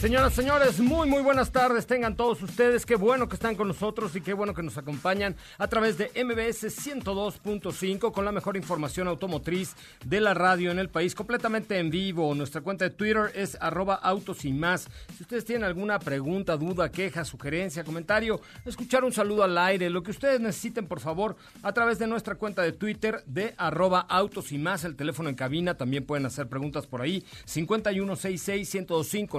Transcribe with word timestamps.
Señoras, 0.00 0.32
señores, 0.32 0.80
muy, 0.80 1.06
muy 1.06 1.20
buenas 1.20 1.52
tardes. 1.52 1.86
Tengan 1.86 2.16
todos 2.16 2.42
ustedes. 2.42 2.86
Qué 2.86 2.96
bueno 2.96 3.28
que 3.28 3.34
están 3.34 3.54
con 3.54 3.68
nosotros 3.68 4.16
y 4.16 4.22
qué 4.22 4.32
bueno 4.32 4.54
que 4.54 4.62
nos 4.62 4.78
acompañan 4.78 5.36
a 5.58 5.68
través 5.68 5.98
de 5.98 6.06
MBS 6.24 6.74
102.5 6.88 8.10
con 8.10 8.24
la 8.24 8.32
mejor 8.32 8.56
información 8.56 9.08
automotriz 9.08 9.76
de 10.02 10.22
la 10.22 10.32
radio 10.32 10.70
en 10.70 10.78
el 10.78 10.88
país, 10.88 11.14
completamente 11.14 11.78
en 11.78 11.90
vivo. 11.90 12.34
Nuestra 12.34 12.62
cuenta 12.62 12.86
de 12.86 12.92
Twitter 12.92 13.30
es 13.34 13.58
arroba 13.60 13.94
autos 13.94 14.46
y 14.46 14.54
más. 14.54 14.88
Si 15.18 15.22
ustedes 15.22 15.44
tienen 15.44 15.64
alguna 15.64 15.98
pregunta, 15.98 16.56
duda, 16.56 16.90
queja, 16.90 17.26
sugerencia, 17.26 17.84
comentario, 17.84 18.40
escuchar 18.64 19.04
un 19.04 19.12
saludo 19.12 19.44
al 19.44 19.58
aire, 19.58 19.90
lo 19.90 20.02
que 20.02 20.12
ustedes 20.12 20.40
necesiten, 20.40 20.86
por 20.86 21.00
favor, 21.00 21.36
a 21.62 21.74
través 21.74 21.98
de 21.98 22.06
nuestra 22.06 22.36
cuenta 22.36 22.62
de 22.62 22.72
Twitter 22.72 23.22
de 23.26 23.54
arroba 23.58 24.00
autos 24.00 24.50
y 24.52 24.56
más, 24.56 24.84
el 24.84 24.96
teléfono 24.96 25.28
en 25.28 25.34
cabina. 25.34 25.76
También 25.76 26.06
pueden 26.06 26.24
hacer 26.24 26.48
preguntas 26.48 26.86
por 26.86 27.02
ahí. 27.02 27.22
5166 27.44 28.78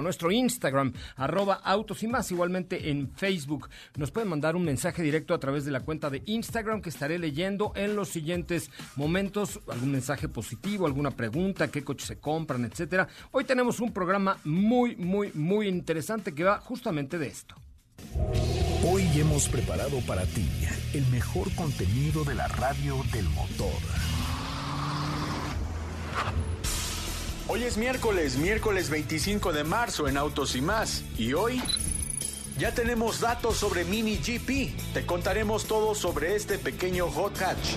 nuestro 0.00 0.30
Instagram 0.30 0.51
Instagram, 0.52 0.92
arroba 1.16 1.54
autos 1.54 2.02
y 2.02 2.08
más, 2.08 2.30
igualmente 2.30 2.90
en 2.90 3.10
Facebook. 3.10 3.68
Nos 3.96 4.10
pueden 4.10 4.28
mandar 4.28 4.54
un 4.54 4.64
mensaje 4.64 5.02
directo 5.02 5.34
a 5.34 5.38
través 5.38 5.64
de 5.64 5.72
la 5.72 5.80
cuenta 5.80 6.10
de 6.10 6.22
Instagram 6.26 6.82
que 6.82 6.90
estaré 6.90 7.18
leyendo 7.18 7.72
en 7.74 7.96
los 7.96 8.10
siguientes 8.10 8.70
momentos. 8.96 9.60
Algún 9.68 9.92
mensaje 9.92 10.28
positivo, 10.28 10.86
alguna 10.86 11.10
pregunta, 11.10 11.68
qué 11.68 11.82
coches 11.82 12.06
se 12.08 12.18
compran, 12.18 12.64
etcétera. 12.64 13.08
Hoy 13.30 13.44
tenemos 13.44 13.80
un 13.80 13.92
programa 13.92 14.36
muy, 14.44 14.94
muy, 14.96 15.32
muy 15.34 15.68
interesante 15.68 16.34
que 16.34 16.44
va 16.44 16.60
justamente 16.60 17.18
de 17.18 17.28
esto. 17.28 17.54
Hoy 18.84 19.08
hemos 19.16 19.48
preparado 19.48 20.00
para 20.06 20.26
ti 20.26 20.48
el 20.92 21.06
mejor 21.06 21.54
contenido 21.54 22.24
de 22.24 22.34
la 22.34 22.48
radio 22.48 23.02
del 23.12 23.28
motor. 23.30 23.80
Hoy 27.54 27.64
es 27.64 27.76
miércoles, 27.76 28.38
miércoles 28.38 28.88
25 28.88 29.52
de 29.52 29.62
marzo 29.62 30.08
en 30.08 30.16
Autos 30.16 30.56
y 30.56 30.62
más. 30.62 31.04
Y 31.18 31.34
hoy 31.34 31.62
ya 32.56 32.72
tenemos 32.72 33.20
datos 33.20 33.58
sobre 33.58 33.84
Mini 33.84 34.16
GP. 34.16 34.74
Te 34.94 35.04
contaremos 35.04 35.66
todo 35.66 35.94
sobre 35.94 36.34
este 36.34 36.56
pequeño 36.56 37.10
hot 37.10 37.38
hatch. 37.42 37.76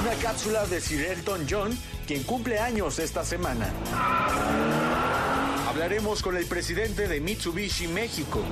Una 0.00 0.14
cápsula 0.20 0.66
de 0.66 0.80
Sir 0.80 1.04
Elton 1.12 1.46
John, 1.48 1.78
quien 2.04 2.24
cumple 2.24 2.58
años 2.58 2.98
esta 2.98 3.24
semana. 3.24 3.72
Hablaremos 5.68 6.22
con 6.22 6.36
el 6.36 6.46
presidente 6.46 7.06
de 7.06 7.20
Mitsubishi 7.20 7.86
México. 7.86 8.42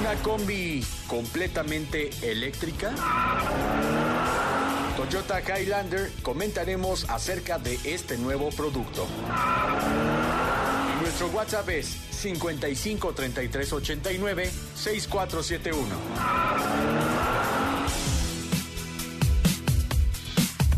Una 0.00 0.14
combi 0.24 0.84
completamente 1.06 2.10
eléctrica. 2.28 2.92
Toyota 5.00 5.40
Highlander 5.40 6.10
comentaremos 6.22 7.08
acerca 7.08 7.58
de 7.58 7.78
este 7.84 8.18
nuevo 8.18 8.50
producto. 8.50 9.06
Nuestro 11.00 11.28
WhatsApp 11.28 11.70
es 11.70 11.86
55 11.86 13.14
33 13.14 13.72
89 13.72 14.50
6471. 14.74 16.69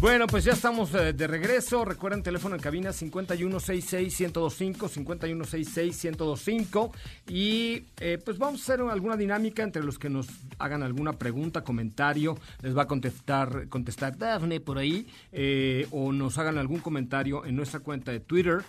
Bueno, 0.03 0.27
pues 0.27 0.43
ya 0.43 0.55
estamos 0.55 0.93
eh, 0.95 1.13
de 1.13 1.29
regreso. 1.29 1.85
Recuerden, 1.85 2.25
teléfono 2.25 2.57
en 2.57 2.61
cabina 2.61 2.91
5166-1025, 2.91 4.89
5166-1025. 4.89 6.91
Y 7.29 7.85
eh, 8.01 8.19
pues 8.19 8.37
vamos 8.37 8.59
a 8.59 8.63
hacer 8.65 8.81
alguna 8.81 9.17
dinámica 9.17 9.63
entre 9.63 9.85
los 9.85 10.01
que 10.01 10.11
nos 10.11 10.27
hagan 10.59 10.83
alguna 10.83 11.13
pregunta, 11.13 11.63
comentario. 11.63 12.37
Les 12.63 12.77
va 12.77 12.83
a 12.83 12.89
contestar, 12.89 13.69
contestar 13.69 14.19
Daphne 14.19 14.59
por 14.59 14.79
ahí. 14.79 15.07
Eh, 15.31 15.87
o 15.93 16.11
nos 16.11 16.37
hagan 16.37 16.59
algún 16.59 16.81
comentario 16.81 17.47
en 17.47 17.55
nuestra 17.55 17.79
cuenta 17.79 18.11
de 18.11 18.19
Twitter. 18.19 18.65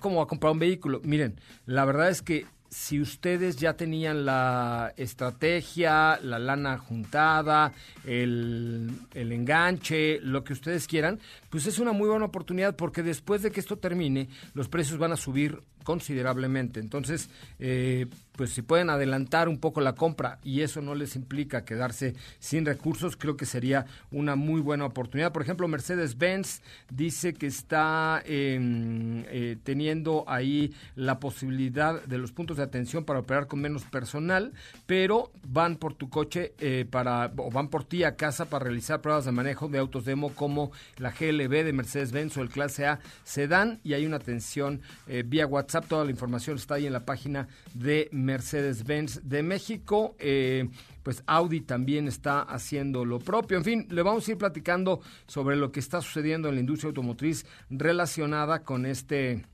¿cómo 0.00 0.16
va 0.16 0.24
a 0.24 0.26
comprar 0.26 0.52
un 0.52 0.58
vehículo? 0.58 1.00
Miren, 1.04 1.40
la 1.64 1.84
verdad 1.84 2.10
es 2.10 2.22
que 2.22 2.44
si 2.72 3.02
ustedes 3.02 3.56
ya 3.56 3.74
tenían 3.74 4.24
la 4.24 4.94
estrategia, 4.96 6.18
la 6.22 6.38
lana 6.38 6.78
juntada, 6.78 7.70
el, 8.06 8.90
enganche, 9.14 10.20
lo 10.22 10.42
que 10.42 10.54
ustedes 10.54 10.86
quieran, 10.86 11.20
pues 11.50 11.66
es 11.66 11.78
una 11.78 11.92
muy 11.92 12.08
buena 12.08 12.24
oportunidad 12.24 12.74
porque 12.74 13.02
después 13.02 13.42
de 13.42 13.50
que 13.50 13.60
esto 13.60 13.76
termine, 13.76 14.30
los 14.54 14.68
precios 14.68 14.98
van 14.98 15.12
a 15.12 15.18
subir 15.18 15.60
considerablemente. 15.82 16.80
Entonces, 16.80 17.28
eh, 17.58 18.06
pues 18.36 18.50
si 18.50 18.62
pueden 18.62 18.90
adelantar 18.90 19.48
un 19.48 19.58
poco 19.58 19.80
la 19.80 19.94
compra 19.94 20.38
y 20.42 20.62
eso 20.62 20.80
no 20.80 20.94
les 20.94 21.16
implica 21.16 21.64
quedarse 21.64 22.14
sin 22.38 22.64
recursos, 22.64 23.16
creo 23.16 23.36
que 23.36 23.46
sería 23.46 23.86
una 24.10 24.36
muy 24.36 24.60
buena 24.60 24.86
oportunidad. 24.86 25.32
Por 25.32 25.42
ejemplo, 25.42 25.68
Mercedes-Benz 25.68 26.62
dice 26.90 27.34
que 27.34 27.46
está 27.46 28.22
em, 28.24 29.24
eh, 29.28 29.56
teniendo 29.62 30.24
ahí 30.26 30.74
la 30.96 31.20
posibilidad 31.20 32.02
de 32.02 32.18
los 32.18 32.32
puntos 32.32 32.56
de 32.56 32.62
atención 32.62 33.04
para 33.04 33.20
operar 33.20 33.46
con 33.46 33.60
menos 33.60 33.84
personal, 33.84 34.52
pero 34.86 35.30
van 35.46 35.76
por 35.76 35.94
tu 35.94 36.08
coche 36.08 36.54
eh, 36.58 36.86
para 36.90 37.30
o 37.36 37.50
van 37.50 37.68
por 37.68 37.84
ti 37.84 38.04
a 38.04 38.16
casa 38.16 38.46
para 38.46 38.64
realizar 38.64 39.02
pruebas 39.02 39.26
de 39.26 39.32
manejo 39.32 39.68
de 39.68 39.78
autos 39.78 40.04
demo 40.04 40.34
como 40.34 40.72
la 40.96 41.10
GLB 41.10 41.64
de 41.64 41.72
Mercedes-Benz 41.72 42.36
o 42.38 42.42
el 42.42 42.48
Clase 42.48 42.86
A 42.86 43.00
Sedan 43.24 43.80
y 43.84 43.92
hay 43.92 44.06
una 44.06 44.16
atención 44.16 44.80
vía 45.26 45.46
WhatsApp. 45.46 45.71
Toda 45.80 46.04
la 46.04 46.10
información 46.10 46.56
está 46.56 46.74
ahí 46.74 46.86
en 46.86 46.92
la 46.92 47.04
página 47.04 47.48
de 47.74 48.08
Mercedes-Benz 48.12 49.20
de 49.24 49.42
México. 49.42 50.14
Eh, 50.18 50.68
pues 51.02 51.22
Audi 51.26 51.60
también 51.62 52.06
está 52.06 52.42
haciendo 52.42 53.04
lo 53.04 53.18
propio. 53.18 53.58
En 53.58 53.64
fin, 53.64 53.86
le 53.90 54.02
vamos 54.02 54.28
a 54.28 54.32
ir 54.32 54.38
platicando 54.38 55.00
sobre 55.26 55.56
lo 55.56 55.72
que 55.72 55.80
está 55.80 56.00
sucediendo 56.00 56.48
en 56.48 56.54
la 56.56 56.60
industria 56.60 56.88
automotriz 56.88 57.46
relacionada 57.70 58.62
con 58.62 58.86
este 58.86 59.44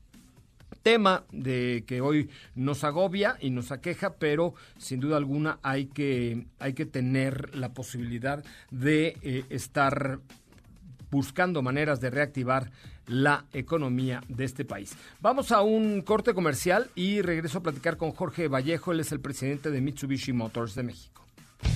tema 0.83 1.25
de 1.31 1.83
que 1.87 2.01
hoy 2.01 2.29
nos 2.55 2.83
agobia 2.83 3.37
y 3.41 3.49
nos 3.49 3.71
aqueja, 3.71 4.15
pero 4.15 4.53
sin 4.77 4.99
duda 4.99 5.17
alguna 5.17 5.59
hay 5.61 5.87
que, 5.87 6.45
hay 6.59 6.73
que 6.73 6.85
tener 6.85 7.55
la 7.55 7.73
posibilidad 7.73 8.43
de 8.71 9.17
eh, 9.21 9.45
estar 9.49 10.19
buscando 11.11 11.61
maneras 11.61 11.99
de 11.99 12.09
reactivar 12.09 12.71
la 13.07 13.45
economía 13.53 14.21
de 14.27 14.45
este 14.45 14.65
país. 14.65 14.95
Vamos 15.19 15.51
a 15.51 15.61
un 15.61 16.01
corte 16.01 16.33
comercial 16.33 16.89
y 16.95 17.21
regreso 17.21 17.59
a 17.59 17.63
platicar 17.63 17.97
con 17.97 18.11
Jorge 18.11 18.47
Vallejo, 18.47 18.91
él 18.91 18.99
es 18.99 19.11
el 19.11 19.19
presidente 19.19 19.71
de 19.71 19.81
Mitsubishi 19.81 20.33
Motors 20.33 20.75
de 20.75 20.83
México. 20.83 21.19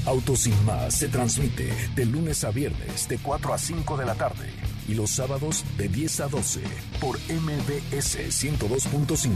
Autos 0.06 0.40
sin 0.42 0.66
más 0.66 0.96
se 0.96 1.10
transmite 1.10 1.70
de 1.96 2.06
lunes 2.06 2.44
a 2.44 2.52
viernes 2.52 3.08
de 3.08 3.18
4 3.18 3.54
a 3.54 3.58
5 3.58 3.98
de 3.98 4.06
la 4.06 4.16
tarde 4.16 4.50
y 4.88 4.96
los 4.96 5.10
sábados 5.10 5.66
de 5.78 5.88
10 5.88 6.22
a 6.22 6.28
12 6.28 6.62
por 7.02 7.18
MBS 7.18 8.20
102.5 8.20 9.30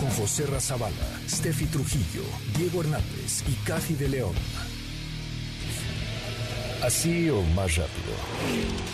con 0.00 0.10
José 0.10 0.46
Razabala, 0.46 0.94
Steffi 1.28 1.66
Trujillo, 1.66 2.22
Diego 2.56 2.80
Hernández 2.82 3.44
y 3.48 3.52
Caji 3.66 3.94
de 3.94 4.08
León. 4.08 4.34
Así 6.82 7.30
o 7.30 7.40
más 7.54 7.76
rápido. 7.76 8.93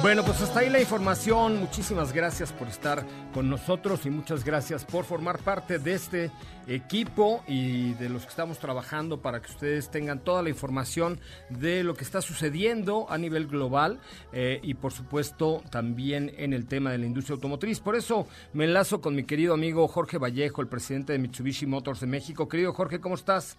Bueno, 0.00 0.24
pues 0.24 0.40
hasta 0.40 0.60
ahí 0.60 0.70
la 0.70 0.80
información. 0.80 1.58
Muchísimas 1.58 2.12
gracias 2.12 2.52
por 2.52 2.68
estar 2.68 3.04
con 3.34 3.50
nosotros 3.50 4.06
y 4.06 4.10
muchas 4.10 4.44
gracias 4.44 4.84
por 4.84 5.04
formar 5.04 5.40
parte 5.40 5.80
de 5.80 5.94
este 5.94 6.30
equipo 6.68 7.42
y 7.48 7.94
de 7.94 8.08
los 8.08 8.22
que 8.22 8.28
estamos 8.28 8.60
trabajando 8.60 9.20
para 9.20 9.42
que 9.42 9.50
ustedes 9.50 9.90
tengan 9.90 10.20
toda 10.20 10.44
la 10.44 10.50
información 10.50 11.18
de 11.50 11.82
lo 11.82 11.94
que 11.94 12.04
está 12.04 12.22
sucediendo 12.22 13.10
a 13.10 13.18
nivel 13.18 13.48
global 13.48 13.98
eh, 14.32 14.60
y 14.62 14.74
por 14.74 14.92
supuesto 14.92 15.64
también 15.68 16.32
en 16.38 16.52
el 16.52 16.66
tema 16.66 16.92
de 16.92 16.98
la 16.98 17.06
industria 17.06 17.34
automotriz. 17.34 17.80
Por 17.80 17.96
eso 17.96 18.28
me 18.52 18.66
enlazo 18.66 19.00
con 19.00 19.16
mi 19.16 19.24
querido 19.24 19.52
amigo 19.52 19.88
Jorge 19.88 20.18
Vallejo, 20.18 20.62
el 20.62 20.68
presidente 20.68 21.12
de 21.12 21.18
Mitsubishi 21.18 21.66
Motors 21.66 21.98
de 21.98 22.06
México. 22.06 22.48
Querido 22.48 22.72
Jorge, 22.72 23.00
¿cómo 23.00 23.16
estás? 23.16 23.58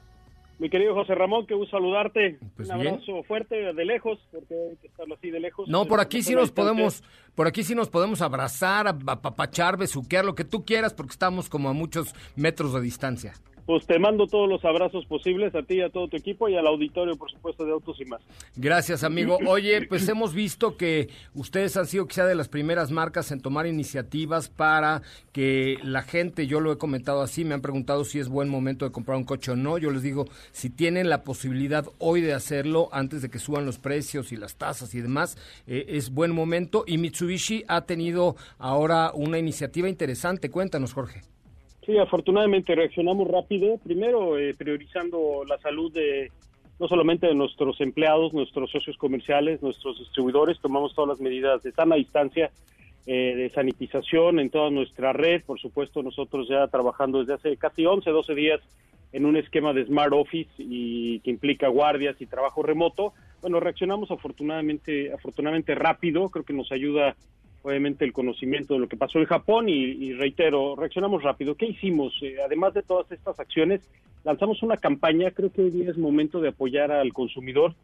Mi 0.59 0.69
querido 0.69 0.93
José 0.93 1.15
Ramón, 1.15 1.47
que 1.47 1.55
gusto 1.55 1.77
saludarte. 1.77 2.37
Pues 2.57 2.67
un 2.67 2.75
abrazo 2.75 3.23
fuerte 3.23 3.73
de 3.73 3.85
lejos, 3.85 4.19
porque 4.29 4.53
hay 4.53 4.75
que 4.77 4.87
estarlo 4.87 5.15
así 5.15 5.31
de 5.31 5.39
lejos. 5.39 5.69
No, 5.69 5.85
por 5.85 6.01
aquí 6.01 6.21
sí 6.21 6.35
nos 6.35 6.51
podemos, 6.51 7.01
por 7.33 7.47
aquí 7.47 7.63
sí 7.63 7.75
nos 7.75 7.89
podemos 7.89 8.21
abrazar, 8.21 8.87
apapachar, 8.87 9.77
besuquear, 9.77 10.25
lo 10.25 10.35
que 10.35 10.43
tú 10.43 10.65
quieras, 10.65 10.93
porque 10.93 11.11
estamos 11.11 11.47
como 11.47 11.69
a 11.69 11.73
muchos 11.73 12.13
metros 12.35 12.73
de 12.73 12.81
distancia 12.81 13.33
pues 13.69 13.85
te 13.85 13.99
mando 13.99 14.25
todos 14.25 14.49
los 14.49 14.65
abrazos 14.65 15.05
posibles 15.05 15.53
a 15.53 15.61
ti 15.61 15.75
y 15.75 15.81
a 15.81 15.91
todo 15.91 16.07
tu 16.07 16.17
equipo 16.17 16.49
y 16.49 16.55
al 16.55 16.65
auditorio, 16.65 17.15
por 17.15 17.29
supuesto, 17.29 17.65
de 17.65 17.71
Autos 17.71 18.01
y 18.01 18.05
más. 18.05 18.19
Gracias, 18.55 19.03
amigo. 19.03 19.37
Oye, 19.47 19.85
pues 19.85 20.09
hemos 20.09 20.33
visto 20.33 20.75
que 20.75 21.09
ustedes 21.35 21.77
han 21.77 21.85
sido 21.85 22.07
quizá 22.07 22.25
de 22.25 22.33
las 22.33 22.49
primeras 22.49 22.89
marcas 22.89 23.31
en 23.31 23.41
tomar 23.41 23.67
iniciativas 23.67 24.49
para 24.49 25.03
que 25.33 25.77
la 25.83 26.01
gente, 26.01 26.47
yo 26.47 26.61
lo 26.61 26.71
he 26.71 26.79
comentado 26.79 27.21
así, 27.21 27.45
me 27.45 27.53
han 27.53 27.61
preguntado 27.61 28.05
si 28.05 28.17
es 28.17 28.27
buen 28.27 28.49
momento 28.49 28.85
de 28.85 28.91
comprar 28.91 29.19
un 29.19 29.23
coche 29.23 29.51
o 29.51 29.55
no. 29.55 29.77
Yo 29.77 29.91
les 29.91 30.01
digo, 30.01 30.25
si 30.51 30.71
tienen 30.71 31.07
la 31.07 31.21
posibilidad 31.21 31.85
hoy 31.99 32.21
de 32.21 32.33
hacerlo 32.33 32.89
antes 32.91 33.21
de 33.21 33.29
que 33.29 33.37
suban 33.37 33.67
los 33.67 33.77
precios 33.77 34.31
y 34.31 34.37
las 34.37 34.55
tasas 34.55 34.95
y 34.95 35.01
demás, 35.01 35.37
eh, 35.67 35.85
es 35.89 36.09
buen 36.09 36.33
momento. 36.33 36.85
Y 36.87 36.97
Mitsubishi 36.97 37.65
ha 37.67 37.81
tenido 37.81 38.35
ahora 38.57 39.11
una 39.13 39.37
iniciativa 39.37 39.87
interesante. 39.87 40.49
Cuéntanos, 40.49 40.93
Jorge. 40.93 41.21
Sí, 41.89 41.97
afortunadamente 41.97 42.75
reaccionamos 42.75 43.27
rápido, 43.27 43.79
primero 43.79 44.37
eh, 44.37 44.53
priorizando 44.53 45.43
la 45.47 45.57
salud 45.57 45.91
de 45.91 46.31
no 46.79 46.87
solamente 46.87 47.25
de 47.25 47.33
nuestros 47.33 47.81
empleados, 47.81 48.31
nuestros 48.31 48.69
socios 48.69 48.95
comerciales, 48.95 49.63
nuestros 49.63 49.97
distribuidores, 49.97 50.59
tomamos 50.59 50.93
todas 50.93 51.09
las 51.09 51.19
medidas 51.19 51.63
de 51.63 51.71
sana 51.71 51.95
distancia, 51.95 52.51
eh, 53.07 53.33
de 53.35 53.49
sanitización 53.49 54.39
en 54.39 54.51
toda 54.51 54.69
nuestra 54.69 55.13
red, 55.13 55.41
por 55.43 55.59
supuesto 55.59 56.03
nosotros 56.03 56.47
ya 56.47 56.67
trabajando 56.67 57.21
desde 57.21 57.33
hace 57.33 57.57
casi 57.57 57.87
11, 57.87 58.07
12 58.07 58.35
días 58.35 58.61
en 59.11 59.25
un 59.25 59.35
esquema 59.35 59.73
de 59.73 59.85
Smart 59.85 60.13
Office 60.13 60.51
y 60.59 61.21
que 61.21 61.31
implica 61.31 61.69
guardias 61.69 62.21
y 62.21 62.27
trabajo 62.27 62.61
remoto. 62.61 63.13
Bueno, 63.41 63.59
reaccionamos 63.59 64.11
afortunadamente, 64.11 65.11
afortunadamente 65.11 65.73
rápido, 65.73 66.29
creo 66.29 66.45
que 66.45 66.53
nos 66.53 66.71
ayuda 66.71 67.15
obviamente 67.61 68.05
el 68.05 68.13
conocimiento 68.13 68.73
de 68.73 68.79
lo 68.79 68.87
que 68.87 68.97
pasó 68.97 69.19
en 69.19 69.25
Japón 69.25 69.69
y, 69.69 70.13
reitero, 70.13 70.75
reaccionamos 70.75 71.23
rápido. 71.23 71.55
¿Qué 71.55 71.65
hicimos? 71.65 72.13
Eh, 72.21 72.37
además 72.43 72.73
de 72.73 72.83
todas 72.83 73.11
estas 73.11 73.39
acciones, 73.39 73.81
lanzamos 74.23 74.63
una 74.63 74.77
campaña, 74.77 75.31
creo 75.31 75.51
que 75.51 75.63
hoy 75.63 75.71
día 75.71 75.89
es 75.89 75.97
momento 75.97 76.39
de 76.41 76.49
apoyar 76.49 76.91
al 76.91 77.13
consumidor, 77.13 77.75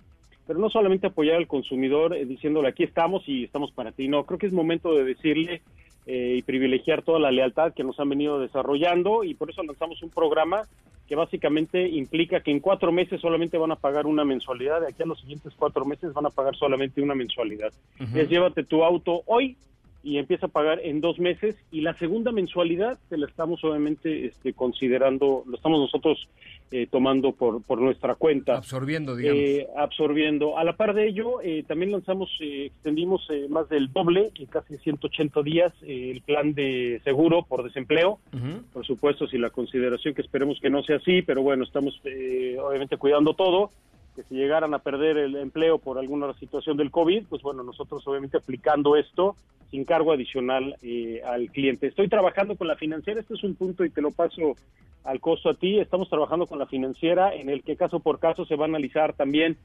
pero 0.47 0.59
no 0.59 0.69
solamente 0.69 1.07
apoyar 1.07 1.37
al 1.37 1.47
consumidor 1.47 2.15
eh, 2.15 2.25
diciéndole 2.25 2.69
aquí 2.69 2.83
estamos 2.83 3.27
y 3.27 3.43
estamos 3.43 3.71
para 3.71 3.91
ti, 3.91 4.07
no, 4.07 4.25
creo 4.25 4.39
que 4.39 4.47
es 4.47 4.53
momento 4.53 4.93
de 4.93 5.03
decirle 5.03 5.61
eh, 6.05 6.35
y 6.37 6.41
privilegiar 6.43 7.01
toda 7.01 7.19
la 7.19 7.31
lealtad 7.31 7.73
que 7.73 7.83
nos 7.83 7.99
han 7.99 8.09
venido 8.09 8.39
desarrollando 8.39 9.23
y 9.23 9.33
por 9.33 9.49
eso 9.49 9.63
lanzamos 9.63 10.01
un 10.03 10.09
programa 10.09 10.63
que 11.07 11.15
básicamente 11.15 11.87
implica 11.87 12.39
que 12.41 12.51
en 12.51 12.59
cuatro 12.59 12.91
meses 12.91 13.21
solamente 13.21 13.57
van 13.57 13.71
a 13.71 13.75
pagar 13.75 14.07
una 14.07 14.25
mensualidad, 14.25 14.81
de 14.81 14.87
aquí 14.87 15.03
a 15.03 15.05
los 15.05 15.19
siguientes 15.19 15.53
cuatro 15.55 15.85
meses 15.85 16.13
van 16.13 16.25
a 16.25 16.31
pagar 16.31 16.55
solamente 16.55 17.01
una 17.01 17.13
mensualidad. 17.13 17.71
Es 18.13 18.27
llévate 18.27 18.63
tu 18.63 18.83
auto 18.83 19.21
hoy 19.27 19.55
y 20.05 20.19
empieza 20.19 20.45
a 20.45 20.49
pagar 20.49 20.79
en 20.83 21.01
dos 21.01 21.17
meses 21.17 21.55
y 21.71 21.81
la 21.81 21.97
segunda 21.97 22.31
mensualidad 22.31 22.99
se 23.09 23.17
la 23.17 23.25
estamos 23.25 23.63
obviamente 23.63 24.27
este, 24.27 24.53
considerando, 24.53 25.43
lo 25.47 25.55
estamos 25.55 25.79
nosotros 25.79 26.29
eh, 26.69 26.85
tomando 26.91 27.31
por, 27.31 27.63
por 27.63 27.81
nuestra 27.81 28.13
cuenta. 28.13 28.57
Absorbiendo, 28.57 29.15
digamos. 29.15 29.41
Eh, 29.41 29.67
absorbiendo. 29.75 30.59
A 30.59 30.63
la 30.63 30.73
par 30.77 30.93
de 30.93 31.07
ello, 31.07 31.41
eh, 31.41 31.63
también 31.67 31.91
lanzamos, 31.91 32.29
extendimos 32.39 33.27
más 33.49 33.67
del 33.67 33.91
doble, 33.91 34.29
en 34.35 34.45
casi 34.45 34.77
180 34.77 35.41
días, 35.41 35.73
el 35.81 36.21
plan 36.21 36.53
de 36.53 37.01
seguro 37.03 37.41
por 37.41 37.63
desempleo. 37.63 38.19
Por 38.73 38.85
supuesto, 38.85 39.27
si 39.27 39.39
la 39.39 39.49
consideración 39.49 40.13
que 40.13 40.21
esperemos 40.21 40.59
que 40.61 40.69
no 40.69 40.83
sea 40.83 40.97
así, 40.97 41.23
pero 41.23 41.41
bueno, 41.41 41.63
estamos 41.63 41.99
obviamente 42.59 42.97
cuidando 42.97 43.33
todo 43.33 43.71
que 44.15 44.23
si 44.23 44.35
llegaran 44.35 44.73
a 44.73 44.79
perder 44.79 45.17
el 45.17 45.35
empleo 45.35 45.77
por 45.77 45.97
alguna 45.97 46.33
situación 46.35 46.77
del 46.77 46.91
COVID, 46.91 47.25
pues 47.29 47.41
bueno, 47.41 47.63
nosotros 47.63 48.07
obviamente 48.07 48.37
aplicando 48.37 48.95
esto 48.95 49.35
sin 49.71 49.83
cargo 49.83 50.13
adicional 50.13 50.77
eh, 50.81 51.21
al 51.25 51.49
cliente. 51.51 51.87
Estoy 51.87 52.07
trabajando 52.07 52.55
con 52.55 52.67
la 52.67 52.75
financiera, 52.75 53.19
este 53.19 53.33
es 53.33 53.43
un 53.43 53.55
punto 53.55 53.83
y 53.83 53.89
te 53.89 54.01
lo 54.01 54.11
paso 54.11 54.55
al 55.03 55.19
costo 55.19 55.49
a 55.49 55.53
ti, 55.53 55.79
estamos 55.79 56.09
trabajando 56.09 56.47
con 56.47 56.57
la 56.57 56.65
financiera 56.65 57.35
en 57.35 57.49
el 57.49 57.61
que 57.61 57.75
caso 57.75 57.99
por 57.99 58.19
caso 58.19 58.45
se 58.45 58.55
va 58.55 58.65
a 58.65 58.69
analizar 58.69 59.13
también 59.13 59.57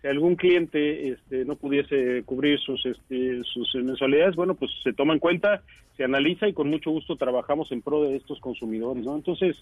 si 0.00 0.08
algún 0.08 0.36
cliente 0.36 1.10
este, 1.10 1.44
no 1.44 1.56
pudiese 1.56 2.22
cubrir 2.24 2.58
sus, 2.60 2.84
este, 2.86 3.42
sus 3.44 3.74
mensualidades, 3.74 4.34
bueno, 4.34 4.54
pues 4.54 4.70
se 4.82 4.92
toma 4.92 5.12
en 5.12 5.18
cuenta, 5.18 5.62
se 5.96 6.04
analiza 6.04 6.48
y 6.48 6.54
con 6.54 6.70
mucho 6.70 6.90
gusto 6.90 7.16
trabajamos 7.16 7.70
en 7.72 7.82
pro 7.82 8.04
de 8.04 8.16
estos 8.16 8.40
consumidores, 8.40 9.04
¿no? 9.04 9.14
Entonces, 9.14 9.56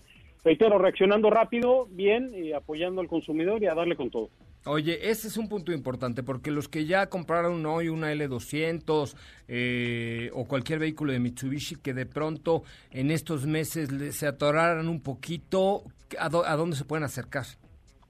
reitero, 0.45 0.79
reaccionando 0.79 1.31
rápido, 1.31 1.89
bien, 1.91 2.31
y 2.33 2.53
apoyando 2.53 3.01
al 3.01 3.09
consumidor 3.09 3.61
y 3.63 3.67
a 3.67 3.75
darle 3.75 3.97
con 3.97 4.11
todo. 4.11 4.31
Oye, 4.65 5.11
ese 5.11 5.27
es 5.29 5.37
un 5.37 5.49
punto 5.49 5.73
importante 5.73 6.23
porque 6.23 6.51
los 6.51 6.69
que 6.69 6.85
ya 6.85 7.09
compraron 7.09 7.65
hoy 7.67 7.89
una 7.89 8.13
L200 8.13 9.17
eh, 9.49 10.31
o 10.35 10.47
cualquier 10.47 10.79
vehículo 10.79 11.13
de 11.13 11.19
Mitsubishi 11.19 11.77
que 11.77 11.95
de 11.95 12.07
pronto 12.07 12.63
en 12.91 13.11
estos 13.11 13.47
meses 13.47 13.89
se 14.15 14.27
atoraran 14.27 14.89
un 14.89 15.01
poquito, 15.01 15.83
¿a 16.19 16.29
dónde 16.29 16.77
se 16.77 16.85
pueden 16.85 17.05
acercar? 17.05 17.47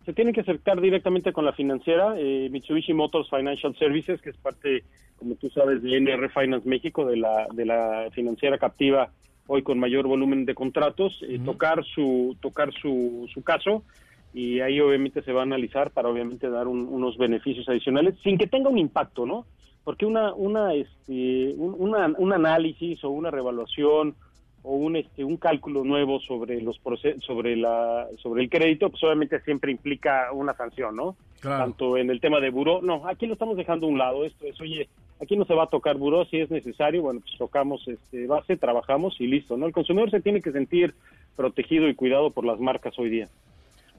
Se 0.09 0.15
tienen 0.15 0.33
que 0.33 0.41
acercar 0.41 0.81
directamente 0.81 1.35
con 1.35 1.45
la 1.45 1.53
financiera, 1.53 2.15
eh, 2.17 2.49
Mitsubishi 2.51 2.95
Motors 2.95 3.29
Financial 3.29 3.77
Services, 3.77 4.23
que 4.23 4.31
es 4.31 4.39
parte, 4.39 4.83
como 5.19 5.35
tú 5.35 5.51
sabes, 5.51 5.83
de 5.83 5.99
NR 6.01 6.31
Finance 6.31 6.67
México, 6.67 7.05
de 7.05 7.19
la, 7.19 7.47
de 7.53 7.67
la 7.67 8.09
financiera 8.13 8.57
captiva 8.57 9.11
hoy 9.49 9.63
con 9.63 9.79
mayor 9.79 10.07
volumen 10.07 10.47
de 10.47 10.55
contratos, 10.55 11.23
eh, 11.29 11.39
tocar 11.45 11.85
su 11.85 12.39
tocar 12.41 12.73
su, 12.73 13.29
su 13.35 13.43
caso 13.43 13.83
y 14.33 14.61
ahí 14.61 14.81
obviamente 14.81 15.21
se 15.21 15.33
va 15.33 15.41
a 15.41 15.43
analizar 15.43 15.91
para 15.91 16.09
obviamente 16.09 16.49
dar 16.49 16.69
unos 16.69 17.19
beneficios 17.19 17.69
adicionales 17.69 18.15
sin 18.23 18.39
que 18.39 18.47
tenga 18.47 18.71
un 18.71 18.79
impacto, 18.79 19.27
¿no? 19.27 19.45
Porque 19.85 20.07
una 20.07 20.33
una 20.33 20.73
este 20.73 21.53
un, 21.59 21.95
un 22.17 22.33
análisis 22.33 23.05
o 23.05 23.11
una 23.11 23.31
revaluación 23.31 24.15
o 24.63 24.73
un 24.73 24.97
este 24.97 25.25
un 25.25 25.37
cálculo 25.37 25.85
nuevo 25.85 26.21
sobre 26.21 26.61
los 26.61 26.81
sobre 27.21 27.57
la 27.57 28.07
sobre 28.19 28.43
el 28.43 28.51
crédito 28.51 28.91
pues 28.91 29.03
obviamente 29.05 29.41
siempre 29.41 29.71
implica 29.71 30.33
una 30.33 30.55
sanción 30.55 30.97
no 30.97 31.17
tanto 31.41 31.97
en 31.97 32.11
el 32.11 32.21
tema 32.21 32.41
de 32.41 32.51
buró 32.51 32.83
no 32.83 33.07
aquí 33.07 33.27
lo 33.27 33.35
estamos 33.35 33.57
dejando 33.57 33.87
a 33.87 33.91
un 33.91 33.99
lado 33.99 34.25
esto 34.25 34.47
es 34.47 34.61
oye 34.61 34.89
aquí 35.21 35.37
no 35.37 35.45
se 35.45 35.55
va 35.55 35.65
a 35.65 35.69
tocar 35.71 35.97
buró 35.97 36.25
si 36.25 36.41
es 36.41 36.51
necesario 36.51 37.03
bueno 37.03 37.21
pues 37.21 37.37
tocamos 37.39 37.87
este 37.87 38.27
base 38.27 38.57
trabajamos 38.57 39.21
y 39.21 39.27
listo 39.27 39.57
no 39.57 39.67
el 39.67 39.73
consumidor 39.73 40.11
se 40.11 40.21
tiene 40.21 40.43
que 40.43 40.53
sentir 40.53 40.95
protegido 41.37 41.89
y 41.89 41.95
cuidado 41.95 42.31
por 42.31 42.45
las 42.45 42.59
marcas 42.59 42.99
hoy 42.99 43.11
día 43.11 43.29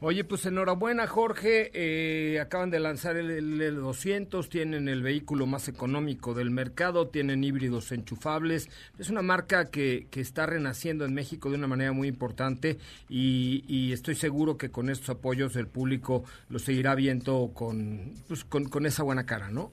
Oye, 0.01 0.24
pues 0.24 0.46
enhorabuena 0.46 1.08
Jorge, 1.08 1.72
eh, 1.74 2.39
acaban 2.39 2.70
de 2.70 2.79
lanzar 2.79 3.18
el, 3.18 3.29
el, 3.32 3.75
200, 3.75 4.48
tienen 4.48 4.88
el 4.88 5.03
vehículo 5.03 5.46
más 5.46 5.68
económico 5.68 6.34
del 6.34 6.51
mercado, 6.51 7.10
tienen 7.10 7.44
híbridos 7.44 7.91
enchufables, 7.91 8.70
es 8.98 9.10
una 9.10 9.22
marca 9.22 9.70
que, 9.70 10.08
que 10.10 10.22
está 10.22 10.46
renaciendo 10.46 11.03
en 11.03 11.13
México 11.13 11.50
de 11.50 11.58
una 11.58 11.68
manera 11.68 11.91
muy 11.91 12.08
importante 12.08 12.77
y, 13.10 13.91
estoy 13.91 14.15
seguro 14.15 14.58
que 14.58 14.70
con 14.72 14.89
estos 14.89 15.10
apoyos 15.10 15.56
el 15.58 15.68
público 15.68 16.24
lo 16.50 16.60
seguirá 16.60 16.96
viendo 16.96 17.51
con, 17.53 18.13
pues, 18.27 18.46
con, 18.46 18.70
con 18.70 18.86
esa 18.86 19.03
buena 19.03 19.25
cara, 19.25 19.50
¿no? 19.50 19.72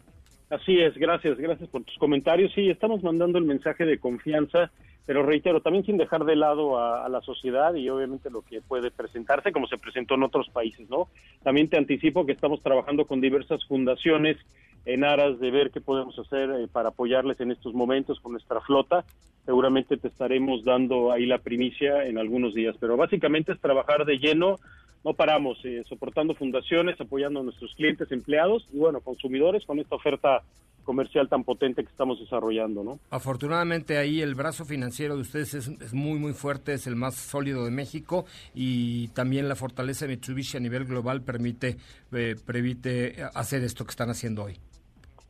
Así 0.50 0.80
es, 0.80 0.94
gracias, 0.94 1.38
gracias 1.38 1.68
por 1.68 1.84
tus 1.84 1.96
comentarios. 1.98 2.52
Sí, 2.54 2.68
estamos 2.68 3.02
mandando 3.02 3.38
el 3.38 3.44
mensaje 3.44 3.84
de 3.84 3.98
confianza 3.98 4.72
pero 5.06 5.22
reitero, 5.22 5.60
también 5.60 5.84
sin 5.84 5.96
dejar 5.96 6.24
de 6.24 6.34
lado 6.34 6.78
a, 6.78 7.08
la 7.08 7.20
sociedad 7.20 7.72
y 7.74 7.88
obviamente 7.88 8.28
lo 8.28 8.42
que 8.42 8.60
puede 8.60 8.90
presentarse, 8.90 9.52
como 9.52 9.68
se 9.68 9.78
presentó 9.78 10.14
en 10.14 10.24
otros 10.24 10.48
países, 10.48 10.90
¿no? 10.90 11.08
También 11.44 11.68
te 11.68 11.78
anticipo 11.78 12.26
que 12.26 12.32
estamos 12.32 12.60
trabajando 12.60 13.06
con 13.06 13.20
diversas 13.20 13.64
fundaciones 13.66 14.36
en 14.84 15.04
aras 15.04 15.38
de 15.38 15.50
ver 15.52 15.70
qué 15.70 15.80
podemos 15.80 16.18
hacer 16.18 16.50
eh, 16.50 16.68
para 16.70 16.88
apoyarles 16.88 17.40
en 17.40 17.52
estos 17.52 17.72
momentos 17.72 18.18
con 18.20 18.32
nuestra 18.32 18.60
flota. 18.60 19.04
Seguramente 19.44 19.96
te 19.96 20.08
estaremos 20.08 20.64
dando 20.64 21.12
ahí 21.12 21.24
la 21.24 21.38
primicia 21.38 22.04
en 22.04 22.18
algunos 22.18 22.52
días, 22.54 22.74
pero 22.80 22.96
básicamente 22.96 23.52
es 23.52 23.60
trabajar 23.60 24.04
de 24.04 24.18
lleno, 24.18 24.56
no 25.04 25.14
paramos, 25.14 25.58
eh, 25.64 25.84
soportando 25.88 26.34
fundaciones, 26.34 27.00
apoyando 27.00 27.40
a 27.40 27.42
nuestros 27.44 27.72
clientes, 27.76 28.10
empleados 28.10 28.66
y 28.72 28.78
bueno, 28.78 29.00
consumidores 29.00 29.64
con 29.64 29.78
esta 29.78 29.94
oferta 29.94 30.42
comercial 30.86 31.28
tan 31.28 31.44
potente 31.44 31.82
que 31.82 31.90
estamos 31.90 32.18
desarrollando, 32.18 32.82
¿no? 32.82 32.98
Afortunadamente 33.10 33.98
ahí 33.98 34.22
el 34.22 34.34
brazo 34.34 34.64
financiero 34.64 35.16
de 35.16 35.22
ustedes 35.22 35.52
es, 35.52 35.92
muy 35.92 36.18
muy 36.18 36.32
fuerte, 36.32 36.72
es 36.72 36.86
el 36.86 36.96
más 36.96 37.16
sólido 37.16 37.64
de 37.64 37.70
México 37.70 38.24
y 38.54 39.08
también 39.08 39.48
la 39.48 39.56
fortaleza 39.56 40.06
de 40.06 40.12
Mitsubishi 40.12 40.56
a 40.56 40.60
nivel 40.60 40.86
global 40.86 41.22
permite 41.22 41.76
eh, 42.12 42.36
permite 42.46 43.16
hacer 43.34 43.62
esto 43.62 43.84
que 43.84 43.90
están 43.90 44.08
haciendo 44.08 44.44
hoy. 44.44 44.54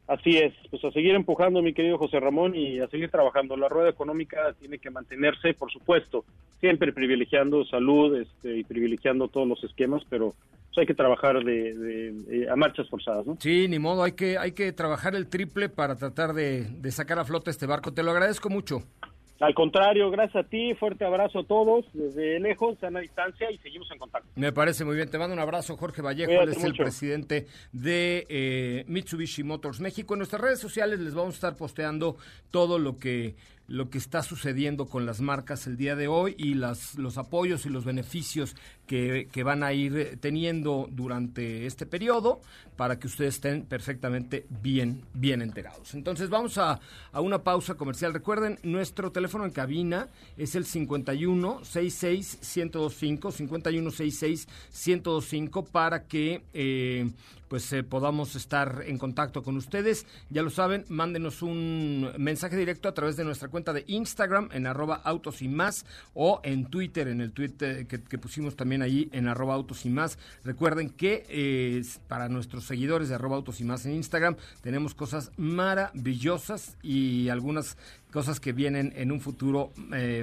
Así 0.06 0.36
es, 0.36 0.54
pues 0.70 0.84
a 0.84 0.92
seguir 0.92 1.16
empujando, 1.16 1.62
mi 1.62 1.72
querido 1.72 1.98
José 1.98 2.20
Ramón, 2.20 2.54
y 2.54 2.78
a 2.78 2.86
seguir 2.86 3.10
trabajando. 3.10 3.56
La 3.56 3.68
rueda 3.68 3.90
económica 3.90 4.54
tiene 4.60 4.78
que 4.78 4.88
mantenerse, 4.88 5.52
por 5.54 5.72
supuesto, 5.72 6.24
siempre 6.60 6.92
privilegiando 6.92 7.64
salud 7.64 8.16
este, 8.16 8.58
y 8.58 8.62
privilegiando 8.62 9.26
todos 9.26 9.48
los 9.48 9.64
esquemas, 9.64 10.04
pero 10.08 10.34
hay 10.80 10.86
que 10.86 10.94
trabajar 10.94 11.42
de, 11.44 12.48
a 12.50 12.56
marchas 12.56 12.88
forzadas, 12.88 13.26
¿no? 13.26 13.36
Sí, 13.40 13.68
ni 13.68 13.78
modo, 13.78 14.02
hay 14.02 14.12
que, 14.12 14.38
hay 14.38 14.52
que 14.52 14.72
trabajar 14.72 15.14
el 15.14 15.28
triple 15.28 15.68
para 15.68 15.96
tratar 15.96 16.32
de, 16.32 16.64
de 16.64 16.90
sacar 16.90 17.18
a 17.18 17.24
flote 17.24 17.50
este 17.50 17.66
barco. 17.66 17.92
Te 17.92 18.02
lo 18.02 18.10
agradezco 18.10 18.50
mucho. 18.50 18.82
Al 19.38 19.54
contrario, 19.54 20.10
gracias 20.10 20.46
a 20.46 20.48
ti, 20.48 20.74
fuerte 20.74 21.04
abrazo 21.04 21.40
a 21.40 21.44
todos 21.44 21.84
desde 21.92 22.40
lejos, 22.40 22.82
a 22.82 22.90
la 22.90 23.00
distancia 23.00 23.50
y 23.50 23.58
seguimos 23.58 23.90
en 23.90 23.98
contacto. 23.98 24.28
Me 24.34 24.50
parece 24.50 24.84
muy 24.84 24.96
bien, 24.96 25.10
te 25.10 25.18
mando 25.18 25.34
un 25.34 25.40
abrazo, 25.40 25.76
Jorge 25.76 26.00
Vallejo, 26.00 26.32
él 26.32 26.48
es 26.48 26.64
el 26.64 26.74
presidente 26.74 27.46
de 27.72 28.26
eh, 28.30 28.84
Mitsubishi 28.88 29.42
Motors 29.42 29.80
México. 29.80 30.14
En 30.14 30.20
nuestras 30.20 30.40
redes 30.40 30.58
sociales 30.58 31.00
les 31.00 31.14
vamos 31.14 31.34
a 31.34 31.36
estar 31.36 31.56
posteando 31.56 32.16
todo 32.50 32.78
lo 32.78 32.98
que 32.98 33.36
lo 33.68 33.90
que 33.90 33.98
está 33.98 34.22
sucediendo 34.22 34.86
con 34.86 35.06
las 35.06 35.20
marcas 35.20 35.66
el 35.66 35.76
día 35.76 35.96
de 35.96 36.06
hoy 36.06 36.36
y 36.38 36.54
las, 36.54 36.96
los 36.98 37.18
apoyos 37.18 37.66
y 37.66 37.68
los 37.68 37.84
beneficios 37.84 38.54
que, 38.86 39.28
que, 39.32 39.42
van 39.42 39.62
a 39.62 39.72
ir 39.72 40.18
teniendo 40.20 40.88
durante 40.90 41.66
este 41.66 41.86
periodo 41.86 42.40
para 42.76 42.98
que 42.98 43.06
ustedes 43.06 43.36
estén 43.36 43.62
perfectamente 43.64 44.46
bien, 44.48 45.02
bien 45.14 45.42
enterados. 45.42 45.94
Entonces 45.94 46.28
vamos 46.28 46.58
a, 46.58 46.80
a 47.12 47.20
una 47.20 47.42
pausa 47.42 47.74
comercial. 47.74 48.12
Recuerden, 48.12 48.58
nuestro 48.62 49.10
teléfono 49.10 49.44
en 49.44 49.50
cabina 49.50 50.08
es 50.36 50.54
el 50.54 50.66
51 50.66 51.64
66 51.64 52.38
1025 52.56 53.32
51 53.32 53.90
66 53.90 54.48
1025 54.72 55.64
para 55.64 56.04
que 56.04 56.42
eh, 56.52 57.10
pues 57.48 57.72
eh, 57.72 57.82
podamos 57.82 58.34
estar 58.34 58.82
en 58.86 58.98
contacto 58.98 59.42
con 59.42 59.56
ustedes. 59.56 60.06
Ya 60.30 60.42
lo 60.42 60.50
saben, 60.50 60.84
mándenos 60.88 61.42
un 61.42 62.12
mensaje 62.18 62.56
directo 62.56 62.88
a 62.88 62.94
través 62.94 63.16
de 63.16 63.24
nuestra 63.24 63.48
cuenta 63.48 63.72
de 63.72 63.84
Instagram 63.86 64.48
en 64.52 64.66
arroba 64.66 65.00
autos 65.04 65.42
y 65.42 65.48
más 65.48 65.86
o 66.14 66.40
en 66.42 66.66
Twitter, 66.66 67.08
en 67.08 67.20
el 67.20 67.32
tweet 67.32 67.86
que, 67.86 68.18
pusimos 68.18 68.56
también 68.56 68.75
allí 68.82 69.08
en 69.12 69.28
arroba 69.28 69.54
autos 69.54 69.86
y 69.86 69.90
más. 69.90 70.18
Recuerden 70.44 70.90
que 70.90 71.24
eh, 71.28 71.82
para 72.08 72.28
nuestros 72.28 72.64
seguidores 72.64 73.08
de 73.08 73.14
arroba 73.14 73.36
autos 73.36 73.60
y 73.60 73.64
más 73.64 73.86
en 73.86 73.92
Instagram 73.92 74.36
tenemos 74.62 74.94
cosas 74.94 75.30
maravillosas 75.36 76.76
y 76.82 77.28
algunas 77.28 77.76
cosas 78.12 78.40
que 78.40 78.52
vienen 78.52 78.92
en 78.96 79.12
un 79.12 79.20
futuro 79.20 79.72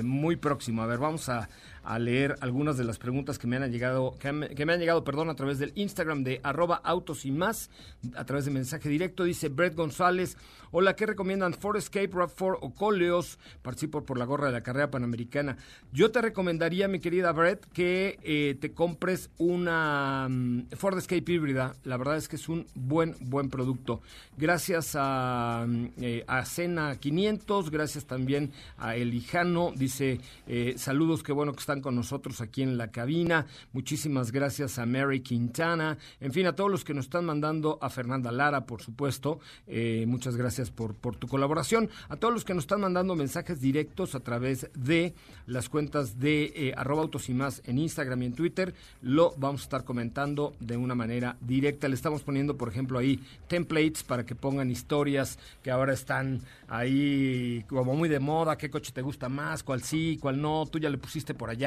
muy 0.04 0.36
próximo. 0.36 0.82
A 0.82 0.88
ver, 0.88 0.98
vamos 0.98 1.30
a 1.30 1.48
a 1.84 2.00
leer 2.00 2.36
algunas 2.40 2.78
de 2.78 2.86
las 2.86 2.98
preguntas 2.98 3.38
que 3.38 3.48
me 3.48 3.58
han 3.58 3.72
llegado, 3.72 4.16
que, 4.20 4.32
me 4.32 4.74
han 4.74 4.80
llegado, 4.80 5.04
perdón, 5.04 5.30
a 5.30 5.36
través 5.36 5.60
del 5.60 5.74
Instagram 5.76 6.24
de 6.24 6.40
arroba 6.44 6.76
autos 6.84 7.26
y 7.26 7.32
más, 7.32 7.70
a 8.16 8.26
través 8.26 8.46
de 8.46 8.52
mensaje 8.52 8.90
directo. 8.90 9.24
Dice 9.24 9.50
Brett 9.50 9.76
González, 9.76 10.38
hola, 10.72 10.96
¿qué 10.96 11.06
recomiendan? 11.06 11.54
Ford 11.54 11.78
Escape, 11.78 12.10
RAV4 12.10 12.58
o 12.62 12.74
Coleos? 12.74 13.38
Participo 13.62 14.04
por 14.06 14.18
la 14.18 14.26
gorra 14.26 14.48
de 14.48 14.54
la 14.54 14.64
carrera 14.64 14.90
panamericana. 14.90 15.58
Yo 15.92 16.12
te 16.12 16.22
recomendaría, 16.22 16.88
mi 16.88 17.00
querida 17.00 17.32
Brett, 17.34 17.66
que 17.74 18.18
eh, 18.24 18.56
te 18.60 18.72
compres 18.72 19.30
una 19.38 20.28
mm, 20.30 20.70
Ford 20.78 20.98
Escape 20.98 21.32
híbrida. 21.32 21.76
La 21.84 21.98
verdad 21.98 22.18
es 22.18 22.30
que 22.30 22.38
es 22.38 22.48
un 22.48 22.66
buen, 22.76 23.16
buen 23.20 23.50
producto. 23.50 24.02
Gracias 24.38 24.96
a, 24.98 25.66
mm, 25.68 25.88
eh, 26.02 26.26
Cena 26.46 26.96
500, 26.96 27.70
gracias 27.72 28.06
también 28.06 28.52
a 28.78 28.96
Elijano. 28.96 29.72
Dice, 29.76 30.20
eh, 30.48 30.76
saludos, 30.78 31.24
qué 31.24 31.32
bueno 31.34 31.52
que 31.52 31.60
está 31.60 31.73
con 31.82 31.96
nosotros 31.96 32.42
aquí 32.42 32.62
en 32.62 32.78
la 32.78 32.92
cabina. 32.92 33.46
Muchísimas 33.72 34.32
gracias 34.32 34.80
a 34.80 34.86
Mary 34.86 35.22
Quintana. 35.22 35.98
En 36.20 36.32
fin, 36.32 36.46
a 36.48 36.56
todos 36.56 36.72
los 36.72 36.84
que 36.84 36.94
nos 36.94 37.06
están 37.06 37.26
mandando, 37.26 37.78
a 37.82 37.90
Fernanda 37.90 38.32
Lara, 38.32 38.66
por 38.66 38.82
supuesto. 38.82 39.40
Eh, 39.68 40.06
muchas 40.08 40.36
gracias 40.36 40.72
por, 40.72 40.96
por 40.96 41.16
tu 41.16 41.28
colaboración. 41.28 41.90
A 42.10 42.16
todos 42.16 42.34
los 42.34 42.44
que 42.44 42.54
nos 42.54 42.64
están 42.64 42.82
mandando 42.82 43.16
mensajes 43.16 43.60
directos 43.60 44.16
a 44.16 44.20
través 44.20 44.70
de 44.76 45.14
las 45.46 45.70
cuentas 45.70 46.20
de 46.20 46.54
eh, 46.56 46.74
arroba 46.76 47.02
autos 47.02 47.30
y 47.30 47.34
más 47.34 47.62
en 47.66 47.78
Instagram 47.78 48.24
y 48.24 48.26
en 48.28 48.34
Twitter, 48.34 48.74
lo 49.02 49.34
vamos 49.38 49.62
a 49.62 49.64
estar 49.64 49.84
comentando 49.84 50.56
de 50.60 50.78
una 50.78 50.96
manera 50.96 51.38
directa. 51.42 51.88
Le 51.88 51.96
estamos 51.96 52.24
poniendo, 52.24 52.58
por 52.58 52.70
ejemplo, 52.70 53.00
ahí 53.00 53.20
templates 53.48 54.04
para 54.04 54.26
que 54.26 54.36
pongan 54.36 54.72
historias 54.72 55.38
que 55.62 55.72
ahora 55.72 55.94
están 55.94 56.42
ahí 56.68 57.64
como 57.68 57.96
muy 57.96 58.10
de 58.10 58.20
moda, 58.20 58.58
qué 58.58 58.70
coche 58.70 58.92
te 58.92 59.02
gusta 59.02 59.30
más, 59.30 59.64
cuál 59.64 59.84
sí, 59.84 60.18
cuál 60.22 60.42
no, 60.42 60.66
tú 60.66 60.80
ya 60.80 60.90
le 60.90 60.98
pusiste 60.98 61.34
por 61.34 61.50
allá 61.50 61.63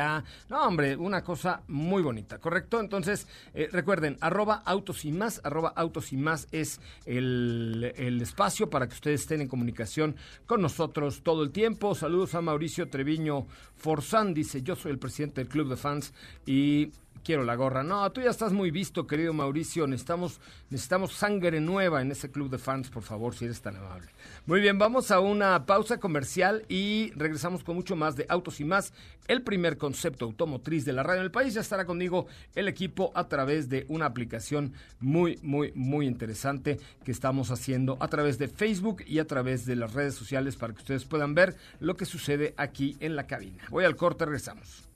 No, 0.49 0.67
hombre, 0.67 0.97
una 0.97 1.23
cosa 1.23 1.63
muy 1.69 2.03
bonita, 2.03 2.39
¿correcto? 2.39 2.81
Entonces, 2.81 3.27
eh, 3.55 3.69
recuerden, 3.73 4.17
arroba 4.21 4.63
autos 4.65 5.05
y 5.05 5.13
más, 5.13 5.41
arroba 5.45 5.73
autos 5.77 6.13
y 6.13 6.17
más 6.17 6.49
es 6.53 6.81
el, 7.05 7.93
el 7.97 8.21
espacio 8.21 8.69
para 8.69 8.87
que 8.89 8.95
ustedes 8.95 9.23
estén 9.23 9.41
en 9.41 9.49
comunicación 9.49 10.17
con 10.47 10.61
nosotros 10.61 11.23
todo 11.23 11.43
el 11.43 11.51
tiempo. 11.51 11.95
Saludos 11.95 12.35
a 12.35 12.41
Mauricio 12.41 12.89
Treviño 12.89 13.47
Forzán, 13.77 14.35
dice, 14.35 14.63
yo 14.63 14.77
soy 14.77 14.93
el 14.93 14.99
presidente 14.99 15.41
del 15.41 15.49
Club 15.49 15.69
de 15.69 15.77
Fans 15.77 16.13
y 16.45 16.91
quiero 17.27 17.43
la 17.43 17.57
gorra. 17.57 17.83
No, 17.83 18.09
tú 18.13 18.21
ya 18.21 18.31
estás 18.31 18.53
muy 18.53 18.71
visto, 18.71 19.09
querido 19.09 19.33
Mauricio. 19.33 19.89
Necesitamos, 19.89 20.41
necesitamos 20.71 21.13
sangre 21.13 21.61
nueva 21.61 22.01
en 22.01 22.13
ese 22.13 22.31
club 22.31 22.49
de 22.51 22.59
fans, 22.59 22.89
por 22.89 23.03
favor, 23.03 23.35
si 23.35 23.47
eres 23.47 23.61
tan 23.61 23.75
amable. 23.75 24.07
Muy 24.47 24.61
bien, 24.61 24.79
vamos 24.79 25.11
a 25.11 25.19
una 25.19 25.67
pausa 25.67 25.99
comercial 25.99 26.65
y 26.69 27.11
regresamos 27.17 27.65
con 27.65 27.75
mucho 27.75 27.97
más 27.97 28.15
de 28.15 28.27
Autos 28.29 28.61
y 28.61 28.65
más. 28.65 28.93
El 29.27 29.43
primer 29.43 29.77
concepto 29.77 30.25
automotriz 30.25 30.85
de 30.85 30.93
la 30.93 31.03
radio 31.03 31.19
en 31.19 31.25
el 31.25 31.33
país. 31.33 31.55
Ya 31.55 31.63
estará 31.63 31.85
conmigo 31.85 32.29
el 32.55 32.69
equipo 32.69 33.11
a 33.17 33.27
través 33.27 33.69
de 33.69 33.87
una 33.89 34.07
aplicación 34.07 34.73
muy, 35.01 35.41
muy, 35.43 35.73
muy 35.75 36.07
interesante 36.07 36.79
que 37.05 37.11
estamos 37.11 37.51
haciendo 37.51 37.97
a 37.99 38.07
través 38.07 38.39
de 38.39 38.47
Facebook 38.47 39.03
y 39.05 39.19
a 39.19 39.27
través 39.27 39.67
de 39.67 39.75
las 39.75 39.95
redes 39.95 40.15
sociales 40.15 40.55
para 40.55 40.75
que 40.75 40.79
ustedes 40.79 41.05
puedan 41.05 41.35
ver 41.35 41.57
lo 41.81 41.97
que 41.97 42.05
sucede 42.05 42.55
aquí 42.57 42.97
en 43.01 43.17
la 43.17 43.27
cabina. 43.27 43.65
Voy 43.71 43.85
al 43.85 43.97
corte, 43.97 44.27
regresamos. 44.27 44.87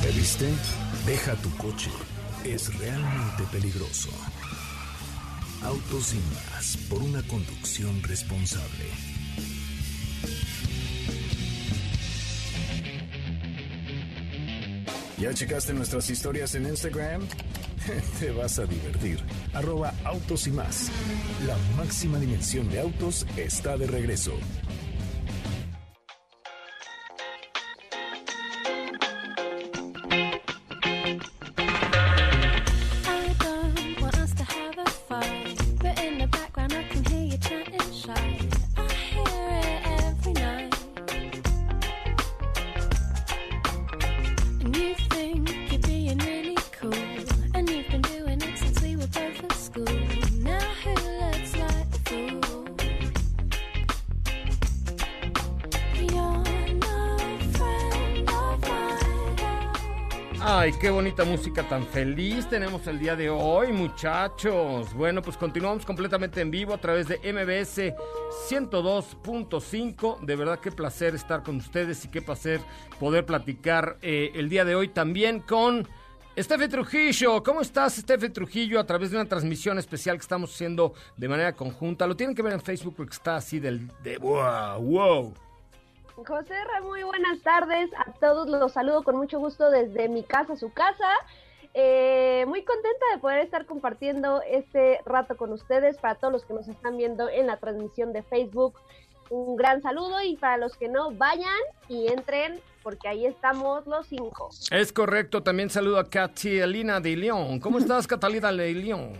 ¿Te 0.00 0.10
viste? 0.12 0.48
Deja 1.06 1.34
tu 1.36 1.50
coche. 1.56 1.90
Es 2.44 2.72
realmente 2.78 3.42
peligroso. 3.50 4.10
Autos 5.62 6.14
y 6.14 6.20
más 6.34 6.76
por 6.88 7.02
una 7.02 7.22
conducción 7.24 8.00
responsable. 8.04 8.86
¿Ya 15.18 15.34
checaste 15.34 15.74
nuestras 15.74 16.08
historias 16.10 16.54
en 16.54 16.66
Instagram? 16.66 17.22
Te 18.20 18.30
vas 18.30 18.60
a 18.60 18.66
divertir. 18.66 19.18
Arroba 19.52 19.92
autos 20.04 20.46
y 20.46 20.52
más. 20.52 20.90
La 21.44 21.56
máxima 21.76 22.20
dimensión 22.20 22.68
de 22.70 22.80
autos 22.80 23.26
está 23.36 23.76
de 23.76 23.88
regreso. 23.88 24.34
Qué 60.80 60.90
bonita 60.90 61.24
música 61.24 61.68
tan 61.68 61.84
feliz 61.86 62.48
tenemos 62.48 62.86
el 62.86 63.00
día 63.00 63.16
de 63.16 63.28
hoy, 63.30 63.72
muchachos. 63.72 64.94
Bueno, 64.94 65.22
pues 65.22 65.36
continuamos 65.36 65.84
completamente 65.84 66.40
en 66.40 66.52
vivo 66.52 66.72
a 66.72 66.78
través 66.78 67.08
de 67.08 67.16
MBS 67.16 67.94
102.5. 68.48 70.20
De 70.20 70.36
verdad, 70.36 70.60
qué 70.60 70.70
placer 70.70 71.16
estar 71.16 71.42
con 71.42 71.56
ustedes 71.56 72.04
y 72.04 72.08
qué 72.08 72.22
placer 72.22 72.60
poder 73.00 73.26
platicar 73.26 73.98
eh, 74.02 74.30
el 74.34 74.48
día 74.48 74.64
de 74.64 74.76
hoy 74.76 74.88
también 74.88 75.40
con 75.40 75.88
Estefe 76.36 76.68
Trujillo. 76.68 77.42
¿Cómo 77.42 77.60
estás, 77.60 77.98
Estefe 77.98 78.30
Trujillo? 78.30 78.78
A 78.78 78.86
través 78.86 79.10
de 79.10 79.16
una 79.16 79.28
transmisión 79.28 79.78
especial 79.78 80.16
que 80.16 80.22
estamos 80.22 80.54
haciendo 80.54 80.94
de 81.16 81.28
manera 81.28 81.54
conjunta. 81.54 82.06
Lo 82.06 82.14
tienen 82.14 82.36
que 82.36 82.42
ver 82.42 82.52
en 82.52 82.60
Facebook 82.60 82.94
porque 82.96 83.14
está 83.14 83.36
así 83.36 83.58
del 83.58 83.90
de 84.04 84.18
wow, 84.18 84.80
wow. 84.80 85.47
José 86.26 86.54
Ra, 86.64 86.80
muy 86.82 87.02
buenas 87.04 87.40
tardes. 87.42 87.90
A 87.96 88.12
todos 88.12 88.48
los 88.48 88.72
saludo 88.72 89.04
con 89.04 89.16
mucho 89.16 89.38
gusto 89.38 89.70
desde 89.70 90.08
mi 90.08 90.24
casa, 90.24 90.56
su 90.56 90.72
casa. 90.72 91.08
Eh, 91.74 92.44
muy 92.48 92.64
contenta 92.64 93.06
de 93.12 93.18
poder 93.18 93.38
estar 93.38 93.66
compartiendo 93.66 94.42
este 94.42 95.00
rato 95.06 95.36
con 95.36 95.52
ustedes. 95.52 95.96
Para 95.98 96.16
todos 96.16 96.32
los 96.32 96.44
que 96.44 96.54
nos 96.54 96.66
están 96.66 96.96
viendo 96.96 97.28
en 97.28 97.46
la 97.46 97.58
transmisión 97.58 98.12
de 98.12 98.22
Facebook, 98.24 98.74
un 99.30 99.56
gran 99.56 99.80
saludo. 99.80 100.20
Y 100.22 100.36
para 100.36 100.56
los 100.56 100.76
que 100.76 100.88
no, 100.88 101.12
vayan 101.12 101.60
y 101.88 102.08
entren, 102.08 102.60
porque 102.82 103.06
ahí 103.08 103.24
estamos 103.24 103.86
los 103.86 104.06
cinco. 104.08 104.50
Es 104.70 104.92
correcto, 104.92 105.42
también 105.42 105.70
saludo 105.70 105.98
a 105.98 106.10
Catalina 106.10 107.00
de 107.00 107.16
León. 107.16 107.60
¿Cómo 107.60 107.78
estás, 107.78 108.08
Catalina 108.08 108.50
de 108.50 108.74
León? 108.74 109.12
De 109.12 109.18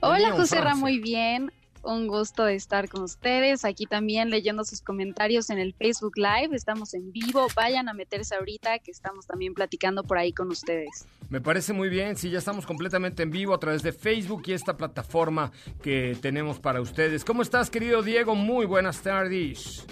Hola 0.00 0.18
Lyon, 0.18 0.38
José 0.38 0.60
Ra, 0.60 0.74
muy 0.74 0.98
bien. 1.00 1.52
Un 1.84 2.08
gusto 2.08 2.44
de 2.44 2.54
estar 2.54 2.88
con 2.88 3.02
ustedes. 3.02 3.64
Aquí 3.66 3.84
también 3.84 4.30
leyendo 4.30 4.64
sus 4.64 4.80
comentarios 4.80 5.50
en 5.50 5.58
el 5.58 5.74
Facebook 5.74 6.14
Live. 6.16 6.56
Estamos 6.56 6.94
en 6.94 7.12
vivo. 7.12 7.46
Vayan 7.54 7.90
a 7.90 7.92
meterse 7.94 8.34
ahorita 8.34 8.78
que 8.78 8.90
estamos 8.90 9.26
también 9.26 9.52
platicando 9.52 10.02
por 10.02 10.16
ahí 10.16 10.32
con 10.32 10.48
ustedes. 10.50 11.06
Me 11.28 11.42
parece 11.42 11.74
muy 11.74 11.90
bien, 11.90 12.16
sí, 12.16 12.30
ya 12.30 12.38
estamos 12.38 12.64
completamente 12.64 13.22
en 13.22 13.30
vivo 13.30 13.54
a 13.54 13.58
través 13.58 13.82
de 13.82 13.92
Facebook 13.92 14.42
y 14.46 14.52
esta 14.52 14.76
plataforma 14.76 15.52
que 15.82 16.16
tenemos 16.20 16.58
para 16.58 16.80
ustedes. 16.80 17.24
¿Cómo 17.24 17.42
estás, 17.42 17.68
querido 17.70 18.02
Diego? 18.02 18.34
Muy 18.34 18.66
buenas 18.66 19.02
tardes. 19.02 19.86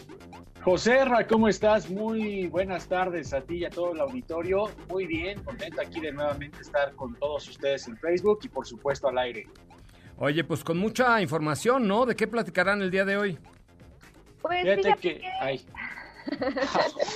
José 0.63 1.05
Ra, 1.05 1.27
¿cómo 1.27 1.49
estás? 1.49 1.91
Muy 1.91 2.47
buenas 2.47 2.87
tardes 2.87 3.35
a 3.35 3.41
ti 3.41 3.57
y 3.57 3.65
a 3.65 3.71
todo 3.71 3.93
el 3.93 4.01
auditorio. 4.01 4.71
Muy 4.89 5.07
bien, 5.07 5.43
contento 5.43 5.81
aquí 5.81 6.01
de 6.01 6.13
nuevamente 6.13 6.61
estar 6.61 6.95
con 6.95 7.15
todos 7.17 7.49
ustedes 7.49 7.89
en 7.89 7.97
Facebook 7.97 8.39
y 8.45 8.49
por 8.49 8.67
supuesto 8.67 9.09
al 9.09 9.19
aire. 9.19 9.49
Oye, 10.18 10.44
pues 10.44 10.62
con 10.62 10.79
mucha 10.79 11.20
información, 11.20 11.88
¿no? 11.88 12.07
¿De 12.07 12.14
qué 12.14 12.27
platicarán 12.27 12.83
el 12.83 12.90
día 12.90 13.05
de 13.05 13.16
hoy? 13.16 13.38
Pues 14.40 14.62
Fíjate 14.62 14.83
fíjate 14.83 15.01
que... 15.01 15.18
que- 15.18 15.29
Ay. 15.40 15.66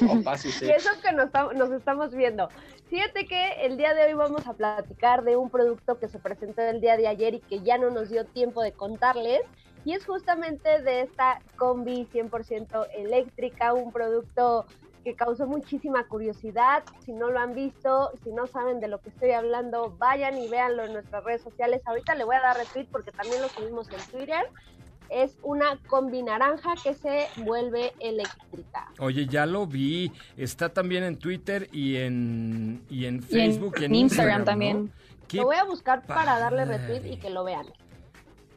Oh. 0.02 0.16
Y 0.18 0.70
eso 0.70 0.90
que 1.00 1.12
nos 1.12 1.70
estamos 1.70 2.12
viendo. 2.14 2.48
Fíjate 2.90 3.26
que 3.26 3.64
el 3.64 3.76
día 3.76 3.94
de 3.94 4.04
hoy 4.04 4.14
vamos 4.14 4.46
a 4.46 4.52
platicar 4.52 5.22
de 5.22 5.36
un 5.36 5.48
producto 5.48 5.98
que 5.98 6.08
se 6.08 6.18
presentó 6.18 6.62
el 6.62 6.80
día 6.80 6.96
de 6.96 7.06
ayer 7.08 7.34
y 7.34 7.40
que 7.40 7.60
ya 7.60 7.78
no 7.78 7.90
nos 7.90 8.10
dio 8.10 8.24
tiempo 8.24 8.62
de 8.62 8.72
contarles. 8.72 9.40
Y 9.84 9.92
es 9.92 10.04
justamente 10.04 10.82
de 10.82 11.02
esta 11.02 11.40
combi 11.56 12.06
100% 12.12 12.88
eléctrica, 12.96 13.72
un 13.72 13.92
producto 13.92 14.66
que 15.06 15.14
causó 15.14 15.46
muchísima 15.46 16.08
curiosidad. 16.08 16.82
Si 17.04 17.12
no 17.12 17.30
lo 17.30 17.38
han 17.38 17.54
visto, 17.54 18.10
si 18.24 18.32
no 18.32 18.48
saben 18.48 18.80
de 18.80 18.88
lo 18.88 18.98
que 19.00 19.10
estoy 19.10 19.30
hablando, 19.30 19.94
vayan 20.00 20.36
y 20.36 20.48
véanlo 20.48 20.84
en 20.84 20.94
nuestras 20.94 21.22
redes 21.22 21.42
sociales. 21.42 21.80
Ahorita 21.84 22.16
le 22.16 22.24
voy 22.24 22.34
a 22.34 22.40
dar 22.40 22.56
retweet 22.56 22.86
porque 22.90 23.12
también 23.12 23.40
lo 23.40 23.48
subimos 23.48 23.88
en 23.88 24.00
Twitter. 24.10 24.50
Es 25.08 25.38
una 25.44 25.78
combi 25.86 26.24
naranja 26.24 26.74
que 26.82 26.92
se 26.94 27.28
vuelve 27.36 27.92
eléctrica. 28.00 28.88
Oye, 28.98 29.26
ya 29.28 29.46
lo 29.46 29.64
vi. 29.68 30.10
Está 30.36 30.70
también 30.70 31.04
en 31.04 31.16
Twitter 31.16 31.68
y 31.70 31.98
en, 31.98 32.82
y 32.90 33.04
en 33.04 33.14
Y 33.14 33.16
en- 33.18 33.22
Facebook 33.22 33.76
y 33.80 33.84
en, 33.84 33.94
Instagram 33.94 34.44
también. 34.44 34.92
Lo 35.34 35.44
voy 35.44 35.54
a 35.54 35.62
buscar 35.62 36.04
para 36.04 36.40
darle 36.40 36.64
retweet 36.64 37.12
y 37.12 37.16
que 37.18 37.30
lo 37.30 37.44
vean. 37.44 37.66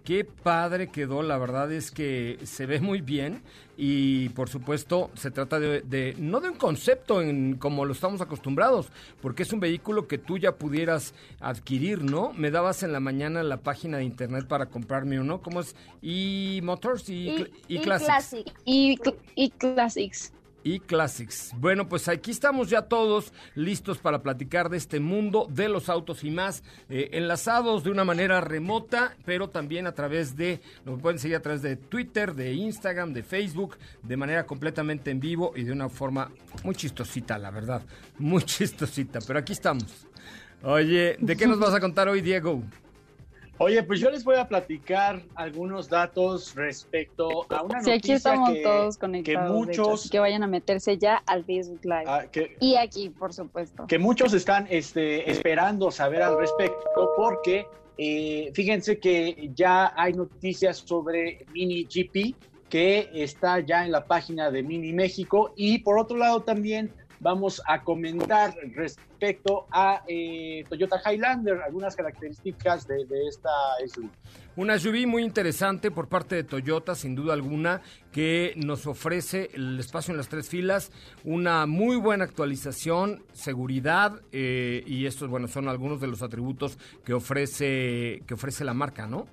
Qué 0.10 0.26
padre 0.26 0.88
quedó, 0.88 1.22
la 1.22 1.38
verdad 1.38 1.72
es 1.72 1.92
que 1.92 2.40
se 2.44 2.66
ve 2.66 2.80
muy 2.80 3.00
bien 3.02 3.44
y 3.78 4.30
por 4.30 4.50
supuesto 4.50 5.12
se 5.14 5.30
trata 5.30 5.60
de, 5.60 5.82
de- 5.82 6.16
no 6.18 6.40
de 6.40 6.50
un 6.50 6.56
concepto 6.58 7.22
en 7.22 7.58
como 7.58 7.86
lo 7.86 7.94
estamos 7.94 8.20
acostumbrados, 8.20 8.90
porque 9.22 9.44
es 9.44 9.54
un 9.54 9.60
vehículo 9.60 10.08
que 10.08 10.18
tú 10.18 10.40
ya 10.40 10.54
pudieras 10.56 11.14
adquirir, 11.40 12.02
¿no? 12.02 12.34
Me 12.34 12.50
dabas 12.50 12.82
en 12.82 12.92
la 12.92 13.00
mañana 13.00 13.44
la 13.44 13.58
página 13.58 14.00
de 14.00 14.04
internet 14.06 14.48
para 14.48 14.66
comprarme 14.66 15.20
uno, 15.20 15.44
¿cómo 15.44 15.60
es? 15.60 15.76
Y, 16.02 16.60
Y, 17.68 17.74
y, 17.76 17.78
y 17.78 17.80
Classics. 17.82 18.08
Classic. 18.08 18.54
Y, 18.66 19.00
y 19.36 19.52
Classics. 19.52 20.34
Y 20.64 20.80
Classics. 20.80 21.52
Bueno, 21.58 21.88
pues 21.88 22.08
aquí 22.08 22.32
estamos 22.32 22.70
ya 22.70 22.84
todos 22.84 23.34
listos 23.56 23.98
para 23.98 24.22
platicar 24.22 24.70
de 24.70 24.78
este 24.78 25.00
mundo 25.00 25.48
de 25.50 25.70
los 25.70 25.90
autos 25.90 26.24
y 26.24 26.32
más, 26.32 26.64
eh, 26.90 27.10
enlazados 27.14 27.84
de 27.84 27.92
una 27.92 28.04
manera 28.04 28.42
remota, 28.42 29.16
pero 29.26 29.50
también 29.50 29.88
a 29.88 29.94
través 29.94 30.36
de, 30.36 30.62
lo 30.86 30.98
pueden 30.98 31.20
seguir 31.20 31.38
a 31.38 31.42
través 31.42 31.62
de 31.62 31.76
Twitter, 31.76 32.34
de 32.34 32.54
Instagram, 32.54 33.14
de 33.14 33.24
Facebook, 33.24 33.78
de 34.04 34.18
manera 34.18 34.46
completamente 34.46 35.12
en 35.12 35.20
vivo 35.20 35.54
y 35.56 35.64
de 35.64 35.72
una 35.72 35.90
forma 35.90 36.32
muy 36.64 36.76
chistosita, 36.76 37.38
la 37.38 37.52
verdad, 37.52 37.82
muy 38.18 38.44
chistosita, 38.46 39.20
pero 39.26 39.40
aquí 39.40 39.54
estamos. 39.54 40.08
Oye, 40.62 41.16
¿de 41.20 41.38
qué 41.38 41.48
nos 41.48 41.60
vas 41.60 41.74
a 41.74 41.80
contar 41.80 42.10
hoy, 42.10 42.22
Diego? 42.22 42.62
Oye, 43.62 43.84
pues 43.84 44.00
yo 44.00 44.10
les 44.10 44.24
voy 44.24 44.38
a 44.38 44.48
platicar 44.48 45.22
algunos 45.36 45.90
datos 45.90 46.56
respecto 46.56 47.46
a 47.52 47.62
una 47.62 47.82
Sí, 47.84 47.92
aquí 47.92 48.12
noticia 48.12 48.16
estamos 48.16 48.50
que, 48.52 48.64
todos 48.64 48.96
que 48.96 49.00
conectados. 49.02 49.50
hecho, 49.50 49.54
muchos, 49.84 50.00
así 50.00 50.10
que 50.10 50.20
vayan 50.20 50.44
a 50.44 50.48
meterse 50.48 50.98
ya 50.98 51.18
al 51.26 51.44
Facebook 51.44 51.82
Live. 51.84 52.04
ah, 52.08 52.26
que, 52.32 52.56
Y 52.62 52.76
aquí, 52.76 53.10
por 53.10 53.34
supuesto. 53.34 53.86
que 53.88 54.00
muchos 54.00 54.34
están 54.34 54.66
este, 54.70 55.30
esperando 55.30 55.92
saber 55.92 56.22
al 56.22 56.38
respecto 56.38 57.12
porque 57.18 57.68
eh, 57.98 58.50
fíjense 58.54 58.98
que 58.98 59.52
ya 59.54 59.92
hay 59.96 60.14
noticias 60.14 60.78
sobre 60.78 61.46
Mini 61.52 61.84
GP 61.84 62.36
que 62.70 63.10
está 63.14 63.60
ya 63.60 63.84
en 63.84 63.92
la 63.92 64.06
página 64.06 64.52
de 64.52 64.64
Mini 64.64 64.94
México 64.94 65.52
y 65.58 65.80
por 65.80 66.00
otro 66.00 66.16
lado 66.18 66.42
también 66.44 66.94
vamos 67.20 67.62
a 67.68 67.82
comentar 67.82 68.56
respecto 68.74 69.68
a 69.72 70.04
eh, 70.08 70.64
Toyota 70.70 71.02
Highlander, 71.06 71.62
algunas 71.62 71.96
características 71.96 72.88
de, 72.88 73.06
esta 73.28 73.50
SUV. 73.86 74.10
Una 74.56 74.78
SUV 74.78 75.08
muy 75.08 75.24
interesante 75.24 75.92
por 75.92 76.08
parte 76.08 76.36
de 76.36 76.44
Toyota, 76.44 76.96
sin 76.96 77.16
duda 77.16 77.34
alguna, 77.34 77.82
que 78.12 78.54
nos 78.58 78.88
ofrece 78.88 79.50
el 79.54 79.80
espacio 79.80 80.12
en 80.12 80.18
las 80.18 80.30
tres 80.30 80.50
filas, 80.50 80.92
una 81.24 81.66
muy 81.66 81.96
buena 81.98 82.26
actualización, 82.26 83.24
seguridad, 83.34 84.22
eh, 84.32 84.84
y 84.86 85.06
estos, 85.06 85.30
bueno, 85.30 85.48
son 85.48 85.70
algunos 85.70 86.02
de 86.02 86.08
los 86.08 86.22
atributos 86.22 86.78
que 87.06 87.14
ofrece, 87.14 88.24
que 88.28 88.34
ofrece 88.34 88.66
la 88.66 88.74
marca, 88.74 89.08
¿no? 89.08 89.28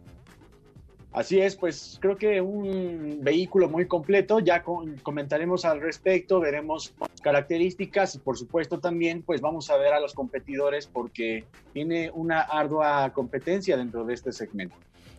Así 1.17 1.41
es, 1.41 1.57
pues 1.57 1.97
creo 1.99 2.19
que 2.19 2.43
un 2.43 3.21
vehículo 3.23 3.71
muy 3.71 3.87
completo, 3.87 4.39
ya 4.39 4.63
con- 4.63 4.99
comentaremos 4.99 5.65
al 5.65 5.81
respecto, 5.81 6.41
veremos 6.41 6.93
características 7.23 8.17
y 8.17 8.19
por 8.19 8.37
supuesto 8.37 8.81
también 8.81 9.23
pues 9.23 9.41
vamos 9.41 9.71
a 9.71 9.79
ver 9.79 9.95
a 9.95 10.01
los 10.01 10.13
competidores 10.13 10.87
porque 10.87 11.47
tiene 11.73 12.11
una 12.13 12.43
ardua 12.43 13.11
competencia 13.15 13.79
dentro 13.79 14.05
de 14.05 14.13
este 14.13 14.31
segmento. 14.31 14.77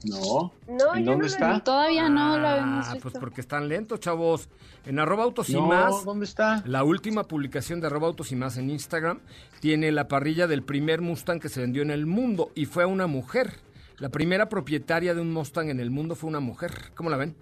No. 0.04 0.52
No, 0.68 0.94
¿En 0.94 1.04
yo 1.04 1.10
dónde 1.12 1.16
no 1.16 1.26
está? 1.26 1.52
Lo... 1.54 1.62
Todavía 1.62 2.08
no 2.08 2.38
lo 2.38 2.46
habíamos 2.48 2.86
Ah, 2.88 2.92
visto. 2.94 3.10
pues 3.10 3.20
porque 3.20 3.40
están 3.40 3.68
lentos, 3.68 4.00
chavos. 4.00 4.48
En 4.86 4.98
arroba 4.98 5.24
autos 5.24 5.50
y 5.50 5.54
No, 5.54 5.66
más. 5.66 6.04
¿dónde 6.04 6.24
está? 6.24 6.62
La 6.66 6.84
última 6.84 7.24
publicación 7.24 7.80
de 7.80 7.88
arroba 7.88 8.06
autos 8.06 8.30
y 8.32 8.36
más 8.36 8.56
en 8.56 8.70
Instagram 8.70 9.20
tiene 9.60 9.90
la 9.92 10.08
parrilla 10.08 10.46
del 10.46 10.62
primer 10.62 11.00
Mustang 11.00 11.40
que 11.40 11.48
se 11.48 11.60
vendió 11.60 11.82
en 11.82 11.90
el 11.90 12.06
mundo 12.06 12.50
y 12.54 12.64
fue 12.66 12.84
una 12.86 13.06
mujer. 13.06 13.54
La 13.98 14.08
primera 14.10 14.48
propietaria 14.48 15.14
de 15.14 15.20
un 15.20 15.32
Mustang 15.32 15.68
en 15.70 15.80
el 15.80 15.90
mundo 15.90 16.14
fue 16.14 16.28
una 16.30 16.40
mujer. 16.40 16.92
¿Cómo 16.94 17.10
la 17.10 17.16
ven? 17.16 17.34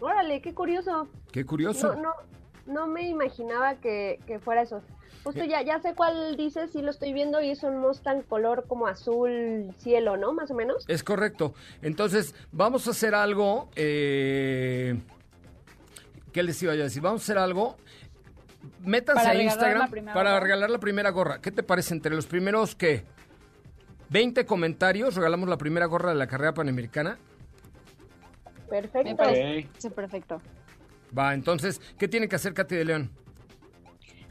Órale, 0.00 0.40
qué 0.40 0.54
curioso. 0.54 1.08
Qué 1.32 1.44
curioso. 1.44 1.94
No, 1.96 2.02
no, 2.02 2.10
no 2.66 2.86
me 2.86 3.08
imaginaba 3.08 3.74
que, 3.76 4.20
que 4.26 4.38
fuera 4.38 4.62
eso. 4.62 4.82
Justo 5.24 5.42
ya, 5.44 5.62
ya 5.62 5.80
sé 5.80 5.94
cuál 5.94 6.36
dices, 6.36 6.70
sí 6.70 6.82
lo 6.82 6.90
estoy 6.90 7.12
viendo 7.14 7.40
y 7.40 7.50
es 7.50 7.62
un 7.62 7.78
Mustang 7.78 8.22
color 8.22 8.66
como 8.68 8.86
azul 8.86 9.70
cielo, 9.78 10.16
¿no? 10.18 10.32
Más 10.34 10.50
o 10.50 10.54
menos. 10.54 10.84
Es 10.86 11.02
correcto. 11.02 11.54
Entonces, 11.82 12.34
vamos 12.52 12.86
a 12.86 12.90
hacer 12.90 13.14
algo. 13.14 13.70
eh, 13.74 15.00
¿Qué 16.32 16.42
les 16.42 16.62
iba 16.62 16.74
yo 16.74 16.82
a 16.82 16.84
decir? 16.84 17.00
Vamos 17.02 17.22
a 17.22 17.24
hacer 17.24 17.38
algo. 17.38 17.76
Métanse 18.80 19.24
Para 19.24 19.38
a 19.38 19.42
Instagram 19.42 19.90
para 19.90 20.30
gorra. 20.32 20.40
regalar 20.40 20.70
la 20.70 20.78
primera 20.78 21.10
gorra. 21.10 21.40
¿Qué 21.40 21.50
te 21.50 21.62
parece? 21.62 21.94
Entre 21.94 22.14
los 22.14 22.26
primeros, 22.26 22.74
¿qué? 22.74 23.04
20 24.10 24.44
comentarios, 24.44 25.14
regalamos 25.16 25.48
la 25.48 25.56
primera 25.56 25.86
gorra 25.86 26.10
de 26.10 26.16
la 26.16 26.26
carrera 26.26 26.52
panamericana. 26.52 27.18
Me 28.70 28.82
Perfecto. 28.82 29.16
parece 29.16 29.90
perfecto. 29.90 30.40
Va, 31.16 31.32
entonces, 31.34 31.80
¿qué 31.98 32.08
tiene 32.08 32.28
que 32.28 32.36
hacer 32.36 32.52
Katy 32.54 32.74
de 32.74 32.84
León? 32.84 33.10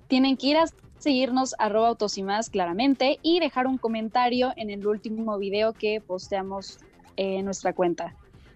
Tienen 0.07 0.35
que 0.37 0.47
ir 0.47 0.57
a 0.57 0.65
seguirnos 1.03 1.53
arroba 1.59 1.89
autos 1.89 2.17
y 2.17 2.23
más 2.23 2.49
claramente 2.49 3.19
y 3.21 3.41
dejar 3.41 3.67
un 3.67 3.77
comentario 3.77 4.53
en 4.55 4.69
el 4.69 4.87
último 4.87 5.37
video 5.37 5.73
que 5.73 5.99
posteamos 5.99 6.79
en 7.17 7.43
nuestra 7.43 7.73
cuenta. 7.73 8.15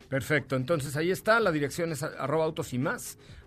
Perfecto, 0.10 0.56
entonces 0.56 0.96
ahí 0.96 1.12
está, 1.12 1.42
la 1.42 1.52
dirección 1.52 1.92
es 1.92 2.02
arroba 2.02 2.46
autos 2.46 2.74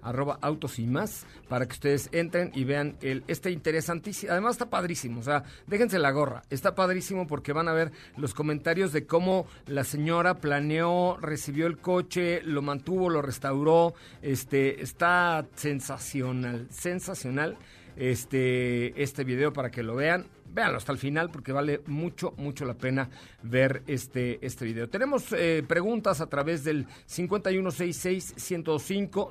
arroba 0.03 0.39
autos 0.43 0.79
y 0.79 0.87
más, 0.87 1.25
para 1.49 1.67
que 1.67 1.73
ustedes 1.73 2.11
entren 2.13 2.53
y 2.55 2.65
vean 2.65 2.97
el, 3.01 3.25
este 3.29 3.51
interesantísimo, 3.51 4.33
además 4.33 4.57
está 4.57 4.69
padrísimo, 4.69 5.21
o 5.21 5.23
sea, 5.23 5.45
déjense 5.67 5.99
la 5.99 6.11
gorra, 6.11 6.43
está 6.51 6.75
padrísimo 6.75 7.27
porque 7.27 7.55
van 7.55 7.69
a 7.69 7.73
ver 7.73 7.93
los 8.19 8.35
comentarios 8.35 8.93
de 8.93 9.07
cómo 9.07 9.47
la 9.67 9.85
señora 9.85 10.35
planeó, 10.35 11.17
recibió 11.19 11.67
el 11.67 11.79
coche, 11.79 12.43
lo 12.43 12.61
mantuvo, 12.61 13.09
lo 13.09 13.23
restauró, 13.23 13.95
este, 14.21 14.83
está 14.83 15.47
sensacional, 15.55 16.67
sensacional 16.71 17.57
este, 18.01 19.01
este 19.01 19.23
video 19.25 19.53
para 19.53 19.71
que 19.71 19.83
lo 19.83 19.95
vean. 19.95 20.27
Véanlo 20.53 20.79
hasta 20.79 20.91
el 20.91 20.99
final 20.99 21.31
porque 21.31 21.53
vale 21.53 21.81
mucho, 21.87 22.35
mucho 22.39 22.65
la 22.65 22.75
pena 22.75 23.09
ver 23.43 23.85
este, 23.87 24.45
este 24.45 24.65
video. 24.65 24.89
Tenemos 24.89 25.33
eh, 25.33 25.63
preguntas 25.69 26.21
a 26.21 26.27
través 26.27 26.65
del 26.65 26.89
5166-105, 27.09 29.29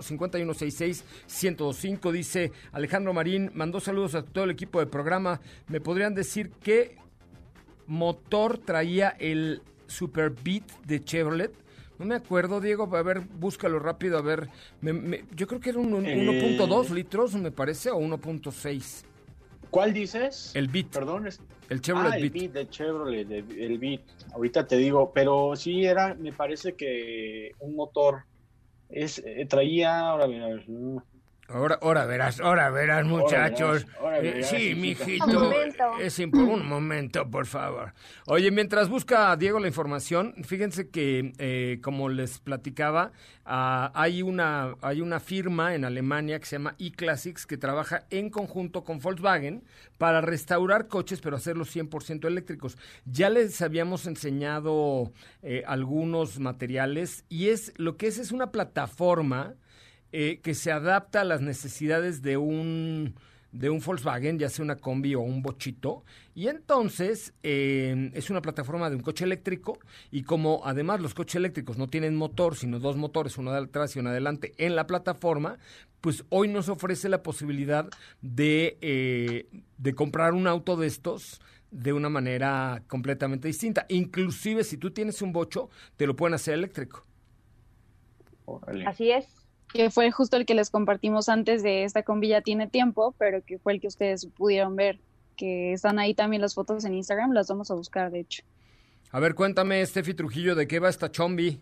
5166-105. 1.28 2.12
Dice 2.12 2.54
Alejandro 2.72 3.14
Marín, 3.14 3.52
mandó 3.54 3.82
saludos 3.82 4.16
a 4.16 4.24
todo 4.24 4.46
el 4.46 4.52
equipo 4.52 4.80
de 4.80 4.86
programa. 4.86 5.42
¿Me 5.68 5.82
podrían 5.82 6.14
decir 6.14 6.52
qué 6.64 6.96
motor 7.88 8.60
traía 8.60 9.10
el 9.10 9.62
Super 9.88 10.30
Beat 10.30 10.64
de 10.86 11.04
Chevrolet? 11.04 11.52
No 12.00 12.06
me 12.06 12.16
acuerdo, 12.16 12.62
Diego. 12.62 12.90
A 12.96 13.04
ver, 13.04 13.20
búscalo 13.20 13.78
rápido. 13.78 14.18
A 14.18 14.22
ver, 14.22 14.48
me- 14.82 14.94
me- 14.94 15.26
yo 15.36 15.46
creo 15.48 15.60
que 15.60 15.70
era 15.72 15.80
un, 15.80 15.94
un 15.94 16.06
Eh. 16.06 16.16
1.2 16.18 16.90
litros, 16.92 17.36
me 17.36 17.52
parece, 17.52 17.92
o 17.92 17.98
1.6. 18.00 19.04
¿Cuál 19.70 19.94
dices? 19.94 20.52
El 20.56 20.70
Beat. 20.70 20.88
Perdón, 20.88 21.28
es- 21.28 21.42
El 21.70 21.82
Chevrolet 21.82 22.14
ah, 22.14 22.18
el 22.18 22.30
Beat. 22.30 22.34
Beat 22.34 22.54
de 22.54 22.70
Chevrolet, 22.70 23.28
de- 23.28 23.66
el 23.66 23.78
Beat. 23.78 24.02
Ahorita 24.34 24.66
te 24.66 24.78
digo, 24.78 25.12
pero 25.14 25.56
sí 25.56 25.84
era, 25.86 26.16
me 26.16 26.32
parece 26.34 26.74
que 26.74 27.52
un 27.60 27.76
motor 27.76 28.24
es 28.90 29.20
eh, 29.24 29.46
traía, 29.48 30.00
ahora 30.00 30.26
mm, 30.28 30.98
Ahora, 31.52 31.80
ahora 31.82 32.06
verás, 32.06 32.40
ahora 32.40 32.70
verás, 32.70 33.06
muchachos. 33.06 33.84
verás, 33.86 33.98
ahora 34.00 34.18
Eh, 34.20 34.22
verás, 34.22 34.50
sí, 34.50 34.76
mijito. 34.76 35.26
Un 35.26 35.34
momento. 35.36 35.84
Es 36.00 36.20
impo- 36.20 36.48
un 36.48 36.68
momento, 36.68 37.30
por 37.30 37.48
favor. 37.48 37.94
Oye, 38.28 38.52
mientras 38.52 38.88
busca 38.88 39.36
Diego 39.36 39.60
la 39.60 39.68
información, 39.68 40.36
fíjense 40.44 40.90
que, 40.90 41.34
eh, 41.40 41.80
como 41.82 42.08
les 42.10 42.38
platicaba, 42.38 43.12
ah, 43.46 43.92
hay, 43.96 44.22
una, 44.22 44.76
hay 44.82 45.02
una 45.02 45.20
firma 45.20 45.74
en 45.74 45.86
Alemania 45.86 46.40
que 46.40 46.46
se 46.46 46.58
llama 46.58 46.76
eClassics 46.78 47.48
que 47.48 47.58
trabaja 47.58 48.06
en 48.12 48.30
conjunto 48.30 48.84
con 48.84 49.00
Volkswagen 49.00 49.64
para 49.98 50.22
restaurar 50.22 50.88
coches, 50.88 51.20
pero 51.20 51.36
hacerlos 51.38 51.70
100% 51.76 52.28
eléctricos. 52.28 52.78
Ya 53.06 53.32
les 53.32 53.60
habíamos 53.64 54.06
enseñado 54.06 55.12
eh, 55.42 55.64
algunos 55.66 56.40
materiales 56.40 57.26
y 57.28 57.50
es 57.50 57.74
lo 57.78 57.98
que 57.98 58.06
es 58.06 58.20
es 58.20 58.32
una 58.32 58.52
plataforma 58.52 59.56
eh, 60.12 60.40
que 60.42 60.56
se 60.56 60.72
adapta 60.72 61.22
a 61.22 61.26
las 61.26 61.42
necesidades 61.42 62.22
de 62.22 62.38
un 62.38 63.16
de 63.52 63.70
un 63.70 63.80
Volkswagen, 63.80 64.38
ya 64.38 64.50
sea 64.50 64.64
una 64.64 64.76
combi 64.76 65.16
o 65.16 65.22
un 65.22 65.42
bochito, 65.42 66.04
y 66.36 66.48
entonces 66.48 67.34
eh, 67.42 68.12
es 68.14 68.30
una 68.30 68.42
plataforma 68.42 68.90
de 68.90 68.96
un 68.96 69.02
coche 69.02 69.26
eléctrico, 69.26 69.80
y 70.12 70.24
como 70.24 70.62
además 70.66 71.00
los 71.00 71.14
coches 71.14 71.36
eléctricos 71.36 71.78
no 71.78 71.88
tienen 71.88 72.16
motor, 72.16 72.56
sino 72.56 72.80
dos 72.80 72.96
motores, 72.96 73.38
uno 73.38 73.52
de 73.52 73.60
atrás 73.60 73.96
y 73.96 74.00
uno 74.00 74.10
adelante 74.10 74.54
en 74.58 74.76
la 74.76 74.86
plataforma, 74.86 75.58
pues 76.02 76.26
hoy 76.30 76.48
nos 76.48 76.70
ofrece 76.70 77.10
la 77.10 77.24
posibilidad 77.24 77.90
de, 78.22 78.78
eh, 78.82 79.48
de 79.78 79.96
comprar 79.96 80.34
un 80.34 80.48
auto 80.48 80.78
de 80.78 80.88
estos 80.88 81.42
de 81.72 81.94
una 81.94 82.10
manera 82.10 82.84
completamente 82.88 83.48
distinta. 83.48 83.86
Inclusive 83.90 84.64
si 84.64 84.78
tú 84.78 84.92
tienes 84.92 85.22
un 85.22 85.34
bocho, 85.34 85.70
te 85.98 86.08
lo 86.08 86.16
pueden 86.16 86.34
hacer 86.36 86.54
eléctrico. 86.54 87.06
órale. 88.46 88.86
Así 88.88 89.12
es. 89.12 89.39
Que 89.74 89.90
fue 89.90 90.12
justo 90.12 90.38
el 90.38 90.46
que 90.46 90.56
les 90.56 90.70
compartimos 90.70 91.30
antes 91.30 91.62
de 91.64 91.84
esta 91.84 92.04
combi 92.04 92.30
ya 92.30 92.42
tiene 92.42 92.68
tiempo, 92.68 93.14
pero 93.18 93.44
que 93.44 93.60
fue 93.60 93.74
el 93.74 93.82
que 93.82 93.88
ustedes 93.88 94.26
pudieron 94.26 94.76
ver. 94.76 95.00
Que 95.36 95.74
están 95.74 96.00
ahí 96.00 96.14
también 96.14 96.42
las 96.42 96.56
fotos 96.56 96.84
en 96.86 96.96
Instagram, 96.96 97.32
las 97.32 97.48
vamos 97.48 97.72
a 97.72 97.76
buscar 97.76 98.12
de 98.12 98.22
hecho. 98.22 98.44
A 99.12 99.20
ver, 99.20 99.36
cuéntame, 99.36 99.86
Steffi 99.86 100.14
Trujillo, 100.14 100.56
¿de 100.56 100.68
qué 100.68 100.80
va 100.80 100.90
esta 100.90 101.12
chombi? 101.12 101.62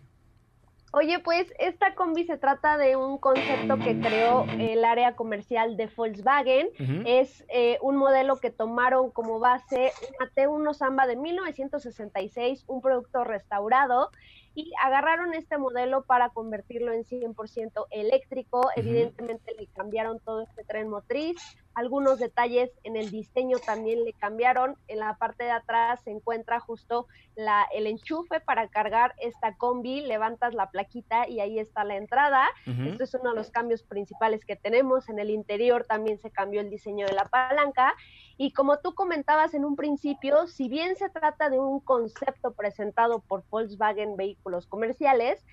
Oye, 0.92 1.18
pues 1.18 1.52
esta 1.58 1.94
combi 1.94 2.24
se 2.24 2.38
trata 2.38 2.78
de 2.78 2.96
un 2.96 3.18
concepto 3.18 3.78
que 3.78 4.00
creó 4.00 4.46
el 4.58 4.84
área 4.84 5.16
comercial 5.16 5.76
de 5.76 5.86
Volkswagen. 5.94 6.68
Ujú. 6.80 7.02
Es 7.04 7.44
eh, 7.48 7.78
un 7.82 7.96
modelo 7.96 8.36
que 8.36 8.50
tomaron 8.50 9.10
como 9.10 9.38
base 9.38 9.92
una 10.18 10.30
T1 10.30 10.74
Samba 10.74 11.06
de 11.06 11.16
1966, 11.16 12.64
un 12.66 12.80
producto 12.80 13.22
restaurado. 13.24 14.10
Y 14.54 14.72
agarraron 14.82 15.34
este 15.34 15.58
modelo 15.58 16.04
para 16.04 16.30
convertirlo 16.30 16.92
en 16.92 17.04
100% 17.04 17.86
eléctrico. 17.90 18.68
Evidentemente 18.76 19.54
le 19.58 19.66
cambiaron 19.68 20.18
todo 20.20 20.42
este 20.42 20.64
tren 20.64 20.88
motriz, 20.88 21.36
algunos 21.78 22.18
detalles 22.18 22.72
en 22.82 22.96
el 22.96 23.12
diseño 23.12 23.58
también 23.64 24.04
le 24.04 24.12
cambiaron. 24.12 24.74
En 24.88 24.98
la 24.98 25.14
parte 25.14 25.44
de 25.44 25.52
atrás 25.52 26.00
se 26.02 26.10
encuentra 26.10 26.58
justo 26.58 27.06
la, 27.36 27.68
el 27.72 27.86
enchufe 27.86 28.40
para 28.40 28.66
cargar 28.66 29.14
esta 29.20 29.56
combi, 29.56 30.00
levantas 30.00 30.54
la 30.54 30.70
plaquita 30.70 31.28
y 31.28 31.38
ahí 31.38 31.60
está 31.60 31.84
la 31.84 31.94
entrada. 31.94 32.48
Ujú. 32.66 32.82
Esto 32.82 33.04
es 33.04 33.14
uno 33.14 33.30
de 33.30 33.36
los 33.36 33.52
cambios 33.52 33.84
principales 33.84 34.44
que 34.44 34.56
tenemos. 34.56 35.08
En 35.08 35.20
el 35.20 35.30
interior 35.30 35.84
también 35.84 36.18
se 36.18 36.32
cambió 36.32 36.60
el 36.60 36.68
diseño 36.68 37.06
de 37.06 37.12
la 37.12 37.26
palanca. 37.26 37.94
Y 38.36 38.52
como 38.52 38.78
tú 38.78 38.94
comentabas 38.94 39.54
en 39.54 39.64
un 39.64 39.76
principio, 39.76 40.48
si 40.48 40.68
bien 40.68 40.96
se 40.96 41.10
trata 41.10 41.48
de 41.48 41.60
un 41.60 41.78
concepto 41.78 42.54
presentado 42.54 43.20
por 43.20 43.44
Volkswagen 43.50 44.16
Vehículos 44.16 44.47
Comerciales, 44.66 45.44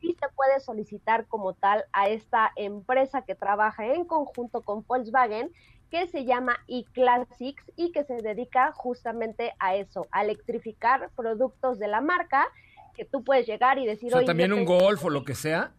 sí 0.00 0.16
se 0.18 0.28
puede 0.34 0.60
solicitar 0.60 1.26
como 1.26 1.54
tal 1.54 1.84
a 1.92 2.08
esta 2.08 2.52
empresa 2.56 3.22
que 3.22 3.34
trabaja 3.34 3.86
en 3.86 4.04
conjunto 4.04 4.62
con 4.62 4.84
Volkswagen, 4.86 5.50
que 5.90 6.06
se 6.06 6.24
llama 6.24 6.56
eClassics 6.68 7.64
y 7.76 7.92
que 7.92 8.04
se 8.04 8.14
dedica 8.16 8.72
justamente 8.72 9.52
a 9.58 9.76
eso, 9.76 10.06
a 10.10 10.22
electrificar 10.22 11.10
productos 11.16 11.78
de 11.78 11.88
la 11.88 12.00
marca, 12.00 12.46
que 12.94 13.04
tú 13.04 13.24
puedes 13.24 13.46
llegar 13.46 13.78
y 13.78 13.86
decir, 13.86 14.08
O 14.08 14.10
sea, 14.10 14.18
"Oye, 14.18 14.26
también 14.26 14.52
un 14.52 14.64
golf 14.64 15.04
o 15.04 15.10
lo 15.10 15.24
que 15.24 15.34
sea. 15.34 15.72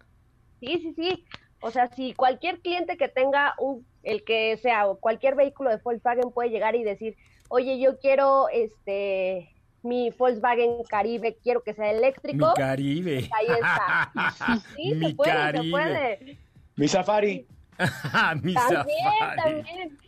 Sí, 0.60 0.80
sí, 0.82 0.94
sí. 0.94 1.26
O 1.62 1.72
sea, 1.72 1.88
si 1.88 2.14
cualquier 2.14 2.60
cliente 2.60 2.98
que 2.98 3.08
tenga 3.08 3.54
un, 3.58 3.86
el 4.04 4.24
que 4.24 4.58
sea, 4.58 4.88
o 4.88 5.00
cualquier 5.00 5.36
vehículo 5.36 5.70
de 5.70 5.78
Volkswagen 5.78 6.32
puede 6.32 6.50
llegar 6.50 6.76
y 6.76 6.84
decir, 6.84 7.16
oye, 7.50 7.80
yo 7.80 8.00
quiero 8.00 8.50
este 8.50 9.53
mi 9.84 10.10
Volkswagen 10.12 10.84
Caribe, 10.90 11.38
quiero 11.44 11.62
que 11.62 11.74
sea 11.74 11.92
eléctrico. 11.92 12.48
Mi 12.48 12.54
Caribe. 12.56 13.30
Ahí 13.38 13.48
está. 13.48 14.12
Sí, 14.76 14.96
Mi 14.96 15.10
se 15.10 15.16
puede, 15.16 15.32
Caribe. 15.32 15.64
se 15.66 15.72
puede. 15.72 16.38
Mi 16.76 16.88
Safari. 16.88 17.48
Mi 18.42 18.54
También, 18.54 18.58
Safari. 18.58 19.42
también. 19.44 20.00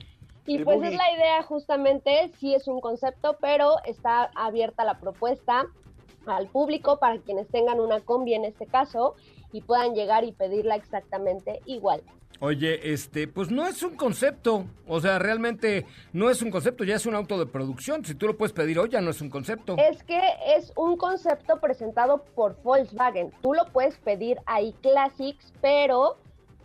Y 0.48 0.58
El 0.58 0.64
pues 0.64 0.78
buggy. 0.78 0.88
es 0.90 0.94
la 0.98 1.12
idea 1.12 1.44
justamente, 1.44 2.32
sí 2.40 2.54
es 2.54 2.68
un 2.68 2.80
concepto, 2.80 3.38
pero 3.42 3.78
está 3.86 4.30
abierta 4.36 4.84
la 4.86 5.00
propuesta 5.00 5.66
al 6.28 6.48
público 6.48 7.00
para 7.00 7.18
quienes 7.20 7.48
tengan 7.50 7.80
una 7.80 8.00
combi 8.02 8.34
en 8.36 8.46
este 8.46 8.68
caso 8.68 9.16
y 9.52 9.62
puedan 9.62 9.94
llegar 9.96 10.24
y 10.24 10.32
pedirla 10.34 10.76
exactamente 10.76 11.62
igual. 11.66 12.02
Oye, 12.42 12.92
este, 12.94 13.28
pues 13.28 13.50
no 13.50 13.66
es 13.66 13.82
un 13.82 13.96
concepto. 13.96 14.66
O 14.88 15.00
sea, 15.00 15.20
realmente 15.20 15.86
no 16.14 16.30
es 16.30 16.42
un 16.42 16.52
concepto, 16.52 16.84
ya 16.84 16.96
es 16.96 17.06
un 17.06 17.16
auto 17.16 17.38
de 17.40 17.46
producción. 17.46 18.04
Si 18.04 18.14
tú 18.16 18.28
lo 18.28 18.38
puedes 18.38 18.52
pedir 18.54 18.78
hoy, 18.78 18.90
ya 18.90 19.00
no 19.02 19.12
es 19.12 19.22
un 19.22 19.30
concepto. 19.30 19.76
Es 19.78 20.04
que 20.04 20.20
es 20.58 20.74
un 20.76 20.98
concepto 20.98 21.60
presentado 21.62 22.24
por 22.36 22.62
Volkswagen. 22.62 23.32
Tú 23.42 23.54
lo 23.54 23.66
puedes 23.66 23.98
pedir 24.00 24.38
a 24.46 24.62
iClassics, 24.62 25.54
pero 25.62 26.18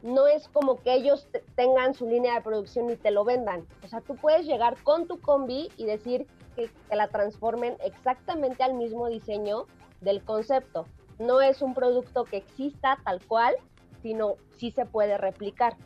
no 0.03 0.27
es 0.27 0.49
como 0.49 0.81
que 0.83 0.95
ellos 0.95 1.27
te- 1.31 1.45
tengan 1.55 1.95
su 1.95 2.07
línea 2.09 2.35
de 2.35 2.41
producción 2.41 2.91
y 2.91 2.97
te 2.97 3.11
lo 3.11 3.25
vendan. 3.25 3.65
O 3.85 3.89
sea, 3.89 4.01
tú 4.01 4.17
puedes 4.17 4.47
llegar 4.47 4.77
con 4.83 5.07
tu 5.07 5.21
combi 5.21 5.71
y 5.77 5.85
decir 5.85 6.27
que, 6.57 6.69
que 6.89 6.97
la 6.97 7.07
transformen 7.09 7.77
exactamente 7.85 8.63
al 8.65 8.75
mismo 8.75 9.09
diseño 9.09 9.67
del 10.01 10.23
concepto. 10.25 10.87
No 11.19 11.43
es 11.43 11.61
un 11.63 11.75
producto 11.75 12.25
que 12.25 12.39
exista 12.39 12.99
tal 13.05 13.21
cual, 13.27 13.55
sino 14.03 14.37
sí 14.57 14.71
se 14.71 14.87
puede 14.87 15.19
replicar. 15.19 15.77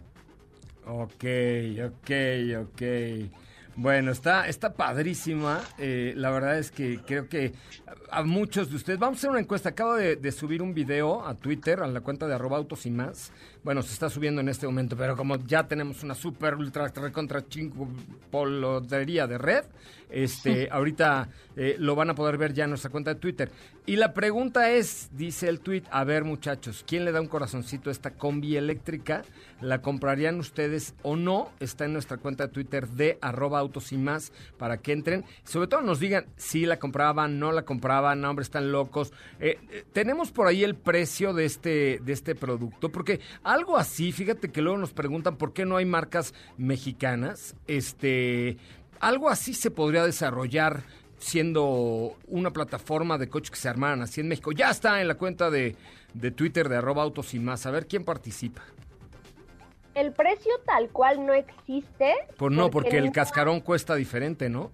Ok, 0.87 1.25
ok, 1.87 2.11
ok. 2.63 2.83
Bueno, 3.77 4.13
está, 4.13 4.47
está 4.49 4.75
padrísima. 4.75 5.61
eh, 5.79 6.13
la 6.17 6.31
verdad 6.31 6.59
es 6.59 6.71
que 6.71 7.01
creo 7.05 7.29
que 7.29 7.53
a, 8.11 8.23
muchos 8.23 8.71
de 8.71 8.77
ustedes. 8.77 8.99
Vamos 8.99 9.17
a 9.17 9.21
hacer 9.21 9.31
una 9.31 9.41
encuesta. 9.41 9.71
Acabo 9.71 9.95
de, 9.95 10.17
de 10.17 10.33
subir 10.33 10.63
un 10.63 10.75
video 10.75 11.27
a 11.27 11.35
Twitter, 11.35 11.81
a 11.81 11.87
la 11.87 12.01
cuenta 12.01 12.27
de 12.29 12.35
arroba 12.35 12.57
autos 12.57 12.87
y 12.87 12.91
más. 12.91 13.33
Bueno, 13.65 13.83
se 13.83 13.95
está 13.95 14.11
subiendo 14.11 14.43
en 14.43 14.51
este 14.51 14.67
momento, 14.67 14.95
pero 14.95 15.17
como 15.17 15.37
ya 15.37 15.67
tenemos 15.67 16.03
una 16.03 16.15
super 16.15 16.55
ultra 16.55 16.89
recontra 16.89 17.49
chingo 17.49 17.89
polodería 18.31 19.27
de 19.27 19.39
red, 19.39 19.65
este, 20.11 20.69
ahorita 20.71 21.31
eh, 21.57 21.77
lo 21.79 21.95
van 21.97 22.11
a 22.11 22.15
poder 22.15 22.37
ver 22.37 22.53
ya 22.53 22.65
en 22.65 22.71
nuestra 22.71 22.91
cuenta 22.91 23.15
de 23.15 23.21
Twitter. 23.21 23.51
Y 23.87 23.97
la 23.97 24.15
pregunta 24.15 24.71
es, 24.71 25.11
dice 25.13 25.49
el 25.49 25.61
tweet, 25.61 25.83
a 25.91 26.05
ver 26.05 26.25
muchachos, 26.25 26.85
¿quién 26.87 27.05
le 27.05 27.13
da 27.13 27.21
un 27.21 27.27
corazoncito 27.27 27.91
a 27.91 27.93
esta 27.93 28.13
combi 28.13 28.57
eléctrica? 28.57 29.25
¿La 29.61 29.83
comprarían 29.83 30.39
ustedes 30.41 30.95
o 31.03 31.17
no? 31.17 31.51
Está 31.61 31.85
en 31.85 31.93
nuestra 31.93 32.17
cuenta 32.17 32.47
de 32.47 32.53
Twitter 32.53 32.89
de 32.89 33.19
arroba 33.21 33.59
autos 33.59 33.93
y 33.93 33.99
más 33.99 34.33
para 34.57 34.79
que 34.79 34.93
entren. 34.93 35.25
Sobre 35.45 35.69
todo 35.69 35.83
nos 35.83 36.01
digan 36.01 36.27
si 36.37 36.65
la 36.65 36.79
compraban, 36.79 37.39
no 37.39 37.53
la 37.53 37.67
compraban, 37.67 38.23
no, 38.23 38.31
hombre, 38.31 38.43
están 38.43 38.73
locos. 38.73 39.13
Eh, 39.39 39.59
eh, 39.71 39.85
tenemos 39.93 40.33
por 40.33 40.47
ahí 40.47 40.65
el 40.65 40.77
precio 40.77 41.35
de 41.35 41.45
este, 41.45 42.01
de 42.03 42.13
este 42.15 42.35
producto, 42.35 42.91
porque 42.91 43.21
algo 43.55 43.79
así, 43.79 44.11
fíjate 44.11 44.51
que 44.51 44.61
luego 44.61 44.79
nos 44.79 44.93
preguntan 44.93 45.37
por 45.37 45.53
qué 45.53 45.65
no 45.65 45.77
hay 45.77 45.85
marcas 45.85 46.35
mexicanas. 46.57 47.55
Este, 47.69 48.57
algo 49.01 49.31
así 49.31 49.55
se 49.55 49.71
podría 49.71 50.05
desarrollar 50.05 50.83
siendo 51.19 52.17
una 52.27 52.51
plataforma 52.53 53.17
de 53.17 53.29
coches 53.29 53.53
que 53.53 53.57
se 53.57 53.69
armaran 53.69 54.03
así 54.03 54.21
en 54.21 54.29
México. 54.29 54.51
Ya 54.51 54.71
está 54.71 55.01
en 55.01 55.09
la 55.09 55.15
cuenta 55.15 55.51
de, 55.51 55.77
de 56.15 56.31
Twitter 56.33 56.69
de 56.69 56.77
arroba 56.77 57.05
autos 57.05 57.33
y 57.33 57.39
más. 57.39 57.65
A 57.67 57.71
ver 57.71 57.87
quién 57.87 58.05
participa. 58.05 58.63
El 59.95 60.13
precio 60.13 60.53
tal 60.67 60.89
cual 60.89 61.25
no 61.25 61.33
existe. 61.33 62.13
Pues 62.37 62.53
no, 62.53 62.71
porque 62.71 62.99
el 62.99 63.13
cascarón 63.13 63.61
cuesta 63.61 63.95
diferente, 63.95 64.49
¿no? 64.49 64.73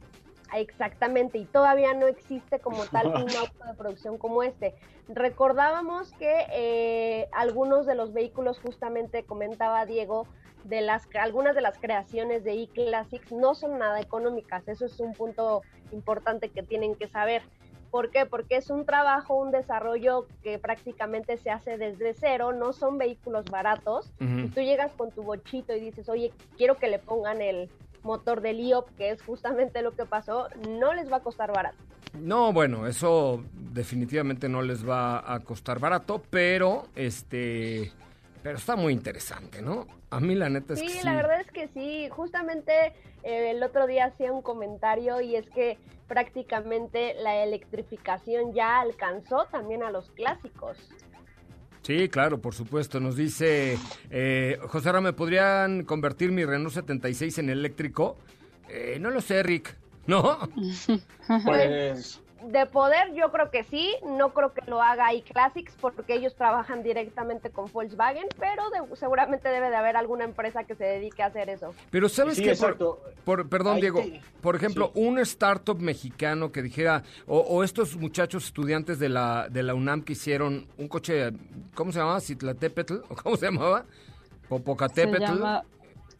Exactamente, 0.54 1.38
y 1.38 1.44
todavía 1.44 1.94
no 1.94 2.06
existe 2.06 2.58
como 2.60 2.84
tal 2.86 3.06
un 3.14 3.36
auto 3.36 3.64
de 3.66 3.74
producción 3.76 4.18
como 4.18 4.42
este. 4.42 4.74
Recordábamos 5.08 6.12
que 6.14 6.46
eh, 6.52 7.28
algunos 7.32 7.86
de 7.86 7.94
los 7.94 8.12
vehículos, 8.12 8.58
justamente 8.60 9.24
comentaba 9.24 9.86
Diego, 9.86 10.26
de 10.64 10.82
las 10.82 11.08
algunas 11.18 11.54
de 11.54 11.62
las 11.62 11.78
creaciones 11.78 12.44
de 12.44 12.62
eClassics 12.62 13.32
no 13.32 13.54
son 13.54 13.78
nada 13.78 14.00
económicas. 14.00 14.68
Eso 14.68 14.86
es 14.86 15.00
un 15.00 15.14
punto 15.14 15.62
importante 15.92 16.50
que 16.50 16.62
tienen 16.62 16.94
que 16.94 17.08
saber. 17.08 17.42
¿Por 17.90 18.10
qué? 18.10 18.24
Porque 18.24 18.56
es 18.56 18.70
un 18.70 18.86
trabajo, 18.86 19.34
un 19.34 19.50
desarrollo 19.50 20.26
que 20.42 20.58
prácticamente 20.58 21.36
se 21.38 21.50
hace 21.50 21.76
desde 21.76 22.14
cero, 22.14 22.52
no 22.52 22.72
son 22.72 22.98
vehículos 22.98 23.46
baratos. 23.46 24.12
Ujú. 24.20 24.38
Y 24.40 24.48
tú 24.48 24.60
llegas 24.60 24.92
con 24.92 25.10
tu 25.10 25.22
bochito 25.22 25.74
y 25.74 25.80
dices, 25.80 26.08
oye, 26.08 26.32
quiero 26.56 26.76
que 26.76 26.88
le 26.88 27.00
pongan 27.00 27.40
el 27.42 27.68
motor 28.02 28.40
del 28.40 28.60
IOP, 28.60 28.90
que 28.96 29.10
es 29.10 29.22
justamente 29.22 29.82
lo 29.82 29.92
que 29.92 30.04
pasó, 30.06 30.48
no 30.68 30.94
les 30.94 31.10
va 31.10 31.16
a 31.16 31.20
costar 31.20 31.52
barato. 31.52 31.76
No, 32.14 32.52
bueno, 32.52 32.86
eso 32.86 33.44
definitivamente 33.54 34.48
no 34.48 34.62
les 34.62 34.88
va 34.88 35.32
a 35.32 35.40
costar 35.40 35.78
barato, 35.78 36.20
pero 36.30 36.86
este, 36.96 37.92
pero 38.42 38.56
está 38.56 38.74
muy 38.74 38.92
interesante, 38.92 39.62
¿no? 39.62 39.86
A 40.10 40.18
mí 40.18 40.34
la 40.34 40.48
neta 40.48 40.74
es 40.74 40.80
Sí, 40.80 40.86
que 40.86 40.92
sí. 40.94 41.04
la 41.04 41.14
verdad 41.14 41.40
es 41.40 41.50
que 41.52 41.68
sí. 41.68 42.08
Justamente 42.10 42.72
eh, 43.22 43.50
el 43.52 43.62
otro 43.62 43.86
día 43.86 44.06
hacía 44.06 44.32
un 44.32 44.42
comentario 44.42 45.20
y 45.20 45.36
es 45.36 45.48
que 45.50 45.78
prácticamente 46.08 47.14
la 47.22 47.44
electrificación 47.44 48.52
ya 48.52 48.80
alcanzó 48.80 49.46
también 49.52 49.82
a 49.84 49.90
los 49.90 50.10
clásicos. 50.10 50.76
Sí, 51.82 52.08
claro, 52.08 52.40
por 52.40 52.54
supuesto. 52.54 53.00
Nos 53.00 53.16
dice 53.16 53.78
eh, 54.10 54.58
José 54.68 54.92
Rame, 54.92 55.12
¿podrían 55.12 55.84
convertir 55.84 56.30
mi 56.32 56.44
Renault 56.44 56.74
76 56.74 57.38
en 57.38 57.50
eléctrico? 57.50 58.16
Eh, 58.68 58.98
no 59.00 59.10
lo 59.10 59.20
sé, 59.20 59.42
Rick. 59.42 59.76
¿No? 60.06 60.38
Pues 61.44 62.20
De 62.44 62.64
poder, 62.66 63.12
yo 63.14 63.30
creo 63.32 63.50
que 63.50 63.64
sí. 63.64 63.94
No 64.06 64.32
creo 64.32 64.52
que 64.54 64.62
lo 64.66 64.80
haga 64.82 65.12
iClassics 65.12 65.74
porque 65.80 66.14
ellos 66.14 66.34
trabajan 66.34 66.82
directamente 66.82 67.50
con 67.50 67.70
Volkswagen, 67.70 68.26
pero 68.38 68.62
de- 68.70 68.96
seguramente 68.96 69.48
debe 69.48 69.68
de 69.68 69.76
haber 69.76 69.96
alguna 69.96 70.24
empresa 70.24 70.64
que 70.64 70.74
se 70.74 70.84
dedique 70.84 71.22
a 71.22 71.26
hacer 71.26 71.48
eso. 71.50 71.74
Pero 71.90 72.08
sabes 72.08 72.36
Sí, 72.36 72.44
que, 72.44 72.50
exacto. 72.52 73.00
por, 73.24 73.48
perdón, 73.48 73.74
Ahí 73.76 73.80
Diego, 73.82 74.00
te- 74.00 74.20
por 74.40 74.56
ejemplo, 74.56 74.90
sí. 74.94 75.00
un 75.02 75.18
startup 75.18 75.78
mexicano 75.78 76.50
que 76.50 76.62
dijera, 76.62 77.02
o, 77.26 77.38
o 77.40 77.62
estos 77.62 77.96
muchachos 77.96 78.46
estudiantes 78.46 78.98
de 78.98 79.10
la, 79.10 79.48
de 79.50 79.62
la 79.62 79.74
UNAM 79.74 80.02
que 80.02 80.14
hicieron 80.14 80.66
un 80.78 80.88
coche, 80.88 81.30
¿cómo 81.74 81.92
se 81.92 81.98
llamaba? 81.98 82.20
Citlatepetl, 82.20 82.94
¿o 83.08 83.16
cómo 83.16 83.36
se 83.36 83.46
llamaba? 83.46 83.84
Se 83.84 84.48
Popocatépetl. 84.48 85.20
llama... 85.22 85.62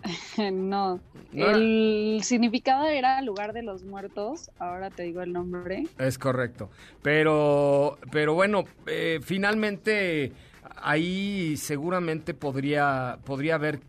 no, 0.53 1.01
No 1.33 1.47
era- 1.47 1.57
el 1.57 2.21
significado 2.23 2.87
era 2.87 3.21
lugar 3.23 3.53
de 3.53 3.63
los 3.63 3.85
muertos, 3.85 4.51
ahora 4.59 4.91
te 4.91 5.03
digo 5.05 5.23
el 5.23 5.33
nombre. 5.33 5.87
Es 5.99 6.19
correcto. 6.19 6.71
Pero, 7.03 7.99
pero 8.11 8.35
bueno, 8.35 8.65
eh, 8.87 9.21
finalmente 9.23 10.33
ahí 10.83 11.57
seguramente 11.57 12.35
podría, 12.35 13.19
podría 13.25 13.57
haber 13.57 13.81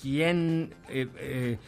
quien 0.00 0.74
eh, 0.88 1.08
eh, 1.18 1.58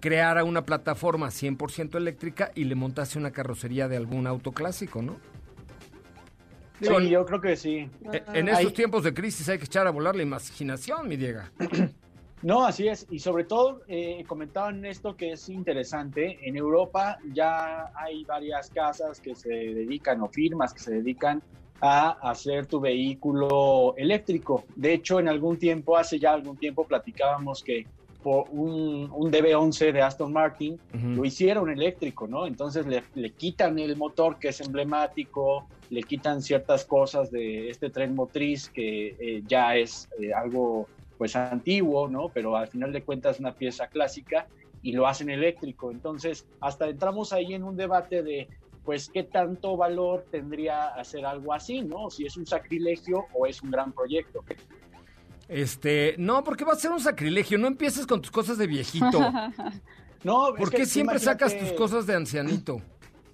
creara 0.00 0.44
una 0.44 0.62
plataforma 0.64 1.28
100% 1.28 1.96
eléctrica 1.96 2.50
y 2.54 2.64
le 2.64 2.74
montase 2.74 3.18
una 3.18 3.30
carrocería 3.30 3.88
de 3.88 3.96
algún 3.96 4.26
auto 4.26 4.52
clásico, 4.52 5.00
¿no? 5.02 5.16
Sí, 6.80 7.08
yo 7.08 7.26
creo 7.26 7.40
que 7.40 7.56
sí. 7.56 7.90
En 8.34 8.48
estos 8.48 8.72
tiempos 8.72 9.02
de 9.02 9.12
crisis 9.12 9.48
hay 9.48 9.58
que 9.58 9.64
echar 9.64 9.88
a 9.88 9.90
volar 9.90 10.14
la 10.14 10.22
imaginación, 10.22 11.08
mi 11.08 11.16
Diego. 11.16 11.40
No, 12.42 12.64
así 12.64 12.88
es. 12.88 13.06
Y 13.10 13.18
sobre 13.18 13.44
todo, 13.44 13.80
eh, 13.88 14.24
comentaban 14.26 14.84
esto 14.84 15.16
que 15.16 15.32
es 15.32 15.48
interesante. 15.48 16.38
En 16.42 16.56
Europa 16.56 17.18
ya 17.32 17.90
hay 17.96 18.24
varias 18.24 18.70
casas 18.70 19.20
que 19.20 19.34
se 19.34 19.48
dedican 19.48 20.20
o 20.22 20.28
firmas 20.28 20.72
que 20.72 20.80
se 20.80 20.92
dedican 20.92 21.42
a 21.80 22.10
hacer 22.30 22.66
tu 22.66 22.80
vehículo 22.80 23.94
eléctrico. 23.96 24.64
De 24.76 24.94
hecho, 24.94 25.20
en 25.20 25.28
algún 25.28 25.58
tiempo, 25.58 25.96
hace 25.96 26.18
ya 26.18 26.32
algún 26.32 26.56
tiempo, 26.56 26.84
platicábamos 26.84 27.62
que 27.62 27.86
por 28.22 28.48
un, 28.50 29.10
un 29.12 29.32
DB11 29.32 29.92
de 29.92 30.02
Aston 30.02 30.32
Martin 30.32 30.78
lo 30.92 31.24
hicieron 31.24 31.70
eléctrico, 31.70 32.26
¿no? 32.26 32.46
Entonces 32.46 32.84
le, 32.84 33.04
le 33.14 33.30
quitan 33.30 33.78
el 33.78 33.96
motor 33.96 34.38
que 34.40 34.48
es 34.48 34.60
emblemático, 34.60 35.66
le 35.90 36.02
quitan 36.02 36.42
ciertas 36.42 36.84
cosas 36.84 37.30
de 37.30 37.70
este 37.70 37.90
tren 37.90 38.16
motriz 38.16 38.68
que 38.68 39.16
eh, 39.20 39.42
ya 39.46 39.76
es 39.76 40.08
eh, 40.18 40.32
algo 40.32 40.88
pues 41.18 41.36
antiguo, 41.36 42.08
¿no? 42.08 42.30
Pero 42.32 42.56
al 42.56 42.68
final 42.68 42.92
de 42.92 43.02
cuentas 43.02 43.40
una 43.40 43.54
pieza 43.54 43.88
clásica 43.88 44.46
y 44.80 44.92
lo 44.92 45.06
hacen 45.06 45.28
eléctrico. 45.28 45.90
Entonces, 45.90 46.46
hasta 46.60 46.88
entramos 46.88 47.32
ahí 47.32 47.52
en 47.54 47.64
un 47.64 47.76
debate 47.76 48.22
de 48.22 48.48
pues 48.84 49.10
qué 49.10 49.24
tanto 49.24 49.76
valor 49.76 50.24
tendría 50.30 50.86
hacer 50.86 51.26
algo 51.26 51.52
así, 51.52 51.82
¿no? 51.82 52.08
Si 52.08 52.24
es 52.24 52.38
un 52.38 52.46
sacrilegio 52.46 53.26
o 53.34 53.46
es 53.46 53.60
un 53.60 53.70
gran 53.70 53.92
proyecto. 53.92 54.42
Este, 55.48 56.14
no, 56.16 56.42
porque 56.44 56.64
va 56.64 56.72
a 56.72 56.76
ser 56.76 56.92
un 56.92 57.00
sacrilegio. 57.00 57.58
No 57.58 57.66
empieces 57.66 58.06
con 58.06 58.22
tus 58.22 58.30
cosas 58.30 58.56
de 58.56 58.66
viejito. 58.66 59.20
No, 60.24 60.52
¿Por 60.56 60.70
qué 60.70 60.84
siempre 60.84 61.20
sacas 61.20 61.56
tus 61.56 61.72
cosas 61.74 62.04
de 62.04 62.14
ancianito? 62.14 62.82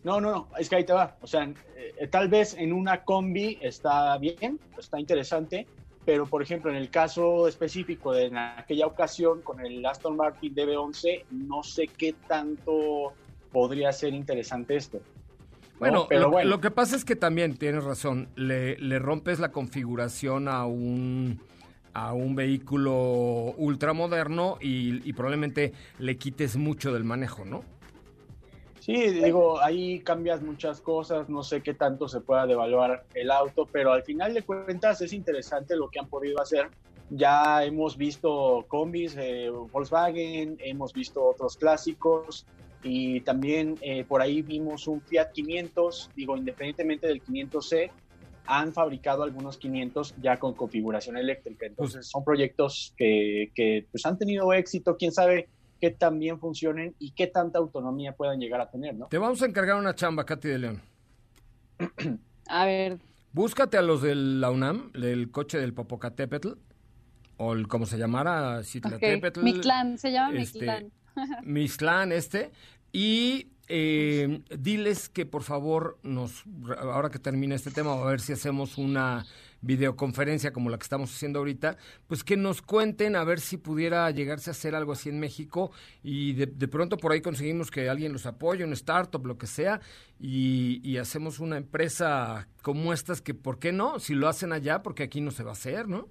No, 0.02 0.20
no, 0.20 0.30
no, 0.30 0.48
es 0.58 0.68
que 0.68 0.76
ahí 0.76 0.84
te 0.84 0.92
va. 0.92 1.16
O 1.22 1.26
sea, 1.26 1.50
eh, 1.76 2.06
tal 2.08 2.28
vez 2.28 2.54
en 2.58 2.74
una 2.74 3.04
combi 3.04 3.58
está 3.62 4.18
bien, 4.18 4.60
está 4.78 5.00
interesante, 5.00 5.66
pero 6.04 6.26
por 6.26 6.42
ejemplo, 6.42 6.70
en 6.70 6.76
el 6.76 6.90
caso 6.90 7.48
específico 7.48 8.12
de 8.12 8.26
en 8.26 8.36
aquella 8.36 8.86
ocasión 8.86 9.40
con 9.42 9.64
el 9.64 9.84
Aston 9.84 10.16
Martin 10.16 10.54
DB11, 10.54 11.24
no 11.30 11.62
sé 11.62 11.88
qué 11.88 12.14
tanto 12.26 13.12
podría 13.52 13.92
ser 13.92 14.14
interesante 14.14 14.76
esto. 14.76 14.98
¿no? 14.98 15.78
Bueno, 15.78 16.06
pero 16.08 16.22
lo, 16.22 16.30
bueno, 16.30 16.50
lo 16.50 16.60
que 16.60 16.70
pasa 16.70 16.96
es 16.96 17.04
que 17.04 17.16
también 17.16 17.56
tienes 17.56 17.84
razón. 17.84 18.28
Le, 18.36 18.76
le 18.78 18.98
rompes 18.98 19.38
la 19.38 19.50
configuración 19.50 20.48
a 20.48 20.66
un 20.66 21.40
a 21.94 22.12
un 22.12 22.34
vehículo 22.34 23.54
ultramoderno 23.56 24.58
y, 24.60 25.08
y 25.08 25.12
probablemente 25.12 25.72
le 26.00 26.16
quites 26.16 26.56
mucho 26.56 26.92
del 26.92 27.04
manejo, 27.04 27.44
¿no? 27.44 27.64
Sí, 28.84 28.92
digo, 29.12 29.62
ahí 29.62 30.00
cambias 30.00 30.42
muchas 30.42 30.82
cosas, 30.82 31.30
no 31.30 31.42
sé 31.42 31.62
qué 31.62 31.72
tanto 31.72 32.06
se 32.06 32.20
pueda 32.20 32.46
devaluar 32.46 33.06
el 33.14 33.30
auto, 33.30 33.64
pero 33.64 33.92
al 33.92 34.02
final 34.02 34.34
de 34.34 34.42
cuentas 34.42 35.00
es 35.00 35.14
interesante 35.14 35.74
lo 35.74 35.88
que 35.88 36.00
han 36.00 36.06
podido 36.10 36.38
hacer. 36.38 36.68
Ya 37.08 37.64
hemos 37.64 37.96
visto 37.96 38.66
combis, 38.68 39.16
eh, 39.16 39.48
Volkswagen, 39.48 40.58
hemos 40.60 40.92
visto 40.92 41.24
otros 41.24 41.56
clásicos 41.56 42.44
y 42.82 43.22
también 43.22 43.78
eh, 43.80 44.04
por 44.04 44.20
ahí 44.20 44.42
vimos 44.42 44.86
un 44.86 45.00
Fiat 45.00 45.32
500, 45.32 46.10
digo, 46.14 46.36
independientemente 46.36 47.06
del 47.06 47.24
500C, 47.24 47.90
han 48.44 48.74
fabricado 48.74 49.22
algunos 49.22 49.56
500 49.56 50.16
ya 50.20 50.38
con 50.38 50.52
configuración 50.52 51.16
eléctrica. 51.16 51.64
Entonces 51.64 52.06
son 52.06 52.22
proyectos 52.22 52.92
que, 52.98 53.50
que 53.54 53.86
pues 53.90 54.04
han 54.04 54.18
tenido 54.18 54.52
éxito, 54.52 54.98
quién 54.98 55.12
sabe 55.12 55.48
qué 55.84 55.90
tan 55.90 56.18
bien 56.18 56.40
funcionen 56.40 56.94
y 56.98 57.10
qué 57.10 57.26
tanta 57.26 57.58
autonomía 57.58 58.16
puedan 58.16 58.40
llegar 58.40 58.58
a 58.62 58.70
tener, 58.70 58.94
¿no? 58.94 59.08
Te 59.08 59.18
vamos 59.18 59.42
a 59.42 59.44
encargar 59.44 59.76
una 59.76 59.94
chamba, 59.94 60.24
Katy 60.24 60.48
de 60.48 60.58
León. 60.58 60.82
A 62.48 62.64
ver, 62.64 62.98
Búscate 63.32 63.76
a 63.76 63.82
los 63.82 64.00
de 64.00 64.14
la 64.14 64.50
UNAM, 64.50 64.92
del 64.92 65.30
coche 65.30 65.58
del 65.58 65.74
Popocatépetl, 65.74 66.52
o 67.36 67.52
el, 67.52 67.66
como 67.66 67.84
se 67.84 67.98
llamara. 67.98 68.62
Citlatépetl. 68.62 69.42
Mictlán, 69.42 69.98
se 69.98 70.12
llama 70.12 70.38
este, 70.38 70.60
Mictlán. 70.60 70.92
Mixtlán 71.42 72.12
este, 72.12 72.52
y 72.92 73.48
eh, 73.66 74.40
diles 74.56 75.08
que 75.08 75.26
por 75.26 75.42
favor 75.42 75.98
nos, 76.02 76.44
ahora 76.78 77.10
que 77.10 77.18
termine 77.18 77.56
este 77.56 77.72
tema, 77.72 77.92
a 77.92 78.04
ver 78.04 78.20
si 78.20 78.32
hacemos 78.32 78.78
una 78.78 79.26
videoconferencia 79.64 80.52
como 80.52 80.70
la 80.70 80.78
que 80.78 80.82
estamos 80.82 81.12
haciendo 81.14 81.40
ahorita, 81.40 81.76
pues 82.06 82.22
que 82.22 82.36
nos 82.36 82.62
cuenten 82.62 83.16
a 83.16 83.24
ver 83.24 83.40
si 83.40 83.56
pudiera 83.56 84.10
llegarse 84.10 84.50
a 84.50 84.52
hacer 84.52 84.74
algo 84.74 84.92
así 84.92 85.08
en 85.08 85.18
México 85.18 85.72
y 86.02 86.34
de, 86.34 86.46
de 86.46 86.68
pronto 86.68 86.96
por 86.96 87.12
ahí 87.12 87.20
conseguimos 87.20 87.70
que 87.70 87.88
alguien 87.88 88.12
los 88.12 88.26
apoye, 88.26 88.64
un 88.64 88.72
startup, 88.72 89.24
lo 89.26 89.38
que 89.38 89.46
sea, 89.46 89.80
y, 90.18 90.80
y 90.88 90.98
hacemos 90.98 91.40
una 91.40 91.56
empresa 91.56 92.48
como 92.62 92.92
estas 92.92 93.20
que, 93.20 93.34
¿por 93.34 93.58
qué 93.58 93.72
no? 93.72 93.98
Si 93.98 94.14
lo 94.14 94.28
hacen 94.28 94.52
allá, 94.52 94.82
porque 94.82 95.02
aquí 95.02 95.20
no 95.20 95.30
se 95.30 95.42
va 95.42 95.50
a 95.50 95.54
hacer, 95.54 95.88
¿no? 95.88 96.08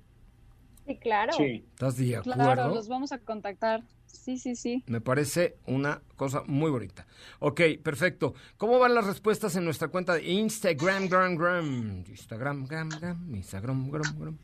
Sí, 0.86 0.98
claro. 0.98 1.34
Sí. 1.34 1.66
¿Estás 1.70 1.98
de 1.98 2.18
acuerdo? 2.18 2.44
Claro, 2.44 2.76
los 2.76 2.88
vamos 2.88 3.12
a 3.12 3.20
contactar. 3.20 3.84
Sí, 4.14 4.38
sí, 4.38 4.56
sí. 4.56 4.84
Me 4.88 5.02
parece 5.02 5.58
una 5.66 6.02
cosa 6.16 6.44
muy 6.46 6.72
bonita. 6.72 7.06
Ok, 7.40 7.62
perfecto. 7.84 8.36
¿Cómo 8.58 8.80
van 8.80 8.94
las 8.94 9.06
respuestas 9.06 9.56
en 9.56 9.66
nuestra 9.66 9.90
cuenta 9.90 10.14
de 10.14 10.32
Instagram, 10.32 11.10
gram, 11.10 11.36
gram? 11.36 12.04
Instagram, 12.08 12.66
gram, 12.66 12.90
gram, 12.90 13.36
Instagram, 13.36 13.90
gram, 13.90 14.20
gram. 14.20 14.38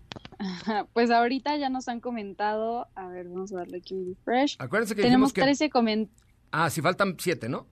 Pues 0.93 1.12
ahorita 1.12 1.55
ya 1.58 1.69
nos 1.69 1.88
han 1.88 2.01
comentado. 2.01 2.88
A 2.95 3.08
ver, 3.08 3.29
vamos 3.29 3.53
a 3.53 3.58
darle 3.58 3.77
aquí 3.77 3.93
un 3.93 4.08
refresh. 4.08 4.55
Acuérdense 4.60 4.95
que 4.95 5.03
Tenemos 5.03 5.32
que... 5.32 5.41
13 5.41 5.69
comentarios. 5.69 6.29
Ah, 6.51 6.69
si 6.69 6.82
faltan 6.82 7.15
siete, 7.19 7.47
¿no? 7.47 7.67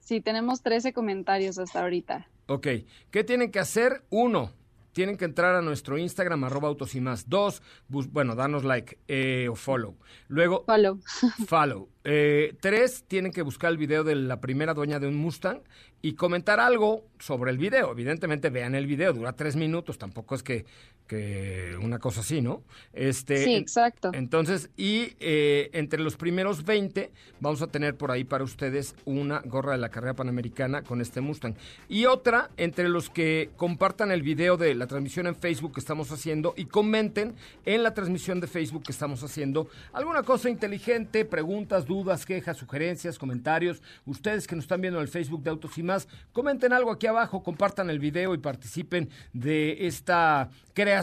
Sí, 0.00 0.20
tenemos 0.20 0.62
13 0.62 0.92
comentarios 0.92 1.58
hasta 1.58 1.80
ahorita. 1.82 2.28
Ok, 2.46 2.66
¿qué 3.10 3.24
tienen 3.24 3.50
que 3.50 3.58
hacer? 3.58 4.04
Uno, 4.10 4.52
tienen 4.94 5.18
que 5.18 5.26
entrar 5.26 5.54
a 5.54 5.60
nuestro 5.60 5.98
Instagram, 5.98 6.44
arroba 6.44 6.68
autos 6.68 6.94
y 6.94 7.00
más. 7.02 7.28
Dos, 7.28 7.60
bus- 7.88 8.10
bueno, 8.10 8.34
danos 8.34 8.64
like 8.64 8.98
eh, 9.08 9.48
o 9.50 9.54
follow. 9.56 9.98
Luego, 10.28 10.64
Follow. 10.64 10.98
follow. 11.46 11.88
Eh, 12.04 12.56
tres, 12.60 13.04
tienen 13.06 13.32
que 13.32 13.42
buscar 13.42 13.70
el 13.70 13.76
video 13.78 14.04
de 14.04 14.14
la 14.14 14.40
primera 14.40 14.72
dueña 14.72 14.98
de 15.00 15.08
un 15.08 15.16
Mustang 15.16 15.60
y 16.00 16.14
comentar 16.14 16.60
algo 16.60 17.06
sobre 17.18 17.50
el 17.50 17.58
video. 17.58 17.90
Evidentemente, 17.92 18.50
vean 18.50 18.74
el 18.74 18.86
video, 18.86 19.12
dura 19.12 19.34
tres 19.34 19.56
minutos, 19.56 19.98
tampoco 19.98 20.34
es 20.34 20.42
que, 20.42 20.64
que 21.06 21.76
una 21.82 21.98
cosa 21.98 22.20
así, 22.20 22.40
¿no? 22.40 22.62
Este, 22.92 23.44
Sí, 23.44 23.54
exacto. 23.54 24.10
entonces, 24.14 24.70
y 24.76 25.14
eh, 25.20 25.70
entre 25.72 26.00
los 26.00 26.16
primeros 26.16 26.64
20 26.64 27.10
vamos 27.40 27.60
a 27.60 27.66
tener 27.66 27.96
por 27.96 28.10
ahí 28.10 28.24
para 28.24 28.44
ustedes 28.44 28.94
una 29.04 29.40
gorra 29.44 29.72
de 29.72 29.78
la 29.78 29.90
carrera 29.90 30.14
panamericana 30.14 30.82
con 30.82 31.00
este 31.00 31.20
Mustang. 31.20 31.56
Y 31.88 32.06
otra, 32.06 32.50
entre 32.56 32.88
los 32.88 33.10
que 33.10 33.50
compartan 33.56 34.12
el 34.12 34.22
video 34.22 34.56
de 34.56 34.74
la 34.74 34.86
transmisión 34.86 35.26
en 35.26 35.36
Facebook 35.36 35.74
que 35.74 35.80
estamos 35.80 36.10
haciendo 36.10 36.54
y 36.56 36.64
comenten 36.64 37.34
en 37.66 37.82
la 37.82 37.92
transmisión 37.92 38.40
de 38.40 38.46
Facebook 38.46 38.84
que 38.84 38.92
estamos 38.92 39.22
haciendo 39.22 39.68
alguna 39.92 40.22
cosa 40.22 40.48
inteligente, 40.48 41.24
preguntas, 41.24 41.86
dudas, 41.86 42.24
quejas, 42.24 42.56
sugerencias, 42.56 43.18
comentarios. 43.18 43.82
Ustedes 44.06 44.46
que 44.46 44.56
nos 44.56 44.64
están 44.64 44.80
viendo 44.80 44.98
en 44.98 45.02
el 45.02 45.08
Facebook 45.08 45.42
de 45.42 45.50
Autos 45.50 45.76
y 45.76 45.82
más, 45.82 46.08
comenten 46.32 46.72
algo 46.72 46.90
aquí 46.90 47.06
abajo, 47.06 47.42
compartan 47.42 47.90
el 47.90 47.98
video 47.98 48.34
y 48.34 48.38
participen 48.38 49.10
de 49.34 49.86
esta 49.86 50.48
creación 50.72 50.93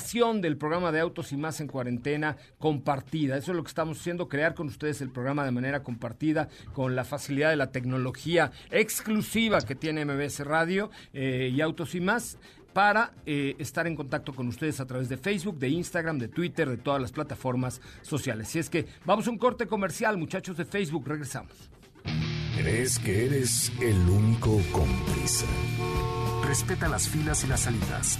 del 0.42 0.58
programa 0.58 0.92
de 0.92 1.02
Autos 1.02 1.32
y 1.34 1.38
más 1.38 1.60
en 1.60 1.68
cuarentena 1.68 2.38
compartida. 2.60 3.38
Eso 3.38 3.52
es 3.52 3.58
lo 3.58 3.64
que 3.64 3.70
estamos 3.70 4.00
haciendo, 4.00 4.30
crear 4.30 4.54
con 4.54 4.68
ustedes 4.68 5.02
el 5.02 5.10
programa 5.10 5.44
de 5.44 5.52
manera 5.52 5.84
compartida, 5.84 6.48
con 6.74 6.96
la 6.96 7.04
facilidad 7.04 7.50
de 7.50 7.58
la 7.58 7.72
tecnología 7.72 8.52
exclusiva 8.70 9.60
que 9.62 9.76
tiene 9.76 10.06
MBS 10.06 10.40
Radio 10.46 10.92
eh, 11.14 11.52
y 11.54 11.60
Autos 11.60 11.94
y 11.96 12.00
más 12.00 12.38
para 12.74 13.12
eh, 13.26 13.56
estar 13.60 13.86
en 13.86 13.98
contacto 13.98 14.34
con 14.34 14.48
ustedes 14.48 14.80
a 14.80 14.86
través 14.86 15.10
de 15.10 15.18
Facebook, 15.18 15.60
de 15.60 15.70
Instagram, 15.70 16.18
de 16.20 16.30
Twitter, 16.30 16.70
de 16.70 16.78
todas 16.78 17.02
las 17.02 17.12
plataformas 17.12 17.82
sociales. 18.02 18.48
Si 18.48 18.60
es 18.60 18.70
que 18.70 18.86
vamos 19.04 19.28
a 19.28 19.32
un 19.32 19.38
corte 19.38 19.68
comercial, 19.68 20.18
muchachos 20.18 20.56
de 20.56 20.64
Facebook, 20.64 21.06
regresamos. 21.06 21.70
¿Crees 22.58 22.98
que 22.98 23.26
eres 23.26 23.72
el 23.82 23.98
único 24.10 24.58
prisa? 25.14 25.48
Respeta 26.46 26.88
las 26.88 27.10
filas 27.10 27.44
y 27.44 27.48
las 27.48 27.62
salidas. 27.62 28.20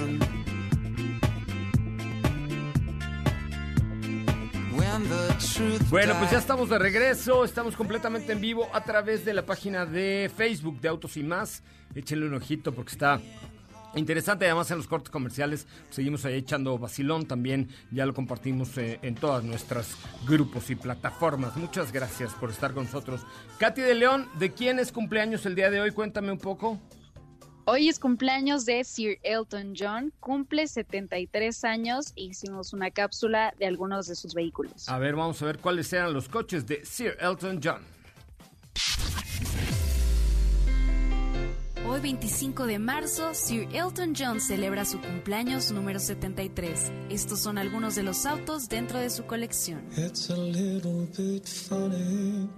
Bueno, 5.89 6.15
pues 6.19 6.31
ya 6.31 6.37
estamos 6.37 6.69
de 6.69 6.77
regreso, 6.77 7.45
estamos 7.45 7.75
completamente 7.77 8.33
en 8.33 8.41
vivo 8.41 8.67
a 8.73 8.83
través 8.83 9.23
de 9.23 9.33
la 9.33 9.45
página 9.45 9.85
de 9.85 10.29
Facebook 10.35 10.81
de 10.81 10.89
Autos 10.89 11.15
y 11.15 11.23
más. 11.23 11.63
Échenle 11.95 12.25
un 12.25 12.33
ojito 12.33 12.73
porque 12.73 12.91
está 12.91 13.21
interesante. 13.95 14.45
Además, 14.45 14.69
en 14.71 14.77
los 14.77 14.87
cortes 14.87 15.09
comerciales 15.09 15.65
seguimos 15.89 16.25
ahí 16.25 16.35
echando 16.35 16.77
vacilón. 16.77 17.25
También 17.25 17.69
ya 17.91 18.05
lo 18.05 18.13
compartimos 18.13 18.77
eh, 18.77 18.99
en 19.01 19.15
todas 19.15 19.43
nuestras 19.43 19.95
grupos 20.27 20.69
y 20.69 20.75
plataformas. 20.75 21.55
Muchas 21.55 21.91
gracias 21.93 22.33
por 22.33 22.49
estar 22.49 22.73
con 22.73 22.83
nosotros. 22.83 23.21
Katy 23.59 23.81
de 23.81 23.95
León, 23.95 24.27
¿de 24.39 24.51
quién 24.51 24.77
es 24.77 24.91
cumpleaños 24.91 25.45
el 25.45 25.55
día 25.55 25.69
de 25.69 25.79
hoy? 25.79 25.91
Cuéntame 25.91 26.31
un 26.31 26.39
poco. 26.39 26.79
Hoy 27.65 27.89
es 27.89 27.99
cumpleaños 27.99 28.65
de 28.65 28.83
Sir 28.83 29.19
Elton 29.21 29.73
John, 29.77 30.11
cumple 30.19 30.67
73 30.67 31.63
años 31.63 32.11
e 32.15 32.23
hicimos 32.23 32.73
una 32.73 32.89
cápsula 32.89 33.53
de 33.59 33.67
algunos 33.67 34.07
de 34.07 34.15
sus 34.15 34.33
vehículos. 34.33 34.89
A 34.89 34.97
ver, 34.97 35.15
vamos 35.15 35.39
a 35.43 35.45
ver 35.45 35.59
cuáles 35.59 35.93
eran 35.93 36.11
los 36.11 36.27
coches 36.27 36.65
de 36.65 36.83
Sir 36.83 37.15
Elton 37.19 37.59
John. 37.63 37.83
Hoy 41.91 41.99
25 41.99 42.67
de 42.67 42.79
marzo, 42.79 43.33
Sir 43.33 43.67
Elton 43.73 44.13
John 44.17 44.39
celebra 44.39 44.85
su 44.85 45.01
cumpleaños 45.01 45.73
número 45.73 45.99
73. 45.99 46.89
Estos 47.09 47.41
son 47.41 47.57
algunos 47.57 47.95
de 47.95 48.03
los 48.03 48.25
autos 48.25 48.69
dentro 48.69 48.97
de 48.97 49.09
su 49.09 49.25
colección. 49.25 49.83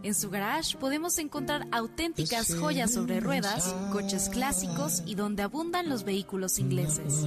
En 0.04 0.14
su 0.14 0.30
garage 0.30 0.78
podemos 0.78 1.18
encontrar 1.18 1.66
auténticas 1.72 2.54
joyas 2.54 2.94
sobre 2.94 3.22
ruedas, 3.22 3.74
coches 3.92 4.30
clásicos 4.30 5.02
y 5.08 5.16
donde 5.16 5.42
abundan 5.42 5.90
los 5.90 6.04
vehículos 6.04 6.60
ingleses. 6.60 7.26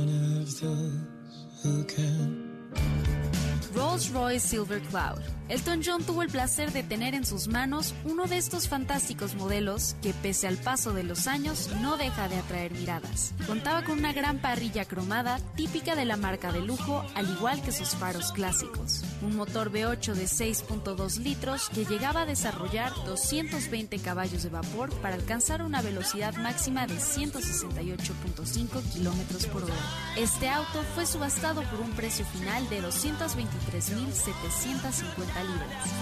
Rolls 3.74 4.12
Royce 4.12 4.46
Silver 4.46 4.80
Cloud. 4.82 5.18
Elton 5.48 5.80
John 5.84 6.02
tuvo 6.02 6.22
el 6.22 6.28
placer 6.28 6.72
de 6.72 6.82
tener 6.82 7.14
en 7.14 7.24
sus 7.24 7.46
manos 7.46 7.94
uno 8.04 8.26
de 8.26 8.36
estos 8.36 8.66
fantásticos 8.66 9.36
modelos 9.36 9.94
que, 10.02 10.12
pese 10.12 10.48
al 10.48 10.56
paso 10.56 10.92
de 10.92 11.04
los 11.04 11.28
años, 11.28 11.70
no 11.80 11.96
deja 11.96 12.28
de 12.28 12.36
atraer 12.36 12.72
miradas. 12.72 13.32
Contaba 13.46 13.84
con 13.84 13.98
una 13.98 14.12
gran 14.12 14.38
parrilla 14.38 14.86
cromada 14.86 15.38
típica 15.54 15.94
de 15.94 16.04
la 16.04 16.16
marca 16.16 16.50
de 16.50 16.62
lujo, 16.62 17.04
al 17.14 17.30
igual 17.30 17.62
que 17.62 17.70
sus 17.70 17.90
faros 17.90 18.32
clásicos. 18.32 19.04
Un 19.22 19.36
motor 19.36 19.70
V8 19.70 20.14
de 20.14 20.24
6.2 20.24 21.18
litros 21.18 21.68
que 21.68 21.84
llegaba 21.84 22.22
a 22.22 22.26
desarrollar 22.26 22.92
220 23.04 24.00
caballos 24.00 24.42
de 24.42 24.48
vapor 24.48 24.92
para 25.00 25.14
alcanzar 25.14 25.62
una 25.62 25.80
velocidad 25.80 26.34
máxima 26.38 26.88
de 26.88 26.96
168.5 26.96 28.82
kilómetros 28.92 29.46
por 29.46 29.62
hora. 29.62 29.74
Este 30.16 30.48
auto 30.48 30.82
fue 30.96 31.06
subastado 31.06 31.62
por 31.70 31.80
un 31.80 31.92
precio 31.92 32.24
final 32.26 32.68
de 32.68 32.82
223.750 32.82 35.35
libras. 35.44 35.96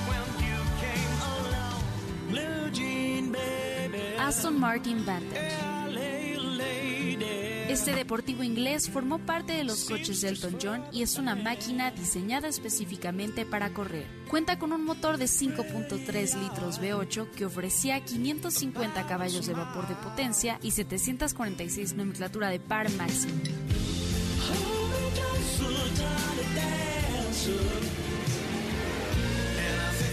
Aston 4.18 4.58
Martin 4.58 5.04
Vantage. 5.04 5.74
Este 7.68 7.92
deportivo 7.92 8.44
inglés 8.44 8.88
formó 8.88 9.18
parte 9.18 9.52
de 9.52 9.64
los 9.64 9.84
coches 9.84 10.20
de 10.20 10.28
Elton 10.28 10.58
John 10.62 10.84
y 10.92 11.02
es 11.02 11.18
una 11.18 11.34
máquina 11.34 11.90
diseñada 11.90 12.46
específicamente 12.46 13.44
para 13.44 13.72
correr. 13.72 14.06
Cuenta 14.30 14.58
con 14.60 14.72
un 14.72 14.84
motor 14.84 15.18
de 15.18 15.24
5.3 15.24 16.40
litros 16.40 16.80
V8 16.80 17.30
que 17.30 17.46
ofrecía 17.46 18.04
550 18.04 19.06
caballos 19.06 19.46
de 19.46 19.54
vapor 19.54 19.88
de 19.88 19.96
potencia 19.96 20.58
y 20.62 20.70
746 20.70 21.94
nomenclatura 21.94 22.48
de 22.48 22.60
par 22.60 22.88
máximo. 22.92 23.34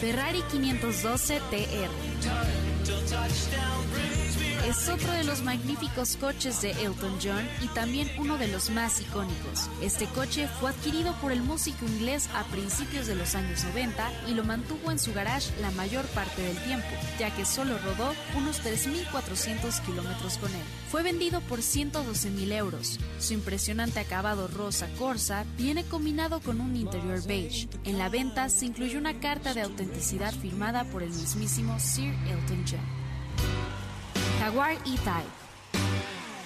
Ferrari 0.02 0.42
512 0.50 1.40
TR. 1.52 1.90
Es 4.68 4.88
otro 4.90 5.12
de 5.12 5.24
los 5.24 5.42
magníficos 5.42 6.18
coches 6.18 6.62
de 6.62 6.72
Elton 6.84 7.18
John 7.22 7.48
y 7.64 7.68
también 7.70 8.12
uno 8.20 8.38
de 8.38 8.48
los 8.48 8.70
más 8.70 9.02
icónicos. 9.02 9.70
Este 9.82 10.06
coche 10.06 10.48
fue 10.60 10.70
adquirido 10.70 11.14
por 11.16 11.32
el 11.32 11.42
músico 11.42 11.86
inglés 11.86 12.30
a 12.36 12.44
principios 12.44 13.08
de 13.08 13.16
los 13.16 13.34
años 13.34 13.64
90 13.64 14.12
y 14.28 14.36
lo 14.36 14.44
mantuvo 14.44 14.92
en 14.92 15.00
su 15.00 15.14
garage 15.14 15.52
la 15.62 15.72
mayor 15.72 16.06
parte 16.08 16.44
del 16.44 16.58
tiempo, 16.64 16.88
ya 17.18 17.36
que 17.36 17.44
solo 17.44 17.78
rodó 17.80 18.14
unos 18.38 18.62
3.400 18.64 19.82
kilómetros 19.84 20.38
con 20.38 20.52
él. 20.54 20.64
Fue 20.92 21.02
vendido 21.02 21.42
por 21.42 21.60
112.000 21.60 22.54
euros. 22.54 23.00
Su 23.20 23.34
impresionante 23.34 24.00
acabado 24.00 24.48
rosa 24.48 24.88
corsa 25.00 25.44
viene 25.58 25.84
combinado 25.86 26.40
con 26.40 26.62
un 26.62 26.76
interior 26.76 27.24
beige. 27.26 27.68
En 27.84 27.98
la 27.98 28.10
venta 28.10 28.48
se 28.50 28.68
incluyó 28.68 29.00
una 29.00 29.20
carta 29.20 29.56
de 29.56 29.62
autenticidad 29.62 30.34
firmada 30.34 30.84
por 30.86 31.02
el 31.02 31.10
mismísimo 31.10 31.80
Sir 31.80 32.14
Elton 32.28 32.64
John. 32.70 33.71
Jaguar 34.42 34.72
E-Type. 34.72 35.30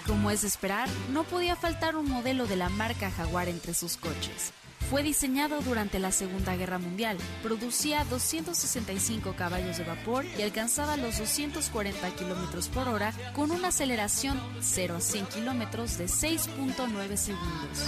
Como 0.05 0.29
es 0.29 0.41
de 0.41 0.49
esperar, 0.49 0.89
no 1.13 1.23
podía 1.23 1.55
faltar 1.55 1.95
un 1.95 2.09
modelo 2.09 2.45
de 2.45 2.57
la 2.57 2.67
marca 2.67 3.09
Jaguar 3.09 3.47
entre 3.47 3.73
sus 3.73 3.95
coches. 3.95 4.51
Fue 4.89 5.01
diseñado 5.01 5.61
durante 5.61 5.97
la 5.97 6.11
Segunda 6.11 6.55
Guerra 6.55 6.77
Mundial, 6.77 7.17
producía 7.41 8.05
265 8.05 9.33
caballos 9.35 9.77
de 9.77 9.83
vapor 9.83 10.25
y 10.37 10.43
alcanzaba 10.43 10.95
los 10.95 11.17
240 11.17 12.07
kilómetros 12.11 12.67
por 12.67 12.87
hora 12.87 13.11
con 13.33 13.49
una 13.49 13.69
aceleración 13.69 14.39
0 14.61 14.95
a 14.97 15.01
100 15.01 15.25
kilómetros 15.25 15.97
de 15.97 16.05
6.9 16.05 17.17
segundos. 17.17 17.79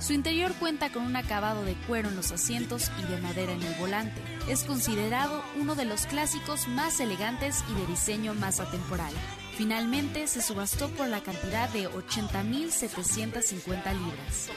Su 0.00 0.12
interior 0.12 0.52
cuenta 0.60 0.92
con 0.92 1.04
un 1.04 1.16
acabado 1.16 1.64
de 1.64 1.74
cuero 1.86 2.10
en 2.10 2.16
los 2.16 2.30
asientos 2.30 2.90
y 3.02 3.10
de 3.10 3.18
madera 3.18 3.52
en 3.52 3.62
el 3.62 3.74
volante. 3.76 4.20
Es 4.48 4.64
considerado 4.64 5.42
uno 5.58 5.74
de 5.74 5.86
los 5.86 6.04
clásicos 6.06 6.68
más 6.68 7.00
elegantes 7.00 7.64
y 7.70 7.80
de 7.80 7.86
diseño 7.86 8.34
más 8.34 8.60
atemporal. 8.60 9.14
Finalmente 9.58 10.26
se 10.28 10.40
subastó 10.40 10.88
por 10.90 11.08
la 11.08 11.20
cantidad 11.20 11.68
de 11.70 11.90
80.750 11.90 13.92
libras. 13.92 14.50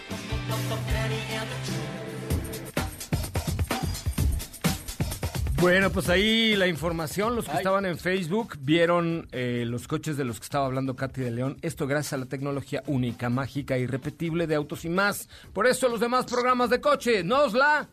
Bueno, 5.59 5.89
pues 5.89 6.07
ahí 6.07 6.55
la 6.55 6.67
información, 6.67 7.35
los 7.35 7.49
que 7.49 7.57
estaban 7.57 7.87
en 7.87 7.97
Facebook 7.97 8.59
vieron 8.59 9.27
eh, 9.31 9.63
los 9.65 9.87
coches 9.87 10.17
de 10.17 10.23
los 10.23 10.39
que 10.39 10.43
estaba 10.43 10.67
hablando 10.67 10.95
Katy 10.95 11.21
de 11.21 11.31
León. 11.31 11.57
Esto 11.63 11.87
gracias 11.87 12.13
a 12.13 12.17
la 12.17 12.27
tecnología 12.27 12.83
única, 12.85 13.31
mágica, 13.31 13.79
irrepetible 13.79 14.45
de 14.45 14.53
autos 14.53 14.85
y 14.85 14.89
más. 14.89 15.29
Por 15.51 15.65
eso 15.65 15.89
los 15.89 15.99
demás 15.99 16.25
programas 16.25 16.69
de 16.69 16.79
coche, 16.79 17.23
nos 17.23 17.55
la... 17.55 17.89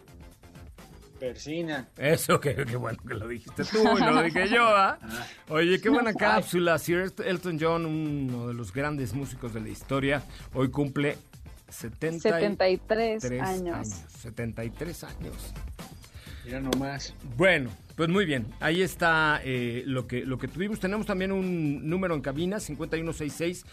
Persina. 1.18 1.88
Eso, 1.96 2.40
qué, 2.40 2.54
qué 2.54 2.76
bueno 2.76 2.98
que 3.06 3.14
lo 3.14 3.26
dijiste 3.28 3.64
tú 3.64 3.78
y 3.96 4.00
lo 4.00 4.22
dije 4.22 4.48
yo, 4.48 4.64
¿ah? 4.64 4.98
Oye, 5.48 5.80
qué 5.80 5.88
buena 5.88 6.12
cápsula. 6.14 6.78
Sir 6.78 7.12
Elton 7.24 7.58
John, 7.60 7.86
uno 7.86 8.48
de 8.48 8.54
los 8.54 8.72
grandes 8.72 9.14
músicos 9.14 9.52
de 9.54 9.60
la 9.60 9.68
historia, 9.68 10.22
hoy 10.54 10.70
cumple 10.70 11.16
70 11.68 12.22
73 12.22 13.40
años. 13.40 13.88
73 14.20 15.04
años. 15.04 15.54
Mira 16.44 16.60
nomás. 16.60 17.14
Bueno, 17.36 17.70
pues 17.98 18.08
muy 18.10 18.24
bien. 18.26 18.46
Ahí 18.60 18.80
está 18.80 19.40
eh, 19.42 19.82
lo, 19.84 20.06
que, 20.06 20.24
lo 20.24 20.38
que 20.38 20.46
tuvimos. 20.46 20.78
Tenemos 20.78 21.04
también 21.04 21.32
un 21.32 21.90
número 21.90 22.14
en 22.14 22.20
cabina, 22.20 22.58
5166-1025, 22.58 23.64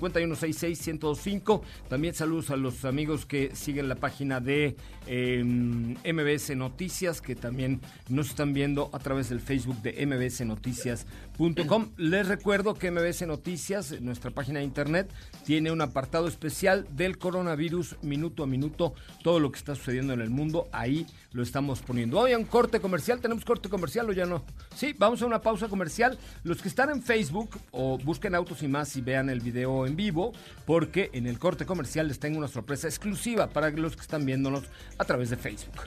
5166-1025. 0.00 1.62
También 1.88 2.12
saludos 2.14 2.50
a 2.50 2.56
los 2.56 2.84
amigos 2.84 3.24
que 3.24 3.54
siguen 3.54 3.88
la 3.88 3.94
página 3.94 4.40
de 4.40 4.74
MBS 5.06 6.56
Noticias, 6.56 7.20
que 7.20 7.36
también 7.36 7.80
nos 8.08 8.30
están 8.30 8.52
viendo 8.52 8.90
a 8.92 8.98
través 8.98 9.28
del 9.28 9.38
Facebook 9.38 9.80
de 9.80 10.04
mbsnoticias.com. 10.04 11.90
Les 11.96 12.26
recuerdo 12.26 12.74
que 12.74 12.90
MBS 12.90 13.28
Noticias, 13.28 14.00
nuestra 14.00 14.32
página 14.32 14.58
de 14.58 14.64
internet, 14.64 15.08
tiene 15.44 15.70
un 15.70 15.82
apartado 15.82 16.26
especial 16.26 16.84
del 16.96 17.18
coronavirus, 17.18 17.94
minuto 18.02 18.42
a 18.42 18.48
minuto, 18.48 18.94
todo 19.22 19.38
lo 19.38 19.52
que 19.52 19.58
está 19.58 19.76
sucediendo 19.76 20.14
en 20.14 20.20
el 20.20 20.30
mundo. 20.30 20.68
Ahí 20.72 21.06
lo 21.30 21.44
estamos 21.44 21.80
poniendo. 21.80 22.18
Hoy 22.18 22.34
un 22.34 22.42
corte 22.42 22.80
comercial. 22.80 23.03
¿Tenemos 23.04 23.44
corte 23.44 23.68
comercial 23.68 24.08
o 24.08 24.12
ya 24.12 24.24
no? 24.24 24.42
Sí, 24.74 24.94
vamos 24.98 25.20
a 25.20 25.26
una 25.26 25.40
pausa 25.40 25.68
comercial. 25.68 26.18
Los 26.42 26.62
que 26.62 26.68
están 26.68 26.88
en 26.88 27.02
Facebook 27.02 27.50
o 27.70 27.98
busquen 27.98 28.34
Autos 28.34 28.62
y 28.62 28.68
más 28.68 28.96
y 28.96 29.02
vean 29.02 29.28
el 29.28 29.40
video 29.40 29.86
en 29.86 29.94
vivo, 29.94 30.32
porque 30.64 31.10
en 31.12 31.26
el 31.26 31.38
corte 31.38 31.66
comercial 31.66 32.08
les 32.08 32.18
tengo 32.18 32.38
una 32.38 32.48
sorpresa 32.48 32.88
exclusiva 32.88 33.48
para 33.48 33.70
los 33.70 33.94
que 33.94 34.02
están 34.02 34.24
viéndonos 34.24 34.64
a 34.96 35.04
través 35.04 35.30
de 35.30 35.36
Facebook. 35.36 35.82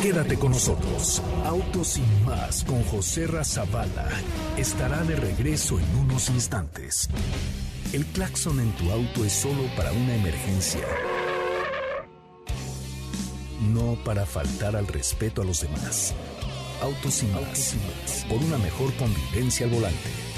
Quédate 0.00 0.38
con 0.38 0.52
nosotros. 0.52 1.22
Autos 1.44 1.98
y 1.98 2.24
más 2.24 2.64
con 2.64 2.82
José 2.84 3.26
Razabala 3.26 4.08
estará 4.56 5.04
de 5.04 5.16
regreso 5.16 5.78
en 5.78 5.96
unos 5.96 6.30
instantes. 6.30 7.08
El 7.92 8.06
claxon 8.06 8.58
en 8.58 8.72
tu 8.72 8.90
auto 8.90 9.24
es 9.24 9.32
solo 9.32 9.62
para 9.76 9.92
una 9.92 10.14
emergencia. 10.14 10.86
No 13.70 13.96
para 14.04 14.26
faltar 14.26 14.74
al 14.74 14.88
respeto 14.88 15.42
a 15.42 15.44
los 15.44 15.60
demás. 15.60 16.14
Autos 16.82 17.22
y 17.22 17.26
más. 17.26 17.76
Por 18.28 18.38
una 18.38 18.58
mejor 18.58 18.92
convivencia 18.94 19.66
al 19.66 19.72
volante. 19.72 20.31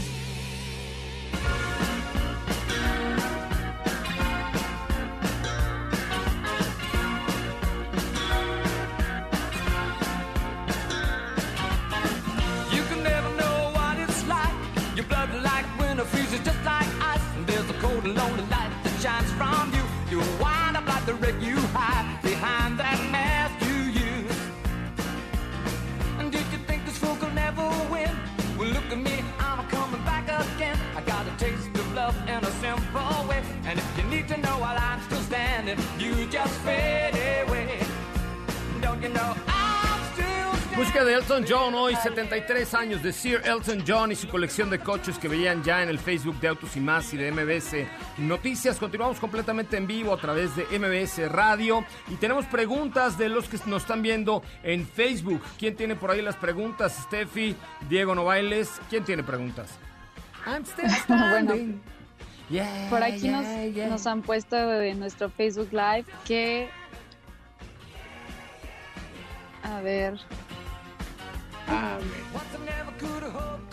Hoy, 41.73 41.97
73 41.97 42.75
años 42.75 43.03
de 43.03 43.11
Sir 43.11 43.41
Elton 43.45 43.83
John 43.87 44.13
y 44.13 44.17
su 44.17 44.29
colección 44.29 44.69
de 44.69 44.79
coches 44.79 45.17
que 45.19 45.29
veían 45.29 45.65
ya 45.65 45.83
en 45.83 45.89
el 45.89 45.99
Facebook 45.99 46.39
de 46.39 46.49
Autos 46.49 46.77
y 46.77 46.81
Más 46.81 47.15
y 47.15 47.17
de 47.17 47.33
MBS 47.33 47.87
Noticias. 48.19 48.77
Continuamos 48.77 49.19
completamente 49.19 49.79
en 49.79 49.87
vivo 49.87 50.13
a 50.13 50.19
través 50.19 50.51
de 50.57 50.65
MBS 50.79 51.31
Radio 51.33 51.87
y 52.09 52.17
tenemos 52.17 52.45
preguntas 52.47 53.17
de 53.17 53.31
los 53.31 53.49
que 53.49 53.57
nos 53.65 53.83
están 53.83 54.03
viendo 54.03 54.43
en 54.63 54.87
Facebook. 54.87 55.41
¿Quién 55.59 55.75
tiene 55.75 55.97
por 55.97 56.11
ahí 56.11 56.21
las 56.21 56.37
preguntas? 56.37 56.99
Steffi, 57.05 57.57
Diego 57.89 58.15
Novailes. 58.15 58.71
¿Quién 58.91 59.05
tiene 59.05 59.23
preguntas? 59.23 59.71
I'm 60.47 60.65
still 60.65 60.91
Bueno, 61.09 61.55
standing. 61.55 61.81
Yeah, 62.51 62.89
por 62.91 63.03
aquí 63.03 63.29
nos, 63.29 63.47
yeah, 63.47 63.67
yeah. 63.69 63.89
nos 63.89 64.07
han 64.07 64.21
puesto 64.21 64.57
en 64.83 64.99
nuestro 64.99 65.31
Facebook 65.31 65.71
Live 65.73 66.05
que... 66.27 66.69
A 69.63 69.81
ver. 69.81 70.21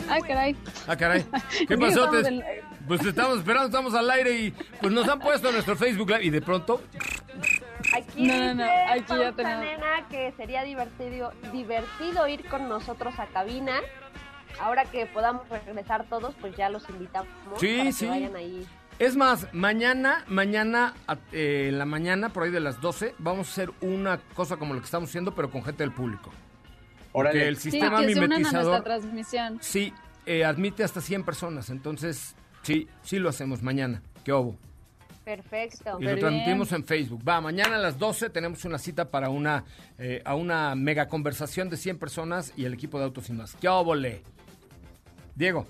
Ay, 0.10 0.22
caray. 0.24 0.56
Ah, 0.88 0.96
caray. 0.98 1.26
¿Qué 1.68 1.78
pasó? 1.78 2.06
estamos 2.06 2.28
en- 2.28 2.44
Pues 2.88 3.02
te 3.02 3.10
estamos 3.10 3.38
esperando, 3.38 3.68
estamos 3.68 3.94
al 3.94 4.10
aire 4.10 4.32
y 4.40 4.52
pues 4.82 4.92
nos 4.92 5.08
han 5.08 5.20
puesto 5.20 5.48
en 5.48 5.54
nuestro 5.54 5.76
Facebook 5.78 6.10
Live 6.10 6.26
y 6.26 6.30
de 6.30 6.42
pronto 6.42 6.82
Aquí 7.96 8.24
No, 8.28 8.34
no, 8.36 8.42
dice 8.44 8.56
no, 8.56 8.92
aquí 8.94 9.20
ya 9.22 9.32
tenemos. 9.34 9.64
Nena 9.66 10.08
que 10.10 10.34
sería 10.38 10.64
divertido, 10.64 11.32
divertido 11.52 12.28
ir 12.28 12.46
con 12.48 12.68
nosotros 12.70 13.18
a 13.20 13.28
cabina. 13.28 13.74
Ahora 14.60 14.86
que 14.86 15.06
podamos 15.08 15.48
regresar 15.50 16.06
todos, 16.10 16.36
pues 16.42 16.56
ya 16.58 16.70
los 16.70 16.88
invitamos 16.90 17.28
Sí, 17.60 17.74
para 17.78 17.84
que 17.86 17.92
sí. 17.94 18.06
vayan 18.08 18.36
ahí. 18.36 18.68
Es 19.00 19.16
más, 19.16 19.48
mañana, 19.54 20.24
mañana, 20.28 20.94
eh, 21.32 21.68
en 21.70 21.80
la 21.80 21.86
mañana, 21.86 22.30
por 22.30 22.44
ahí 22.44 22.52
de 22.52 22.60
las 22.60 22.80
12, 22.82 23.16
vamos 23.18 23.48
a 23.48 23.52
hacer 23.52 23.72
una 23.82 24.18
cosa 24.36 24.58
como 24.58 24.74
lo 24.74 24.80
que 24.82 24.86
estamos 24.86 25.10
haciendo, 25.10 25.34
pero 25.34 25.50
con 25.50 25.64
gente 25.64 25.84
del 25.84 25.92
público. 25.94 26.32
Porque 27.12 27.48
el 27.48 27.58
Sí, 27.58 27.72
sistema 27.72 28.02
que 28.02 28.14
se 28.14 28.20
unan 28.20 28.32
a 28.34 28.38
nuestra 28.40 28.60
mimetizador, 28.62 28.84
transmisión. 28.84 29.58
sí, 29.62 29.94
eh, 30.26 30.46
admite 30.46 30.84
hasta 30.84 31.02
100 31.02 31.24
personas. 31.24 31.70
Entonces, 31.70 32.36
sí, 32.64 32.88
sí 33.04 33.20
lo 33.20 33.30
hacemos 33.30 33.62
mañana. 33.62 34.02
¿Qué 34.24 34.32
hubo? 34.34 34.58
Perfecto. 35.26 35.98
Y 36.00 36.04
lo 36.06 36.18
transmitimos 36.18 36.72
en 36.72 36.84
Facebook. 36.84 37.22
Va, 37.28 37.40
mañana 37.42 37.76
a 37.76 37.80
las 37.80 37.98
12 38.00 38.30
tenemos 38.32 38.66
una 38.66 38.78
cita 38.80 39.06
para 39.10 39.30
una, 39.30 39.66
eh, 40.00 40.22
a 40.26 40.36
una 40.36 40.74
mega 40.76 41.08
conversación 41.08 41.70
de 41.70 41.78
100 41.78 42.00
personas 42.00 42.54
y 42.58 42.66
el 42.66 42.74
equipo 42.74 42.98
de 42.98 43.06
Autos 43.06 43.30
y 43.30 43.34
Más. 43.34 43.56
¿Qué 43.56 43.68
óvole? 43.68 44.24
Diego, 45.36 45.68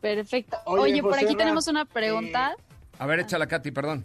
Perfecto. 0.00 0.56
Oye, 0.64 0.92
Oye, 0.94 1.02
por 1.02 1.14
aquí 1.14 1.26
Ra, 1.32 1.36
tenemos 1.38 1.66
una 1.66 1.84
pregunta. 1.84 2.54
a 2.98 3.06
ver, 3.06 3.20
échala, 3.20 3.46
Katy, 3.48 3.70
perdón. 3.72 4.04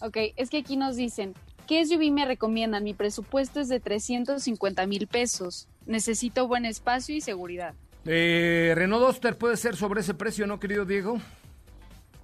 Ok, 0.00 0.16
es 0.36 0.48
que 0.48 0.58
aquí 0.58 0.76
nos 0.76 0.96
dicen, 0.96 1.34
¿qué 1.68 1.84
SUV 1.84 2.10
me 2.10 2.24
recomiendan? 2.24 2.82
Mi 2.82 2.94
presupuesto 2.94 3.60
es 3.60 3.68
de 3.68 3.78
350 3.78 4.86
mil 4.86 5.06
pesos. 5.06 5.68
Necesito 5.86 6.48
buen 6.48 6.64
espacio 6.64 7.14
y 7.14 7.20
seguridad. 7.20 7.74
Eh, 8.06 8.72
Renault 8.74 9.06
Duster 9.06 9.36
puede 9.36 9.56
ser 9.56 9.76
sobre 9.76 10.00
ese 10.00 10.14
precio, 10.14 10.46
¿no, 10.46 10.58
querido 10.58 10.84
Diego? 10.86 11.18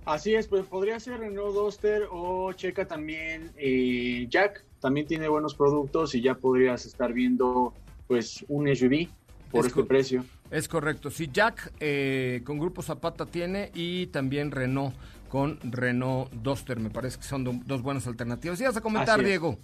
Así 0.06 0.34
es, 0.34 0.48
pues 0.48 0.64
podría 0.64 0.98
ser 0.98 1.20
Renault 1.20 1.54
Duster 1.54 2.08
o 2.10 2.52
checa 2.52 2.86
también 2.86 3.52
eh, 3.56 4.26
Jack, 4.28 4.64
también 4.80 5.06
tiene 5.06 5.28
buenos 5.28 5.54
productos 5.54 6.14
y 6.14 6.20
ya 6.20 6.34
podrías 6.34 6.84
estar 6.84 7.12
viendo 7.12 7.74
pues 8.06 8.44
un 8.48 8.74
SUV 8.74 9.08
por 9.50 9.60
Es 9.60 9.66
este 9.68 9.84
precio. 9.84 10.24
Es 10.50 10.68
correcto. 10.68 11.10
Sí, 11.10 11.30
Jack 11.32 11.72
eh, 11.80 12.42
con 12.44 12.58
Grupo 12.58 12.82
Zapata 12.82 13.26
tiene 13.26 13.70
y 13.74 14.06
también 14.08 14.50
Renault 14.50 14.94
con 15.34 15.58
Renault 15.64 16.30
Duster. 16.30 16.78
Me 16.78 16.90
parece 16.90 17.16
que 17.18 17.24
son 17.24 17.42
do- 17.42 17.60
dos 17.66 17.82
buenas 17.82 18.06
alternativas. 18.06 18.60
¿Y 18.60 18.64
vas 18.64 18.76
a 18.76 18.80
comentar. 18.80 19.20
Diego? 19.20 19.58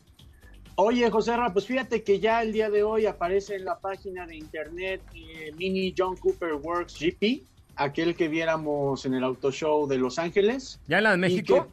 Oye, 0.75 1.09
José 1.09 1.37
Ra, 1.37 1.53
pues 1.53 1.64
fíjate 1.64 2.03
que 2.03 2.18
ya 2.18 2.43
el 2.43 2.53
día 2.53 2.71
de 2.71 2.83
hoy 2.83 3.07
aparece 3.07 3.55
en 3.55 3.64
la 3.66 3.79
página 3.79 4.27
de 4.27 4.35
internet 4.35 5.01
eh, 5.14 5.53
Mini 5.57 5.95
John 5.97 6.16
Cooper 6.16 6.55
Works 6.55 6.99
GP, 6.99 7.45
aquel 7.77 8.16
que 8.16 8.27
viéramos 8.27 9.05
en 9.07 9.14
el 9.14 9.23
Auto 9.23 9.53
Show 9.53 9.87
de 9.87 9.99
Los 9.99 10.18
Ángeles. 10.18 10.81
¿Ya 10.89 10.99
en 10.99 11.05
la 11.05 11.12
de 11.12 11.18
México? 11.18 11.68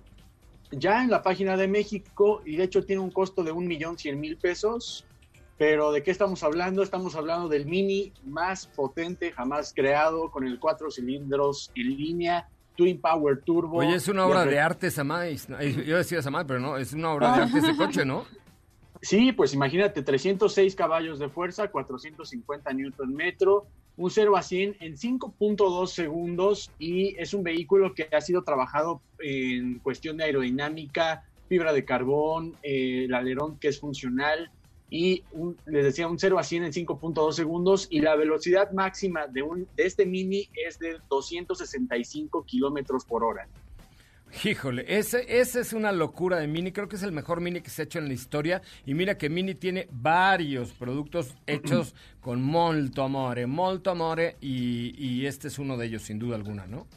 Ya 0.69 1.03
en 1.03 1.09
la 1.09 1.23
página 1.23 1.57
de 1.57 1.67
México, 1.67 2.43
y 2.45 2.55
de 2.55 2.65
hecho 2.65 2.85
tiene 2.85 3.01
un 3.01 3.09
costo 3.09 3.43
de 3.43 3.51
un 3.51 3.65
millón 3.65 3.97
cien 3.97 4.19
mil 4.19 4.37
pesos. 4.37 5.05
Pero 5.57 5.91
¿de 5.91 6.03
qué 6.03 6.11
estamos 6.11 6.43
hablando? 6.43 6.83
Estamos 6.83 7.15
hablando 7.15 7.47
del 7.49 7.65
Mini 7.65 8.13
más 8.25 8.67
potente 8.67 9.31
jamás 9.31 9.73
creado, 9.75 10.29
con 10.29 10.45
el 10.45 10.59
cuatro 10.59 10.91
cilindros 10.91 11.71
en 11.73 11.97
línea, 11.97 12.47
Twin 12.77 13.01
Power 13.01 13.41
Turbo. 13.41 13.79
Oye, 13.79 13.95
es 13.95 14.07
una 14.07 14.25
obra 14.25 14.45
de 14.45 14.59
arte 14.59 14.87
esa 14.87 15.03
madre. 15.03 15.35
Yo 15.85 15.97
decía 15.97 16.19
esa 16.19 16.31
madre, 16.31 16.45
pero 16.47 16.59
no, 16.61 16.77
es 16.77 16.93
una 16.93 17.11
obra 17.11 17.35
de 17.35 17.43
arte 17.43 17.57
ese 17.57 17.75
coche, 17.75 18.05
¿no? 18.05 18.23
Sí, 18.99 19.31
pues 19.31 19.53
imagínate, 19.53 20.01
306 20.01 20.75
caballos 20.75 21.19
de 21.19 21.29
fuerza, 21.29 21.67
450 21.67 22.73
newton 22.73 23.13
metro, 23.13 23.67
un 23.95 24.09
0 24.09 24.35
a 24.35 24.41
100 24.41 24.77
en 24.79 24.97
5.2 24.97 25.85
segundos 25.85 26.71
y 26.79 27.15
es 27.19 27.35
un 27.35 27.43
vehículo 27.43 27.93
que 27.93 28.09
ha 28.11 28.21
sido 28.21 28.43
trabajado 28.43 29.01
en 29.19 29.77
cuestión 29.79 30.17
de 30.17 30.23
aerodinámica, 30.23 31.23
fibra 31.47 31.73
de 31.73 31.85
carbón, 31.85 32.55
eh, 32.63 33.05
el 33.05 33.13
alerón 33.13 33.59
que 33.59 33.67
es 33.67 33.79
funcional 33.79 34.49
y 34.89 35.23
un- 35.31 35.57
les 35.65 35.83
decía 35.83 36.07
un 36.07 36.17
0 36.19 36.39
a 36.39 36.43
100 36.43 36.63
en 36.65 36.71
5.2 36.73 37.35
segundos 37.35 37.87
y 37.89 37.99
la 38.01 38.15
velocidad 38.15 38.71
máxima 38.71 39.27
de, 39.27 39.41
un, 39.41 39.67
de 39.75 39.85
este 39.85 40.05
mini 40.05 40.49
es 40.65 40.79
de 40.79 40.97
265 41.09 42.43
kilómetros 42.45 43.05
por 43.05 43.23
hora. 43.23 43.47
Híjole, 44.43 44.83
ese, 44.87 45.39
ese 45.39 45.61
es 45.61 45.71
una 45.71 45.93
locura 45.93 46.37
de 46.37 46.47
Mini. 46.47 46.73
Creo 46.73 46.89
que 46.89 46.97
es 46.97 47.03
el 47.03 47.13
mejor 47.13 47.39
Mini 47.39 47.61
que 47.61 47.69
se 47.69 47.81
ha 47.81 47.85
hecho 47.85 47.99
en 47.99 48.09
la 48.09 48.13
historia. 48.13 48.61
Y 48.85 48.93
mira 48.93 49.17
que 49.17 49.29
Mini 49.29 49.55
tiene 49.55 49.87
varios 49.89 50.73
productos 50.73 51.33
hechos 51.47 51.95
con 52.19 52.41
molto 52.41 53.03
amore, 53.03 53.47
molto 53.47 53.89
amore. 53.89 54.35
Y, 54.41 54.93
y 54.97 55.25
este 55.25 55.47
es 55.47 55.57
uno 55.59 55.77
de 55.77 55.85
ellos, 55.87 56.01
sin 56.03 56.19
duda 56.19 56.35
alguna, 56.35 56.67
¿no? 56.67 56.87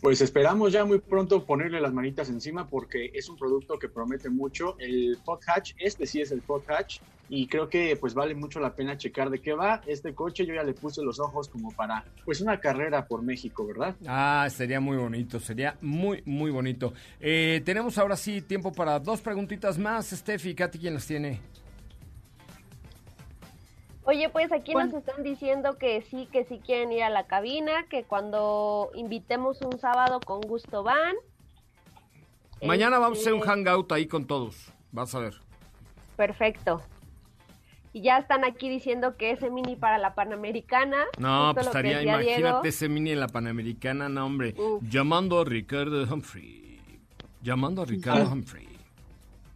Pues 0.00 0.20
esperamos 0.20 0.72
ya 0.72 0.84
muy 0.84 1.00
pronto 1.00 1.44
ponerle 1.44 1.80
las 1.80 1.92
manitas 1.92 2.28
encima 2.28 2.68
porque 2.68 3.10
es 3.14 3.28
un 3.28 3.36
producto 3.36 3.78
que 3.80 3.88
promete 3.88 4.30
mucho. 4.30 4.76
El 4.78 5.18
Pod 5.24 5.40
Hatch, 5.46 5.72
este 5.78 6.06
sí 6.06 6.20
es 6.20 6.30
el 6.30 6.40
Pod 6.40 6.62
Hatch 6.70 7.00
y 7.28 7.46
creo 7.48 7.68
que 7.68 7.96
pues 7.96 8.14
vale 8.14 8.34
mucho 8.34 8.60
la 8.60 8.74
pena 8.74 8.96
checar 8.96 9.30
de 9.30 9.40
qué 9.40 9.52
va. 9.52 9.80
Este 9.86 10.14
coche 10.14 10.46
yo 10.46 10.54
ya 10.54 10.62
le 10.62 10.74
puse 10.74 11.02
los 11.02 11.18
ojos 11.18 11.48
como 11.48 11.72
para 11.72 12.04
pues 12.24 12.40
una 12.40 12.60
carrera 12.60 13.06
por 13.06 13.22
México, 13.22 13.66
¿verdad? 13.66 13.96
Ah, 14.06 14.46
sería 14.50 14.78
muy 14.80 14.96
bonito, 14.96 15.40
sería 15.40 15.76
muy, 15.80 16.22
muy 16.24 16.50
bonito. 16.50 16.92
Eh, 17.20 17.62
tenemos 17.64 17.98
ahora 17.98 18.16
sí 18.16 18.42
tiempo 18.42 18.72
para 18.72 18.98
dos 19.00 19.20
preguntitas 19.20 19.76
más. 19.78 20.06
Steffi, 20.10 20.54
Katy, 20.54 20.78
¿quién 20.78 20.94
las 20.94 21.06
tiene? 21.06 21.40
Oye, 24.04 24.28
pues 24.28 24.52
aquí 24.52 24.72
Bueno. 24.72 24.92
nos 24.92 25.04
están 25.04 25.24
diciendo 25.24 25.78
que 25.78 26.02
sí, 26.02 26.28
que 26.30 26.44
sí 26.44 26.60
quieren 26.64 26.92
ir 26.92 27.02
a 27.02 27.10
la 27.10 27.26
cabina, 27.26 27.86
que 27.90 28.04
cuando 28.04 28.90
invitemos 28.94 29.60
un 29.62 29.80
sábado 29.80 30.20
con 30.24 30.40
gusto 30.42 30.84
van. 30.84 31.16
Mañana 32.62 32.98
vamos 33.00 33.18
a 33.18 33.20
hacer 33.22 33.32
un 33.32 33.40
Este, 33.40 33.50
hangout 33.50 33.90
ahí 33.90 34.06
con 34.06 34.26
todos. 34.26 34.72
Vas 34.92 35.12
a 35.16 35.18
ver. 35.18 35.34
Perfecto. 36.16 36.80
Y 37.96 38.02
ya 38.02 38.18
están 38.18 38.44
aquí 38.44 38.68
diciendo 38.68 39.16
que 39.16 39.30
ese 39.30 39.48
mini 39.48 39.74
para 39.74 39.96
la 39.96 40.14
Panamericana. 40.14 41.06
No, 41.16 41.52
pues 41.54 41.64
estaría, 41.66 42.02
imagínate 42.02 42.42
Diego. 42.42 42.62
ese 42.62 42.90
mini 42.90 43.12
en 43.12 43.20
la 43.20 43.28
Panamericana, 43.28 44.10
no, 44.10 44.26
hombre. 44.26 44.54
Uf. 44.58 44.82
Llamando 44.86 45.40
a 45.40 45.46
Ricardo 45.46 46.02
Humphrey. 46.04 46.78
Llamando 47.40 47.80
a 47.80 47.86
Ricardo 47.86 48.30
Humphrey. 48.30 48.68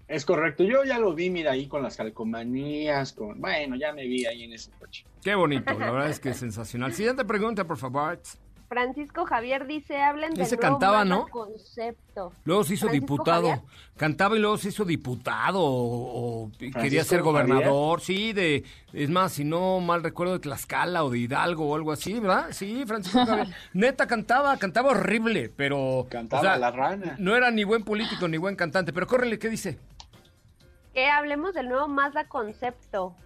Es 0.09 0.25
correcto, 0.25 0.65
yo 0.65 0.85
ya 0.85 0.99
lo 0.99 1.13
vi, 1.13 1.29
mira, 1.29 1.53
ahí 1.53 1.67
con 1.67 1.83
las 1.83 1.99
calcomanías, 1.99 3.13
con... 3.13 3.39
Bueno, 3.39 3.77
ya 3.77 3.93
me 3.93 4.07
vi 4.07 4.25
ahí 4.25 4.45
en 4.45 4.55
ese 4.55 4.71
coche. 4.79 5.05
Qué 5.23 5.35
bonito, 5.35 5.79
la 5.79 5.91
verdad 5.91 6.09
es 6.09 6.19
que 6.19 6.31
es 6.31 6.39
sensacional. 6.39 6.95
Siguiente 6.95 7.27
pregunta, 7.27 7.67
por 7.67 7.77
favor. 7.77 8.19
Francisco 8.71 9.27
Javier 9.27 9.67
dice, 9.67 10.01
hablen 10.01 10.31
del 10.31 10.43
Ese 10.43 10.55
nuevo 10.55 10.79
cantaba, 10.79 10.99
Mazda 11.05 11.17
¿no? 11.17 11.27
concepto. 11.27 12.33
Luego 12.45 12.63
se 12.63 12.75
hizo 12.75 12.87
Francisco 12.87 13.15
diputado. 13.15 13.49
Javier. 13.49 13.65
Cantaba 13.97 14.37
y 14.37 14.39
luego 14.39 14.59
se 14.59 14.69
hizo 14.69 14.85
diputado 14.85 15.61
o, 15.61 16.45
o 16.45 16.51
quería 16.59 17.03
ser 17.03 17.19
Javier? 17.19 17.23
gobernador. 17.23 18.01
Sí, 18.01 18.33
de, 18.33 18.63
es 18.93 19.11
más, 19.11 19.33
si 19.33 19.43
no 19.43 19.81
mal 19.81 20.05
recuerdo, 20.05 20.35
de 20.35 20.39
Tlaxcala 20.39 21.03
o 21.03 21.11
de 21.11 21.19
Hidalgo 21.19 21.69
o 21.69 21.75
algo 21.75 21.91
así, 21.91 22.21
¿verdad? 22.21 22.47
Sí, 22.53 22.85
Francisco 22.87 23.19
Javier. 23.27 23.49
Neta 23.73 24.07
cantaba, 24.07 24.57
cantaba 24.57 24.91
horrible, 24.93 25.51
pero... 25.57 26.07
Cantaba 26.09 26.57
la 26.57 26.71
rana. 26.71 27.17
No 27.19 27.35
era 27.35 27.51
ni 27.51 27.65
buen 27.65 27.83
político 27.83 28.29
ni 28.29 28.37
buen 28.39 28.55
cantante, 28.55 28.93
pero 28.93 29.09
córrele, 29.09 29.41
¿qué 29.41 29.49
dice? 29.49 29.81
Que 30.95 31.09
hablemos 31.09 31.55
del 31.55 31.69
nuevo 31.69 31.89
Mazda 31.89 32.29
concepto. 32.29 33.17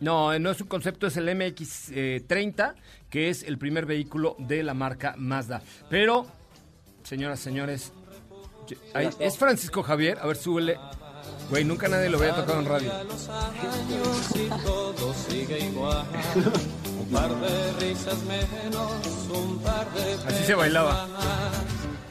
No, 0.00 0.38
no 0.38 0.50
es 0.50 0.60
un 0.60 0.66
concepto, 0.68 1.06
es 1.06 1.16
el 1.18 1.28
MX30, 1.28 2.74
que 3.10 3.28
es 3.30 3.42
el 3.42 3.58
primer 3.58 3.86
vehículo 3.86 4.34
de 4.38 4.62
la 4.62 4.72
marca 4.74 5.14
Mazda. 5.18 5.62
Pero, 5.90 6.26
señoras, 7.02 7.38
señores, 7.40 7.92
ahí- 8.94 9.10
es 9.18 9.36
Francisco 9.36 9.82
Javier, 9.82 10.18
a 10.20 10.26
ver, 10.26 10.36
súbele. 10.36 10.78
Güey, 11.50 11.64
nunca 11.64 11.88
nadie 11.88 12.08
lo 12.08 12.18
había 12.18 12.34
tocado 12.34 12.60
en 12.60 12.66
radio. 12.66 12.92
los 13.04 13.28
años 13.28 14.30
y 14.36 14.48
todo 14.64 15.12
sigue 15.14 15.58
igual. 15.66 16.06
Un 16.98 17.08
par 17.10 17.34
de 17.40 17.72
risas 17.80 18.18
menos, 18.22 18.92
un 19.28 19.58
par 19.58 19.92
de 19.92 20.14
Así 20.28 20.44
se 20.44 20.54
bailaba. 20.54 21.08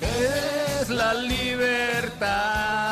Es 0.01 0.89
la 0.89 1.13
libertad. 1.13 2.88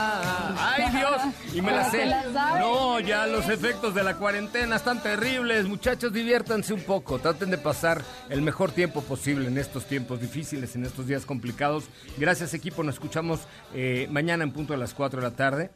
Y 1.57 1.61
me 1.61 1.71
la 1.71 1.89
¿Se 1.89 1.97
sé. 1.97 2.05
la? 2.05 2.59
No, 2.59 2.99
ya 2.99 3.25
los 3.25 3.49
efectos 3.49 3.95
de 3.95 4.03
la 4.03 4.15
cuarentena 4.15 4.75
están 4.75 5.01
terribles. 5.01 5.67
Muchachos, 5.67 6.13
diviértanse 6.13 6.71
un 6.71 6.81
poco. 6.81 7.17
Traten 7.17 7.49
de 7.49 7.57
pasar 7.57 8.03
el 8.29 8.43
mejor 8.43 8.71
tiempo 8.71 9.01
posible 9.01 9.47
en 9.47 9.57
estos 9.57 9.85
tiempos 9.85 10.21
difíciles, 10.21 10.75
en 10.75 10.85
estos 10.85 11.07
días 11.07 11.25
complicados. 11.25 11.85
Gracias, 12.17 12.53
equipo. 12.53 12.83
Nos 12.83 12.95
escuchamos 12.95 13.39
eh, 13.73 14.07
mañana 14.11 14.43
en 14.43 14.51
punto 14.51 14.73
de 14.73 14.79
las 14.79 14.93
4 14.93 15.19
de 15.19 15.27
la 15.27 15.35
tarde. 15.35 15.71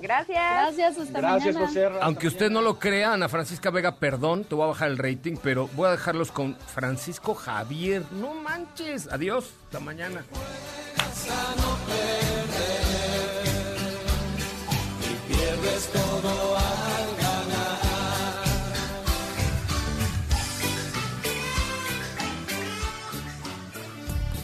Gracias. 0.00 0.36
Gracias, 0.38 0.98
hasta 0.98 1.18
Gracias, 1.20 1.54
mañana. 1.54 1.66
José. 1.68 1.88
Ra, 1.88 1.98
Aunque 2.02 2.28
usted 2.28 2.50
no 2.50 2.62
lo 2.62 2.78
crea, 2.78 3.14
Ana 3.14 3.28
Francisca 3.28 3.70
Vega, 3.70 3.96
perdón, 3.96 4.44
te 4.44 4.54
voy 4.54 4.64
a 4.64 4.68
bajar 4.68 4.88
el 4.88 4.98
rating, 4.98 5.36
pero 5.42 5.68
voy 5.74 5.88
a 5.88 5.92
dejarlos 5.92 6.30
con 6.30 6.54
Francisco 6.74 7.34
Javier. 7.34 8.04
No 8.12 8.34
manches. 8.34 9.08
Adiós. 9.10 9.52
Hasta 9.64 9.80
mañana. 9.80 10.22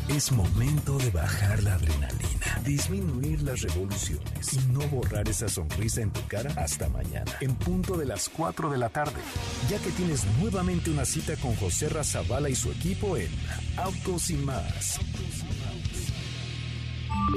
Es 0.08 0.30
momento 0.30 0.98
de 0.98 1.10
bajar 1.10 1.62
la 1.62 1.74
adrenalina, 1.74 2.60
disminuir 2.64 3.42
las 3.42 3.62
revoluciones 3.62 4.52
y 4.52 4.58
no 4.72 4.80
borrar 4.88 5.26
esa 5.26 5.48
sonrisa 5.48 6.02
en 6.02 6.10
tu 6.10 6.20
cara 6.26 6.52
hasta 6.56 6.90
mañana, 6.90 7.32
en 7.40 7.54
punto 7.54 7.96
de 7.96 8.04
las 8.04 8.28
4 8.28 8.68
de 8.70 8.76
la 8.76 8.90
tarde, 8.90 9.20
ya 9.70 9.78
que 9.78 9.90
tienes 9.90 10.26
nuevamente 10.38 10.90
una 10.90 11.06
cita 11.06 11.34
con 11.36 11.56
José 11.56 11.88
Razabala 11.88 12.50
y 12.50 12.54
su 12.54 12.70
equipo 12.70 13.16
en 13.16 13.30
Autos 13.78 14.28
y 14.28 14.36
más. 14.36 15.00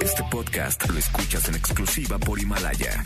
Este 0.02 0.24
podcast 0.30 0.88
lo 0.90 1.00
escuchas 1.00 1.48
en 1.48 1.56
exclusiva 1.56 2.20
por 2.20 2.38
Himalaya. 2.40 3.06